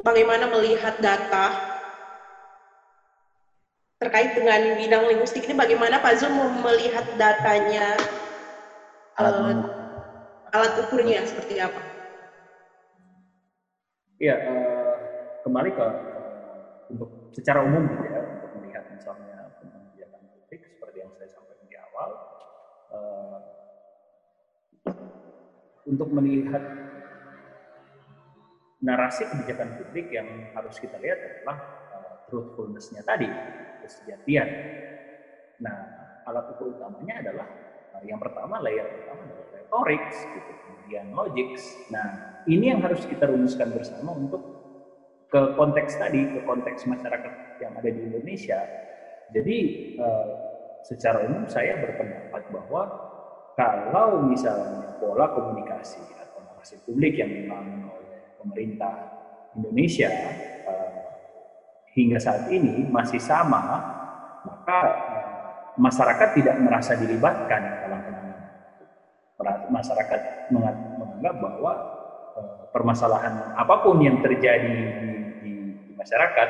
[0.00, 1.52] bagaimana melihat data
[4.00, 8.00] terkait dengan bidang linguistik ini bagaimana Pak Zul melihat datanya
[9.12, 11.84] alat, uh, alat ukurnya seperti apa?
[14.16, 14.96] Iya, uh,
[15.44, 15.86] kembali ke
[16.96, 21.66] untuk secara umum gitu ya untuk melihat misalnya tentang kebijakan publik seperti yang saya sampaikan
[21.68, 22.10] di awal
[22.96, 23.36] uh,
[25.90, 26.62] untuk melihat
[28.80, 31.58] narasi kebijakan publik yang harus kita lihat adalah
[31.92, 33.28] uh, truthfulness-nya tadi,
[33.84, 34.48] kesejatian.
[35.60, 35.76] Nah,
[36.24, 37.46] alat ukur utamanya adalah
[37.98, 41.64] uh, yang pertama layer pertama adalah retorik, gitu, kemudian logics.
[41.92, 44.42] Nah, ini yang harus kita rumuskan bersama untuk
[45.28, 48.58] ke konteks tadi, ke konteks masyarakat yang ada di Indonesia.
[49.30, 49.58] Jadi
[50.00, 50.26] uh,
[50.82, 53.09] secara umum saya berpendapat bahwa
[53.56, 58.94] kalau misalnya pola komunikasi atau narasi publik yang dibangun oleh pemerintah
[59.56, 60.10] Indonesia
[60.68, 60.90] uh,
[61.96, 63.62] hingga saat ini masih sama,
[64.46, 65.50] maka uh,
[65.80, 68.38] masyarakat tidak merasa dilibatkan dalam penanganan.
[69.70, 70.20] Masyarakat
[70.52, 71.72] menganggap bahwa
[72.38, 75.52] uh, permasalahan apa pun yang terjadi di, di,
[75.90, 76.48] di masyarakat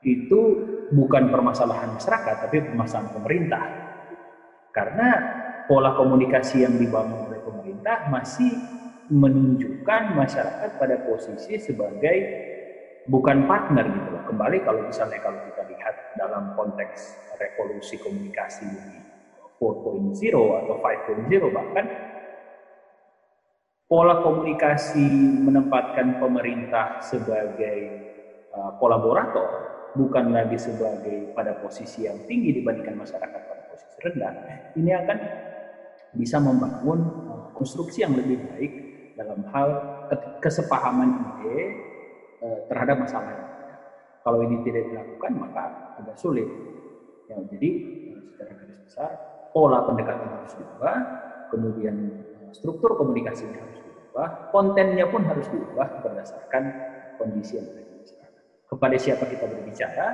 [0.00, 0.40] itu
[0.96, 3.64] bukan permasalahan masyarakat, tapi permasalahan pemerintah.
[4.72, 5.08] Karena
[5.70, 8.50] pola komunikasi yang dibangun oleh pemerintah masih
[9.06, 12.16] menunjukkan masyarakat pada posisi sebagai
[13.06, 14.22] bukan partner gitu loh.
[14.26, 18.66] Kembali kalau misalnya kalau kita lihat dalam konteks revolusi komunikasi
[19.62, 21.86] 4.0 atau 5.0 bahkan
[23.86, 25.06] pola komunikasi
[25.46, 27.78] menempatkan pemerintah sebagai
[28.58, 34.34] uh, kolaborator bukan lagi sebagai pada posisi yang tinggi dibandingkan masyarakat pada posisi rendah
[34.78, 35.18] ini akan
[36.16, 37.00] bisa membangun
[37.54, 38.72] konstruksi yang lebih baik
[39.20, 39.68] dalam hal
[40.40, 41.10] kesepahaman
[41.44, 41.58] ide
[42.40, 43.36] eh, terhadap masalah.
[44.24, 45.64] Kalau ini tidak dilakukan maka
[46.00, 46.48] agak sulit.
[47.28, 47.70] Ya, jadi
[48.16, 49.10] eh, secara garis besar
[49.52, 50.96] pola pendekatan harus diubah,
[51.52, 51.96] kemudian
[52.40, 56.62] eh, struktur komunikasinya harus diubah, kontennya pun harus diubah berdasarkan
[57.20, 58.42] kondisi yang ada di masyarakat.
[58.72, 60.06] Kepada siapa kita berbicara,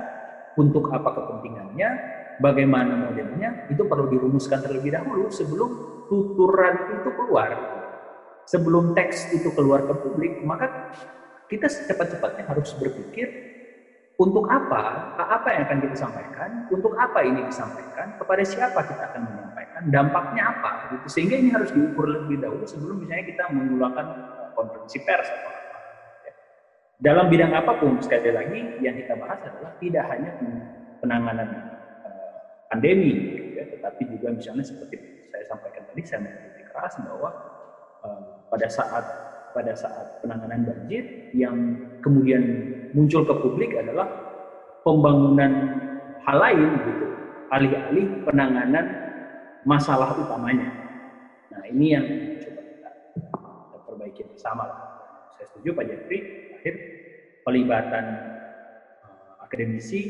[0.57, 1.89] untuk apa kepentingannya,
[2.39, 5.69] bagaimana modelnya, itu perlu dirumuskan terlebih dahulu sebelum
[6.07, 7.77] tuturan itu keluar
[8.47, 10.95] sebelum teks itu keluar ke publik, maka
[11.51, 13.27] kita secepat-cepatnya harus berpikir
[14.17, 19.21] untuk apa, apa yang akan kita sampaikan, untuk apa ini disampaikan, kepada siapa kita akan
[19.29, 21.05] menyampaikan, dampaknya apa, gitu.
[21.11, 25.79] Sehingga ini harus diukur lebih dahulu sebelum misalnya kita menggunakan eh, konferensi pers atau apa.
[26.25, 26.33] Ya.
[26.97, 30.31] Dalam bidang apa pun, sekali lagi yang kita bahas adalah tidak hanya
[30.97, 31.76] penanganan
[32.67, 34.95] pandemi, gitu ya, tetapi juga misalnya seperti
[35.31, 37.29] saya sampaikan tadi, saya mengkritik keras bahwa
[38.03, 38.21] uh,
[38.51, 39.05] pada saat
[39.55, 41.55] pada saat penanganan banjir yang
[42.05, 42.43] kemudian
[42.93, 44.05] muncul ke publik adalah
[44.85, 45.51] pembangunan
[46.21, 47.05] hal lain gitu.
[47.47, 48.85] Alih-alih penanganan
[49.63, 50.67] masalah utamanya.
[51.49, 52.05] Nah ini yang
[52.43, 54.67] coba kita, kita perbaiki bersama
[55.33, 56.19] saya setuju Pak Jeffrey
[56.59, 56.75] akhir
[57.47, 58.05] pelibatan
[59.03, 60.01] uh, akademisi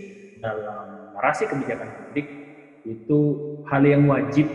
[0.44, 2.28] dalam narasi kebijakan publik
[2.88, 3.20] itu
[3.68, 4.48] hal yang wajib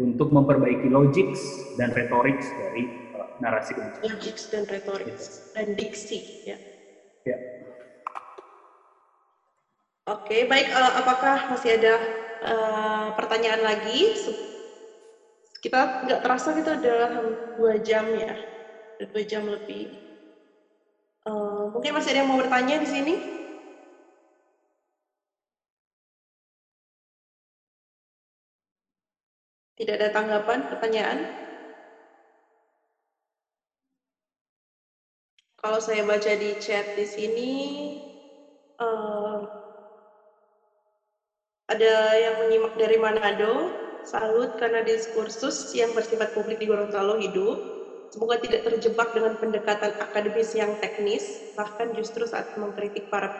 [0.00, 1.28] untuk memperbaiki logik
[1.76, 4.04] dan retorik dari uh, narasi kebijakan.
[4.08, 5.16] Logik dan retorik
[5.52, 6.18] dan diksi,
[6.48, 6.56] ya.
[7.28, 7.36] Ya.
[10.08, 10.72] Oke, baik.
[10.72, 11.94] Uh, apakah masih ada
[12.40, 14.16] uh, pertanyaan lagi?
[15.60, 17.04] Kita nggak terasa kita udah
[17.52, 18.32] dua jam ya,
[19.12, 19.92] dua jam lebih.
[21.28, 23.14] Uh, mungkin masih ada yang mau bertanya di sini?
[29.80, 31.24] Tidak ada tanggapan, pertanyaan?
[35.60, 37.50] Kalau saya baca di chat di sini,
[38.80, 39.40] uh,
[41.72, 43.72] ada yang menyimak dari Manado,
[44.04, 47.64] salut karena diskursus yang bersifat publik di Gorontalo hidup.
[48.12, 53.32] Semoga tidak terjebak dengan pendekatan akademis yang teknis, bahkan justru saat mengkritik para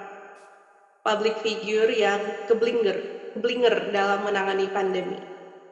[1.05, 3.05] public figure yang keblinger,
[3.37, 5.19] keblinger dalam menangani pandemi.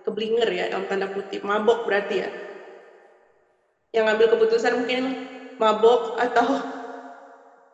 [0.08, 2.28] Keblinger ya, dalam tanda kutip, mabok berarti ya.
[3.92, 5.02] Yang ngambil keputusan mungkin
[5.60, 6.46] mabok atau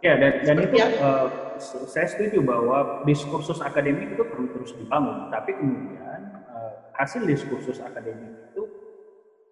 [0.05, 1.29] ya dan, dan itu uh,
[1.89, 6.45] saya setuju bahwa diskursus akademik itu perlu terus dibangun tapi kemudian
[6.95, 8.63] hasil diskursus akademik itu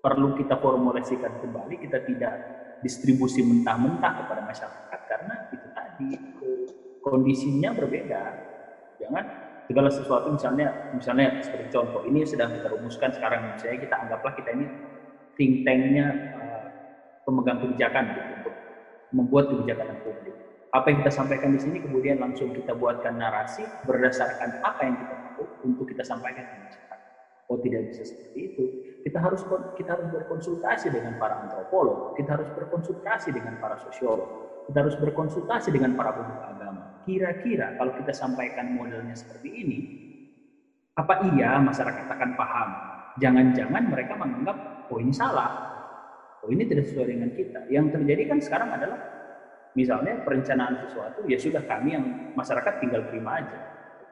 [0.02, 2.34] perlu kita formulasikan kembali, kita tidak
[2.82, 6.10] distribusi mentah-mentah kepada masyarakat karena itu tadi
[6.98, 8.22] kondisinya berbeda.
[8.98, 9.24] Jangan
[9.72, 14.52] segala sesuatu misalnya misalnya seperti contoh ini sedang kita rumuskan sekarang misalnya kita anggaplah kita
[14.52, 14.68] ini
[15.40, 16.64] think tanknya uh,
[17.24, 18.54] pemegang kebijakan gitu, untuk
[19.16, 20.36] membuat kebijakan publik.
[20.72, 25.14] Apa yang kita sampaikan di sini kemudian langsung kita buatkan narasi berdasarkan apa yang kita
[25.16, 27.00] tahu untuk kita sampaikan ke masyarakat.
[27.48, 28.64] Oh tidak bisa seperti itu.
[29.04, 29.40] Kita harus
[29.76, 35.68] kita harus berkonsultasi dengan para antropolog, kita harus berkonsultasi dengan para sosiolog, kita harus berkonsultasi
[35.72, 36.91] dengan para pemuka agama.
[37.02, 39.78] Kira-kira kalau kita sampaikan modelnya seperti ini,
[40.94, 42.68] apa iya masyarakat akan paham?
[43.20, 45.50] Jangan-jangan mereka menganggap, oh ini salah,
[46.40, 47.68] oh ini tidak sesuai dengan kita.
[47.68, 48.98] Yang terjadi kan sekarang adalah
[49.76, 52.06] misalnya perencanaan sesuatu, ya sudah kami yang
[52.38, 53.58] masyarakat tinggal terima aja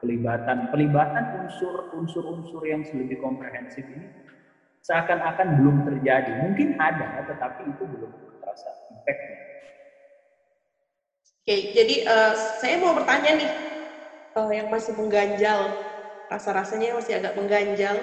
[0.01, 4.09] pelibatan pelibatan unsur-unsur-unsur yang lebih komprehensif ini
[4.81, 6.41] seakan-akan belum terjadi.
[6.41, 8.11] Mungkin ada, tetapi itu belum
[8.41, 9.40] terasa impactnya.
[11.51, 12.31] Oke, jadi uh,
[12.63, 13.51] saya mau bertanya nih,
[14.39, 15.67] uh, yang masih mengganjal,
[16.31, 17.99] rasa-rasanya masih agak mengganjal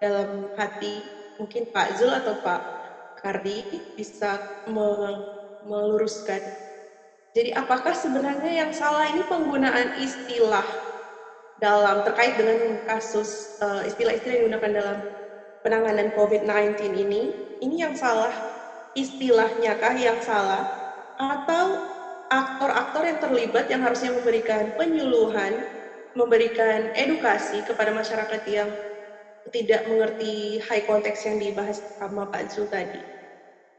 [0.00, 1.04] dalam hati,
[1.36, 2.60] mungkin Pak Zul atau Pak
[3.20, 4.40] Kardi bisa
[5.60, 6.40] meluruskan.
[7.36, 10.64] Jadi apakah sebenarnya yang salah ini penggunaan istilah
[11.60, 14.98] dalam terkait dengan kasus uh, istilah-istilah yang digunakan dalam
[15.60, 17.28] penanganan COVID-19 ini,
[17.60, 18.32] ini yang salah
[18.96, 20.64] istilahnya kah yang salah?
[21.20, 21.93] Atau
[22.34, 25.62] aktor-aktor yang terlibat yang harusnya memberikan penyuluhan,
[26.18, 28.70] memberikan edukasi kepada masyarakat yang
[29.52, 32.98] tidak mengerti high context yang dibahas sama Pak Zul tadi.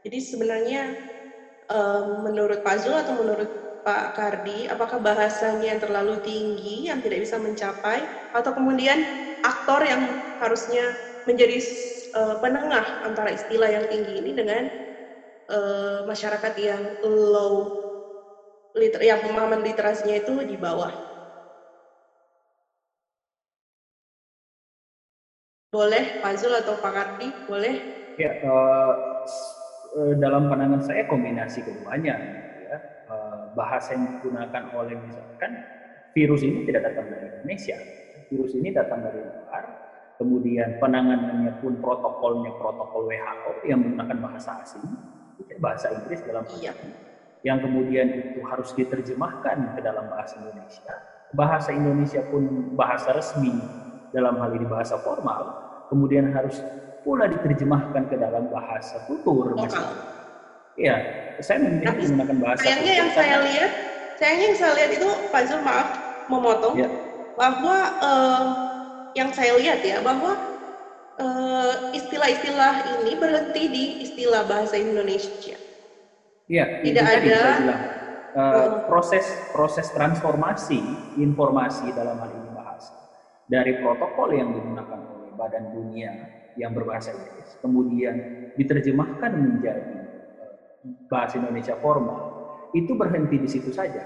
[0.06, 0.94] Jadi sebenarnya
[1.68, 3.50] um, menurut Pak Zul atau menurut
[3.82, 8.02] Pak Kardi, apakah bahasanya yang terlalu tinggi yang tidak bisa mencapai
[8.34, 9.06] atau kemudian
[9.42, 11.58] aktor yang harusnya menjadi
[12.14, 14.66] uh, penengah antara istilah yang tinggi ini dengan
[15.50, 17.85] uh, masyarakat yang low
[18.76, 20.92] liter yang pemahaman literasinya itu di bawah.
[25.72, 27.28] Boleh Pak Zul atau Pak Kardi?
[27.48, 27.74] Boleh?
[28.16, 28.92] Ya, uh,
[30.16, 32.16] dalam pandangan saya kombinasi keduanya
[33.56, 35.64] bahasa yang digunakan oleh misalkan
[36.12, 37.76] virus ini tidak datang dari Indonesia.
[38.28, 39.64] Virus ini datang dari luar.
[40.20, 44.84] Kemudian penanganannya pun protokolnya protokol WHO yang menggunakan bahasa asing,
[45.60, 46.72] bahasa Inggris dalam iya.
[47.46, 50.94] Yang kemudian itu harus diterjemahkan ke dalam bahasa Indonesia.
[51.30, 53.54] Bahasa Indonesia pun bahasa resmi
[54.10, 55.54] dalam hal ini bahasa formal,
[55.86, 56.58] kemudian harus
[57.06, 59.54] pula diterjemahkan ke dalam bahasa tutur
[60.76, 60.96] Iya,
[61.40, 62.60] saya memilih Tapi menggunakan bahasa.
[62.68, 63.70] Sayangnya yang saya lihat,
[64.20, 65.88] sayangnya yang saya lihat itu Pak Zul maaf
[66.28, 66.88] memotong ya.
[67.32, 68.44] bahwa uh,
[69.16, 70.36] yang saya lihat ya bahwa
[71.96, 75.56] istilah-istilah uh, ini berhenti di istilah bahasa Indonesia.
[76.46, 77.38] Iya, tidak ada
[78.38, 80.78] uh, proses proses transformasi
[81.18, 82.94] informasi dalam hal ini bahasa
[83.50, 86.12] dari protokol yang digunakan oleh Badan Dunia
[86.54, 88.14] yang berbahasa Inggris kemudian
[88.54, 89.96] diterjemahkan menjadi
[91.10, 92.36] bahasa Indonesia formal
[92.74, 94.02] itu berhenti di situ saja.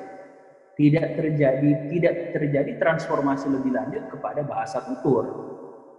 [0.78, 5.24] Tidak terjadi tidak terjadi transformasi lebih lanjut kepada bahasa tutur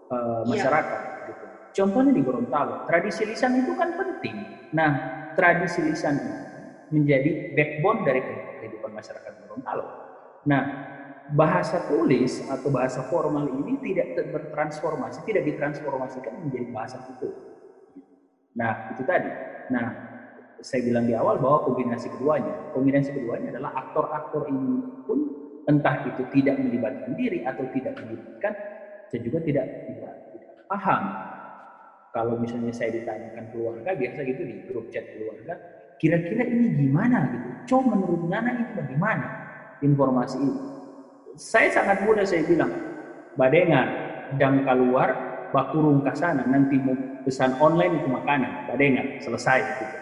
[0.09, 1.01] uh, masyarakat.
[1.05, 1.21] Ya.
[1.29, 1.45] Gitu.
[1.81, 4.35] Contohnya di Gorontalo, tradisi lisan itu kan penting.
[4.73, 6.43] Nah, tradisi lisan itu
[6.91, 8.21] menjadi backbone dari
[8.59, 9.87] kehidupan masyarakat Gorontalo.
[10.47, 10.63] Nah,
[11.31, 17.35] bahasa tulis atau bahasa formal ini tidak bertransformasi, tidak ditransformasikan menjadi bahasa tutur.
[18.57, 19.31] Nah, itu tadi.
[19.71, 19.95] Nah,
[20.61, 25.25] saya bilang di awal bahwa kombinasi keduanya, kombinasi keduanya adalah aktor-aktor ini pun
[25.65, 28.53] entah itu tidak melibatkan diri atau tidak melibatkan,
[29.09, 31.03] saya juga tidak tidak, tidak paham.
[32.11, 35.55] Kalau misalnya saya ditanyakan keluarga, biasa gitu di grup chat keluarga,
[35.95, 37.47] kira-kira ini gimana gitu.
[37.71, 39.27] Coba menurut Nana itu bagaimana
[39.79, 40.59] informasi ini?
[41.39, 42.71] Saya sangat mudah saya bilang,
[43.39, 43.87] badengar
[44.35, 45.09] dan keluar
[45.55, 49.95] bakurung ke sana nanti mau pesan online itu makanan badengar selesai gitu.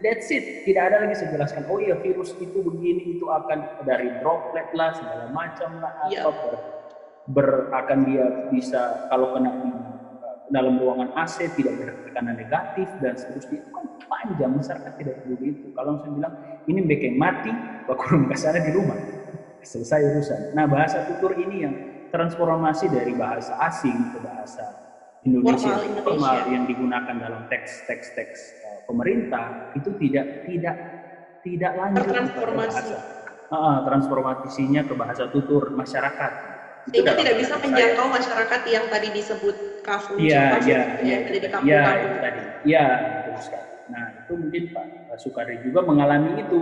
[0.00, 0.64] That's it.
[0.64, 1.68] Tidak ada lagi saya jelaskan.
[1.68, 6.24] Oh iya virus itu begini itu akan dari droplet lah segala macam lah apa Iya.
[6.24, 6.54] ber,
[7.28, 8.80] ber- akan dia bisa
[9.12, 9.68] kalau kena di
[10.52, 15.66] dalam ruangan AC tidak bertekanan negatif dan seterusnya itu kan panjang masyarakat tidak perlu itu.
[15.72, 16.34] Kalau saya bilang
[16.68, 17.52] ini bikin mati,
[17.88, 18.98] bakurung ke sana di rumah
[19.64, 20.40] selesai urusan.
[20.52, 21.74] Nah bahasa tutur ini yang
[22.12, 24.62] transformasi dari bahasa asing ke bahasa
[25.24, 26.04] Indonesia, Formal Indonesia.
[26.04, 30.76] formal yang digunakan dalam teks-teks teks uh, pemerintah itu tidak tidak
[31.40, 32.92] tidak lanjut kepada Tertransformasi.
[32.92, 32.96] bahasa.
[33.52, 36.32] Ah, transformasinya ke bahasa tutur masyarakat.
[36.90, 41.48] Sehingga tidak bisa menjangkau masyarakat yang tadi disebut kafung Iya, iya, gitu ya, di iya,
[41.52, 42.08] kampung-kampung.
[42.08, 42.40] itu tadi.
[42.64, 42.84] Iya,
[43.20, 43.68] betul sekali.
[43.84, 44.86] Nah, itu mungkin Pak,
[45.20, 46.58] Sukari juga mengalami itu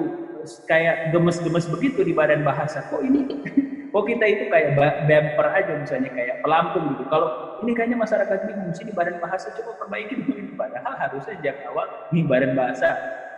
[0.67, 2.83] kayak gemes-gemes begitu di badan bahasa.
[2.83, 3.21] Kok ini?
[3.93, 4.73] Kok kita itu kayak
[5.05, 7.05] bumper aja misalnya kayak pelampung gitu.
[7.13, 7.29] Kalau
[7.61, 10.57] ini kayaknya masyarakat bingung sih di badan bahasa coba perbaiki dulu.
[10.57, 12.89] Padahal harusnya sejak awal nih badan bahasa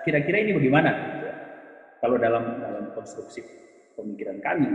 [0.06, 0.94] kira-kira ini bagaimana?
[0.94, 1.34] Gitu ya.
[1.98, 3.42] Kalau dalam dalam konstruksi
[3.98, 4.68] pemikiran kami.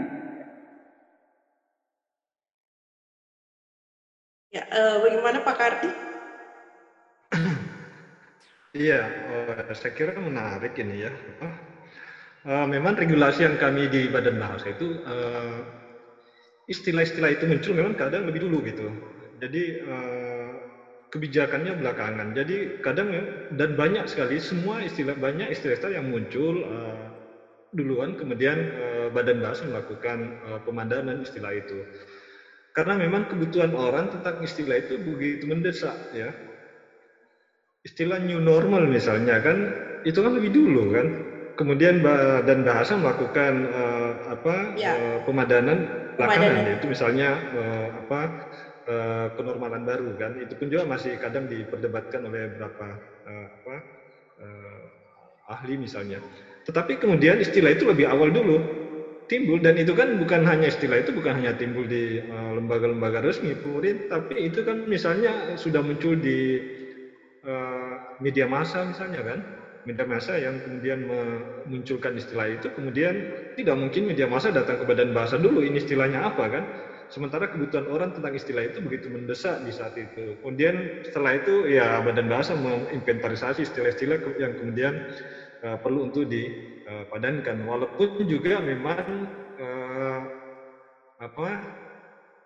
[4.56, 5.90] Ya, eh, bagaimana Pak Kardi?
[8.78, 8.96] Iya,
[9.30, 11.12] eh, saya kira menarik ini ya.
[12.48, 15.60] Eh, memang regulasi yang kami di Badan Bahasa itu eh,
[16.70, 18.94] istilah-istilah itu muncul memang kadang lebih dulu gitu.
[19.36, 20.52] Jadi eh,
[21.10, 22.28] kebijakannya belakangan.
[22.38, 23.10] Jadi kadang
[23.50, 27.06] dan banyak sekali semua istilah banyak istilah-istilah yang muncul eh,
[27.74, 31.86] duluan kemudian eh, Badan Bahasa melakukan eh, pemandanan istilah itu.
[32.80, 36.32] Karena memang kebutuhan orang tentang istilah itu begitu mendesak ya.
[37.84, 39.76] Istilah new normal misalnya kan
[40.08, 41.08] itu kan lebih dulu kan.
[41.60, 42.00] Kemudian
[42.48, 44.96] dan bahasa melakukan eh, apa Ya.
[44.96, 48.32] eh, pemadanan belakangan yaitu misalnya eh, apa
[48.88, 50.40] eh, kenormalan baru kan.
[50.40, 52.96] Itu pun juga masih kadang diperdebatkan oleh beberapa
[53.28, 53.76] eh, apa
[54.40, 54.84] eh,
[55.52, 56.24] ahli misalnya.
[56.64, 58.64] Tetapi kemudian istilah itu lebih awal dulu
[59.30, 63.54] timbul dan itu kan bukan hanya istilah itu bukan hanya timbul di eh, lembaga-lembaga resmi
[63.54, 66.58] pemerintah tapi itu kan misalnya sudah muncul di
[67.46, 69.40] eh, media massa misalnya kan.
[69.88, 73.16] Media massa yang kemudian memunculkan istilah itu kemudian
[73.56, 76.64] tidak mungkin media massa datang ke badan bahasa dulu ini istilahnya apa kan.
[77.10, 80.38] Sementara kebutuhan orang tentang istilah itu begitu mendesak di saat itu.
[80.44, 85.02] Kemudian setelah itu ya badan bahasa menginventarisasi istilah-istilah yang kemudian
[85.64, 86.28] eh, perlu untuk
[86.90, 89.30] dipadankan walaupun juga memang
[89.60, 90.20] eh,
[91.20, 91.50] apa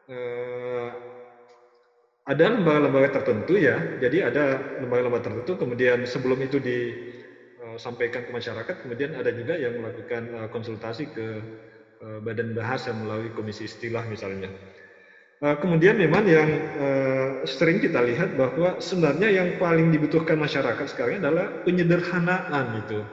[0.09, 0.89] eh,
[2.23, 3.99] ada lembaga-lembaga tertentu ya.
[3.99, 10.23] Jadi ada lembaga-lembaga tertentu kemudian sebelum itu disampaikan ke masyarakat, kemudian ada juga yang melakukan
[10.33, 11.27] eh, konsultasi ke
[12.03, 14.51] eh, badan bahasa melalui komisi istilah misalnya.
[15.43, 21.19] Eh, Kemudian memang yang eh, sering kita lihat bahwa sebenarnya yang paling dibutuhkan masyarakat sekarang
[21.23, 23.07] adalah penyederhanaan itu.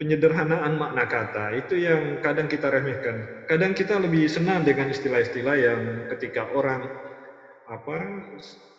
[0.00, 3.28] Penyederhanaan makna kata itu yang kadang kita remehkan.
[3.44, 6.88] Kadang kita lebih senang dengan istilah-istilah yang ketika orang
[7.68, 8.24] apa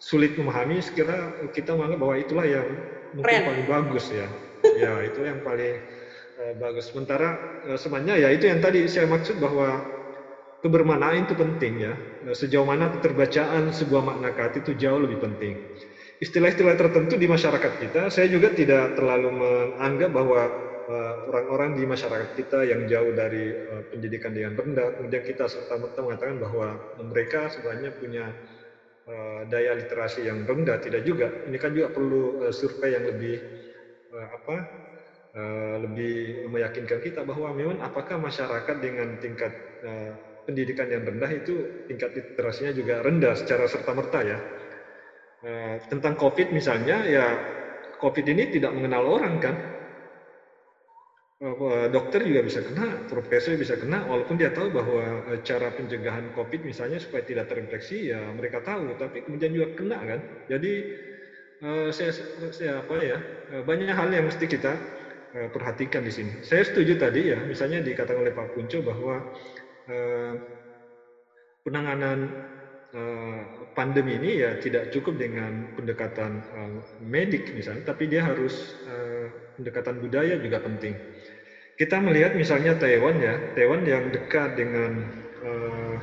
[0.02, 2.68] sulit memahami sekira kita menganggap bahwa itulah yang
[3.14, 3.48] mungkin Keren.
[3.48, 4.28] paling bagus ya
[4.76, 5.78] ya itu yang paling
[6.42, 7.38] eh, bagus sementara
[7.70, 9.86] eh, sebenarnya ya itu yang tadi saya maksud bahwa
[10.66, 15.58] kebermanaan itu penting ya Eh, sejauh mana keterbacaan sebuah makna kata itu jauh lebih penting
[16.22, 20.54] istilah-istilah tertentu di masyarakat kita saya juga tidak terlalu menganggap bahwa
[21.30, 24.98] orang-orang di masyarakat kita yang jauh dari eh, pendidikan yang rendah.
[24.98, 26.68] Kemudian kita serta-merta mengatakan bahwa
[27.02, 28.26] mereka sebenarnya punya
[29.06, 30.82] eh, daya literasi yang rendah.
[30.82, 31.30] Tidak juga.
[31.46, 33.36] Ini kan juga perlu eh, survei yang lebih
[34.12, 34.56] eh, apa
[35.36, 36.16] eh, lebih
[36.50, 39.54] meyakinkan kita bahwa memang apakah masyarakat dengan tingkat
[39.86, 40.12] eh,
[40.46, 44.40] pendidikan yang rendah itu tingkat literasinya juga rendah secara serta merta ya.
[45.42, 47.26] Eh, tentang COVID misalnya ya
[47.98, 49.56] COVID ini tidak mengenal orang kan.
[49.58, 49.71] Eh,
[51.90, 56.62] dokter juga bisa kena, profesor bisa kena, walaupun dia tahu bahwa eh, cara pencegahan COVID
[56.62, 60.20] misalnya supaya tidak terinfeksi ya mereka tahu, tapi kemudian juga kena kan.
[60.46, 60.86] Jadi
[61.66, 62.12] eh, saya,
[62.54, 63.18] saya apa ya
[63.58, 64.78] eh, banyak hal yang mesti kita
[65.32, 66.44] perhatikan di sini.
[66.44, 69.24] Saya setuju tadi ya, misalnya dikatakan oleh Pak Punco bahwa
[71.64, 72.36] penanganan
[73.72, 76.44] pandemi ini ya tidak cukup dengan pendekatan
[77.00, 78.76] medik misalnya, tapi dia harus
[79.56, 81.00] pendekatan budaya juga penting.
[81.80, 84.92] Kita melihat misalnya Taiwan ya, Taiwan yang dekat dengan
[85.42, 85.96] uh,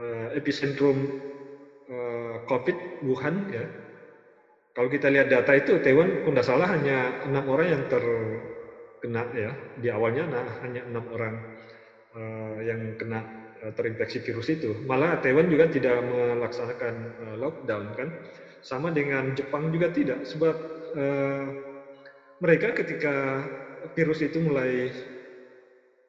[0.00, 1.20] uh, epicentrum
[1.90, 3.66] uh, COVID Wuhan ya.
[4.72, 9.92] Kalau kita lihat data itu Taiwan, tidak salah hanya enam orang yang terkena ya di
[9.92, 11.34] awalnya, nah hanya enam orang
[12.16, 13.20] uh, yang kena
[13.60, 14.72] uh, terinfeksi virus itu.
[14.88, 18.08] Malah Taiwan juga tidak melaksanakan uh, lockdown kan,
[18.64, 20.56] sama dengan Jepang juga tidak, sebab
[20.96, 21.46] uh,
[22.40, 23.44] mereka ketika
[23.92, 24.90] virus itu mulai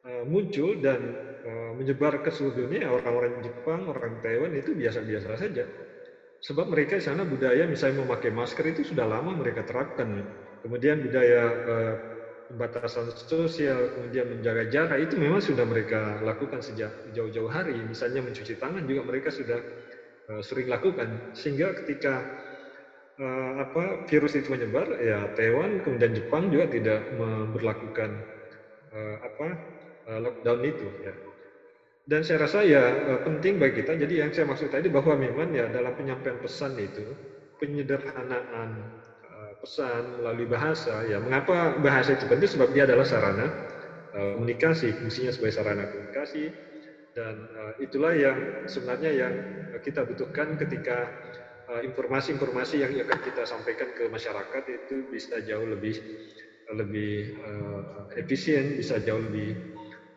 [0.06, 1.00] uh, muncul dan
[1.44, 5.64] uh, menyebar ke seluruh dunia, orang-orang Jepang, orang Taiwan itu biasa-biasa saja.
[6.44, 10.24] Sebab mereka di sana budaya misalnya memakai masker itu sudah lama mereka terapkan.
[10.60, 11.94] Kemudian budaya uh,
[12.52, 17.80] pembatasan sosial, kemudian menjaga jarak itu memang sudah mereka lakukan sejak jauh-jauh hari.
[17.80, 19.60] Misalnya mencuci tangan juga mereka sudah
[20.44, 21.36] sering lakukan.
[21.36, 22.43] Sehingga ketika
[23.18, 28.10] uh, apa virus itu menyebar, ya Taiwan kemudian Jepang juga tidak memperlakukan
[28.90, 29.48] uh, apa
[30.10, 30.88] uh, lockdown itu.
[31.02, 31.14] Ya.
[32.04, 32.84] Dan saya rasa ya
[33.24, 33.96] penting bagi kita.
[33.96, 37.00] Jadi yang saya maksud tadi bahwa memang ya dalam penyampaian pesan itu
[37.56, 39.00] penyederhanaan
[39.56, 41.00] pesan melalui bahasa.
[41.08, 42.44] Ya mengapa bahasa itu penting?
[42.44, 43.48] Sebab dia adalah sarana
[44.12, 46.52] komunikasi, fungsinya sebagai sarana komunikasi.
[47.16, 47.48] Dan
[47.80, 49.32] itulah yang sebenarnya yang
[49.80, 55.96] kita butuhkan ketika Eh, informasi-informasi yang akan kita sampaikan ke masyarakat itu bisa jauh lebih
[56.72, 59.56] lebih uh, efisien, bisa jauh lebih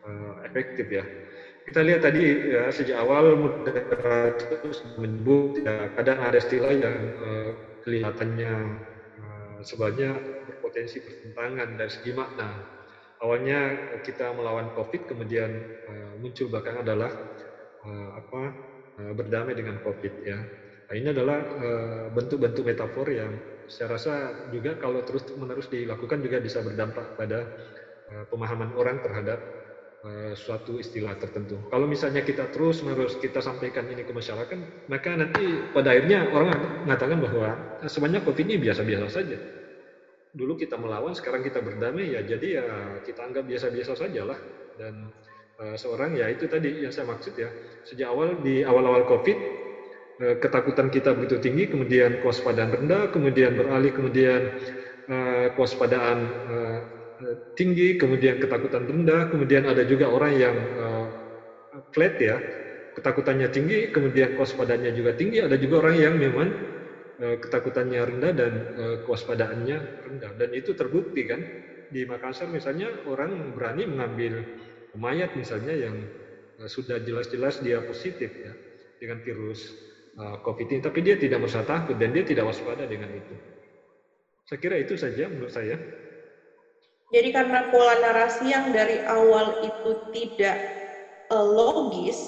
[0.04, 1.04] uh, efektif ya.
[1.68, 4.32] Kita lihat tadi ya sejak awal moderator
[4.96, 7.50] menyebut ya kadang ada istilah yang uh,
[7.84, 8.52] kelihatannya
[9.20, 10.16] uh, sebenarnya
[10.48, 12.48] berpotensi pertentangan dari segi makna.
[13.18, 13.60] Awalnya
[14.06, 15.50] kita melawan COVID, kemudian
[15.84, 17.12] uh, muncul belakang adalah
[17.84, 18.42] uh, apa
[19.04, 20.38] uh, berdamai dengan COVID ya
[20.88, 23.36] Nah, ini adalah eh, bentuk-bentuk metafor yang
[23.68, 24.12] saya rasa
[24.48, 27.44] juga kalau terus-menerus dilakukan juga bisa berdampak pada
[28.08, 29.36] uh, pemahaman orang terhadap
[30.08, 31.68] uh, suatu istilah tertentu.
[31.68, 37.20] Kalau misalnya kita terus-menerus kita sampaikan ini ke masyarakat, maka nanti pada akhirnya orang mengatakan
[37.20, 37.48] bahwa
[37.84, 39.36] sebenarnya COVID ini biasa-biasa saja.
[40.32, 42.64] Dulu kita melawan, sekarang kita berdamai, ya jadi ya
[43.04, 44.38] kita anggap biasa-biasa saja lah.
[44.80, 45.12] Dan
[45.76, 47.52] seorang ya itu tadi yang saya maksud ya,
[47.84, 49.67] sejak awal di awal-awal COVID Eh,
[50.18, 54.50] ketakutan kita begitu tinggi, kemudian kewaspadaan rendah, kemudian beralih, kemudian
[55.06, 56.18] uh, kewaspadaan
[56.50, 56.78] uh,
[57.54, 60.56] tinggi, kemudian ketakutan rendah, kemudian ada juga orang yang
[61.90, 62.38] flat ya,
[62.94, 66.54] ketakutannya tinggi, kemudian kewaspadaannya juga tinggi, ada juga orang yang memang
[67.18, 68.52] ketakutannya rendah dan
[69.02, 71.42] kewaspadaannya rendah, dan itu terbukti kan
[71.90, 74.46] di Makassar misalnya orang berani mengambil
[74.94, 76.06] mayat misalnya yang
[76.70, 78.54] sudah jelas-jelas dia positif ya
[79.02, 79.87] dengan virus
[80.18, 83.34] COVID ini, tapi dia tidak merasa takut dan dia tidak waspada dengan itu.
[84.50, 85.78] Saya kira itu saja menurut saya.
[87.14, 90.58] Jadi karena pola narasi yang dari awal itu tidak
[91.30, 92.18] uh, logis,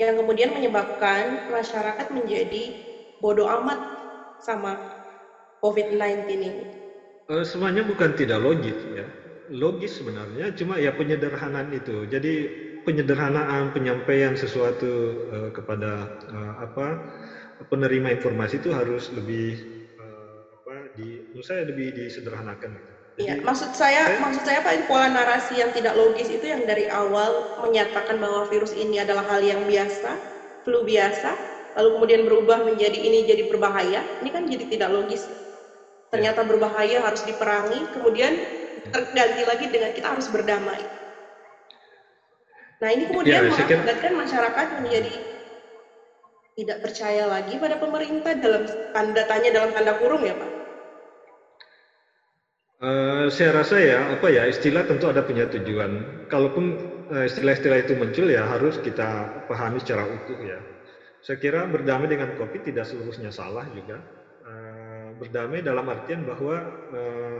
[0.00, 2.74] yang kemudian menyebabkan masyarakat menjadi
[3.20, 3.78] bodoh amat
[4.40, 4.80] sama
[5.60, 6.50] COVID-19 ini.
[7.28, 9.06] Uh, semuanya bukan tidak logis ya,
[9.52, 12.08] logis sebenarnya, cuma ya penyederhanaan itu.
[12.08, 12.34] Jadi
[12.86, 16.86] penyederhanaan penyampaian sesuatu uh, kepada uh, apa
[17.66, 19.58] penerima informasi itu harus lebih
[19.98, 22.96] uh, apa di menurut saya lebih disederhanakan gitu.
[23.16, 26.84] Iya, maksud saya, saya maksud saya Pak pola narasi yang tidak logis itu yang dari
[26.92, 30.20] awal menyatakan bahwa virus ini adalah hal yang biasa,
[30.68, 31.32] flu biasa,
[31.80, 34.04] lalu kemudian berubah menjadi ini jadi berbahaya.
[34.20, 35.24] Ini kan jadi tidak logis.
[36.12, 36.48] Ternyata ya.
[36.48, 38.92] berbahaya harus diperangi, kemudian ya.
[38.92, 41.05] terganti lagi dengan kita harus berdamai.
[42.76, 45.12] Nah ini kemudian ya, mengakibatkan masyarakat menjadi
[46.56, 50.50] tidak percaya lagi pada pemerintah dalam tanda tanya dalam tanda kurung ya Pak?
[52.76, 56.24] Uh, saya rasa ya apa ya istilah tentu ada punya tujuan.
[56.28, 56.64] Kalaupun
[57.08, 60.60] uh, istilah-istilah itu muncul ya harus kita pahami secara utuh ya.
[61.24, 64.04] Saya kira berdamai dengan COVID tidak seluruhnya salah juga.
[64.44, 66.60] Uh, berdamai dalam artian bahwa
[66.92, 67.38] uh,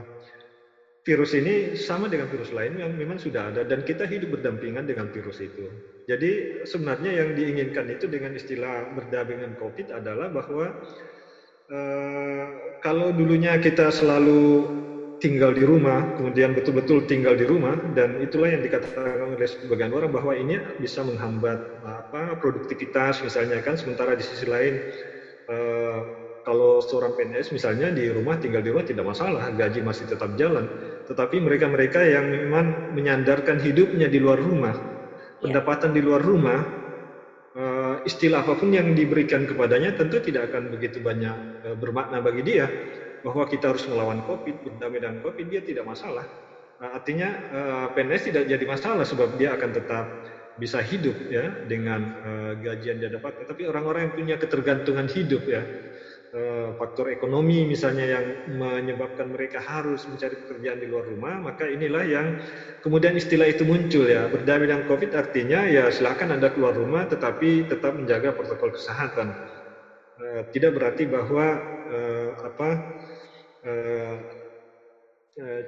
[1.07, 5.07] virus ini sama dengan virus lain yang memang sudah ada dan kita hidup berdampingan dengan
[5.07, 5.71] virus itu.
[6.11, 10.75] Jadi sebenarnya yang diinginkan itu dengan istilah berdamai dengan COVID adalah bahwa
[11.71, 12.47] uh,
[12.83, 14.67] kalau dulunya kita selalu
[15.23, 20.11] tinggal di rumah, kemudian betul-betul tinggal di rumah dan itulah yang dikatakan oleh sebagian orang
[20.11, 24.83] bahwa ini bisa menghambat apa produktivitas misalnya kan sementara di sisi lain
[25.49, 26.03] uh,
[26.47, 30.71] kalau seorang PNS misalnya di rumah tinggal di rumah tidak masalah, gaji masih tetap jalan.
[31.07, 35.47] Tetapi mereka-mereka yang memang menyandarkan hidupnya di luar rumah, ya.
[35.47, 36.59] pendapatan di luar rumah,
[37.55, 42.43] eh, istilah apa pun yang diberikan kepadanya tentu tidak akan begitu banyak eh, bermakna bagi
[42.43, 42.67] dia.
[43.23, 46.27] Bahwa kita harus melawan COVID, berdamai dengan COVID, dia tidak masalah.
[46.77, 47.33] artinya
[47.97, 50.05] PNS tidak jadi masalah sebab dia akan tetap
[50.61, 52.05] bisa hidup ya dengan
[52.61, 53.49] gajian dia dapat.
[53.49, 55.65] Tapi orang-orang yang punya ketergantungan hidup ya,
[56.77, 62.27] faktor ekonomi misalnya yang menyebabkan mereka harus mencari pekerjaan di luar rumah, maka inilah yang
[62.83, 64.27] kemudian istilah itu muncul ya.
[64.29, 69.33] Berdamai dengan COVID artinya ya silakan Anda keluar rumah tetapi tetap menjaga protokol kesehatan.
[70.51, 71.61] Tidak berarti bahwa
[72.43, 72.69] apa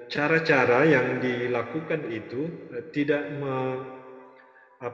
[0.08, 2.48] cara-cara yang dilakukan itu
[2.92, 3.28] tidak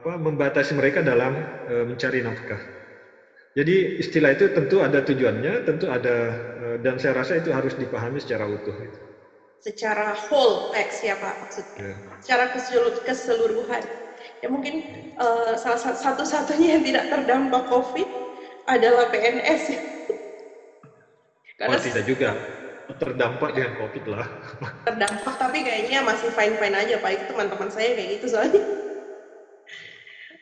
[0.02, 1.34] membatasi mereka dalam
[1.66, 2.83] mencari nafkah.
[3.54, 6.34] Jadi istilah itu tentu ada tujuannya, tentu ada
[6.82, 8.74] dan saya rasa itu harus dipahami secara utuh.
[9.62, 11.96] Secara whole text ya Pak maksudnya, yeah.
[12.18, 12.50] secara
[13.06, 13.82] keseluruhan.
[14.42, 14.82] Ya mungkin
[15.16, 18.08] uh, salah satu-satunya yang tidak terdampak COVID
[18.66, 19.62] adalah PNS.
[21.54, 22.34] Karena oh, tidak juga
[22.98, 24.28] terdampak dengan COVID lah.
[24.90, 27.10] Terdampak tapi kayaknya masih fine fine aja pak.
[27.14, 28.60] Itu teman-teman saya kayak gitu soalnya.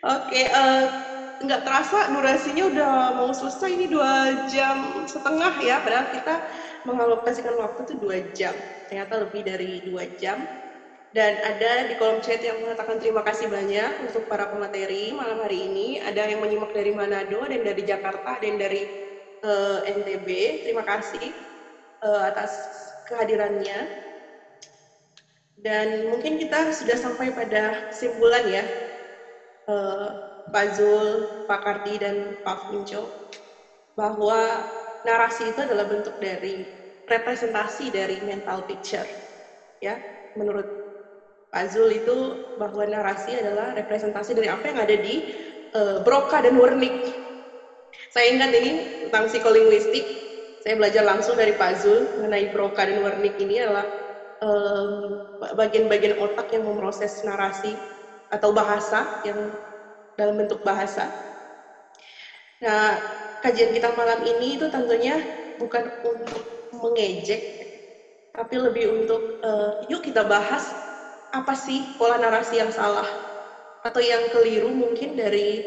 [0.03, 0.85] Oke, okay, uh, eh,
[1.43, 5.83] nggak terasa durasinya udah mau selesai ini dua jam setengah ya.
[5.83, 6.35] Padahal kita
[6.87, 8.55] mengalokasikan waktu itu dua jam.
[8.89, 10.43] Ternyata lebih dari dua jam.
[11.13, 15.69] Dan ada di kolom chat yang mengatakan terima kasih banyak untuk para pemateri malam hari
[15.69, 16.01] ini.
[16.01, 18.89] Ada yang menyimak dari Manado, dan dari Jakarta, dan dari
[19.45, 20.29] uh, eh, NTB.
[20.65, 21.37] Terima kasih
[22.01, 22.57] uh, atas
[23.13, 24.09] kehadirannya.
[25.61, 28.65] Dan mungkin kita sudah sampai pada kesimpulan ya,
[29.69, 33.13] uh, Pak Zul, Pak Kardi, dan Pak Finco,
[33.95, 34.65] bahwa
[35.05, 36.65] narasi itu adalah bentuk dari
[37.07, 39.07] representasi dari mental picture.
[39.83, 39.99] Ya,
[40.39, 40.67] menurut
[41.53, 45.21] Pak Zul itu bahwa narasi adalah representasi dari apa yang ada di
[45.77, 46.97] uh, Broca dan Wernick.
[48.09, 50.09] Saya ingat ini tentang psikolinguistik,
[50.63, 53.85] saya belajar langsung dari Pak Zul mengenai Broca dan Wernick ini adalah
[55.55, 57.79] bagian-bagian um, otak yang memproses narasi
[58.27, 59.55] atau bahasa yang
[60.19, 61.09] dalam bentuk bahasa.
[62.63, 62.95] Nah,
[63.43, 65.19] kajian kita malam ini itu tentunya
[65.59, 67.43] bukan untuk mengejek,
[68.33, 70.65] tapi lebih untuk uh, yuk kita bahas
[71.33, 73.09] apa sih pola narasi yang salah
[73.83, 75.59] atau yang keliru mungkin dari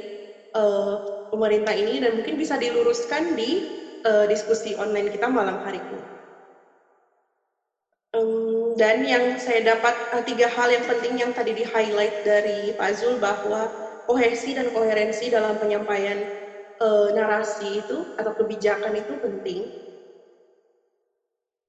[0.56, 3.76] uh, pemerintah ini dan mungkin bisa diluruskan di
[4.08, 6.04] uh, diskusi online kita malam hari ini.
[8.16, 12.72] Um, dan yang saya dapat uh, tiga hal yang penting yang tadi di highlight dari
[12.72, 13.68] Pak Zul bahwa
[14.06, 16.24] kohesi dan koherensi dalam penyampaian
[16.82, 19.68] uh, narasi itu atau kebijakan itu penting.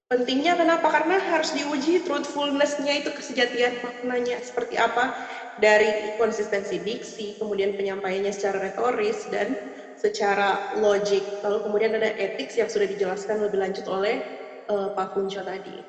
[0.07, 0.87] Pentingnya kenapa?
[0.87, 5.11] Karena harus diuji truthfulness-nya itu kesejatian maknanya seperti apa
[5.59, 9.59] dari konsistensi diksi, kemudian penyampaiannya secara retoris dan
[9.99, 11.35] secara logik.
[11.43, 14.23] Lalu kemudian ada etik yang sudah dijelaskan lebih lanjut oleh
[14.71, 15.83] uh, Pak Kunco tadi.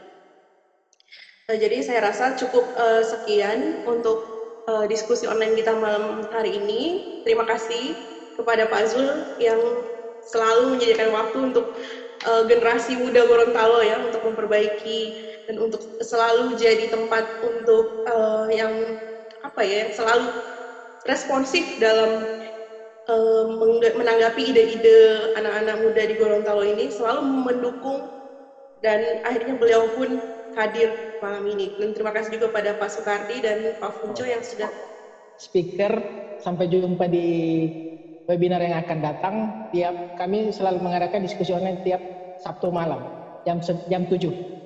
[1.46, 4.37] Uh, jadi saya rasa cukup uh, sekian untuk
[4.68, 7.00] uh, diskusi online kita malam hari ini.
[7.24, 7.96] Terima kasih
[8.36, 9.60] kepada Pak Zul yang
[10.22, 11.66] selalu menyediakan waktu untuk
[12.28, 15.16] uh, generasi muda Gorontalo ya untuk memperbaiki
[15.48, 19.00] dan untuk selalu jadi tempat untuk uh, yang
[19.42, 20.36] apa ya selalu
[21.08, 22.28] responsif dalam
[23.96, 28.04] menanggapi ide-ide anak-anak muda di Gorontalo ini selalu mendukung
[28.84, 30.20] dan akhirnya beliau pun
[30.58, 30.90] hadir
[31.22, 31.78] malam ini.
[31.78, 34.70] Dan terima kasih juga pada Pak Soekardi dan Pak Funco yang sudah
[35.38, 35.94] speaker.
[36.38, 37.66] Sampai jumpa di
[38.30, 39.36] webinar yang akan datang.
[39.74, 42.02] Tiap kami selalu mengadakan diskusi online tiap
[42.38, 43.02] Sabtu malam
[43.46, 43.58] jam
[43.90, 44.57] jam 7.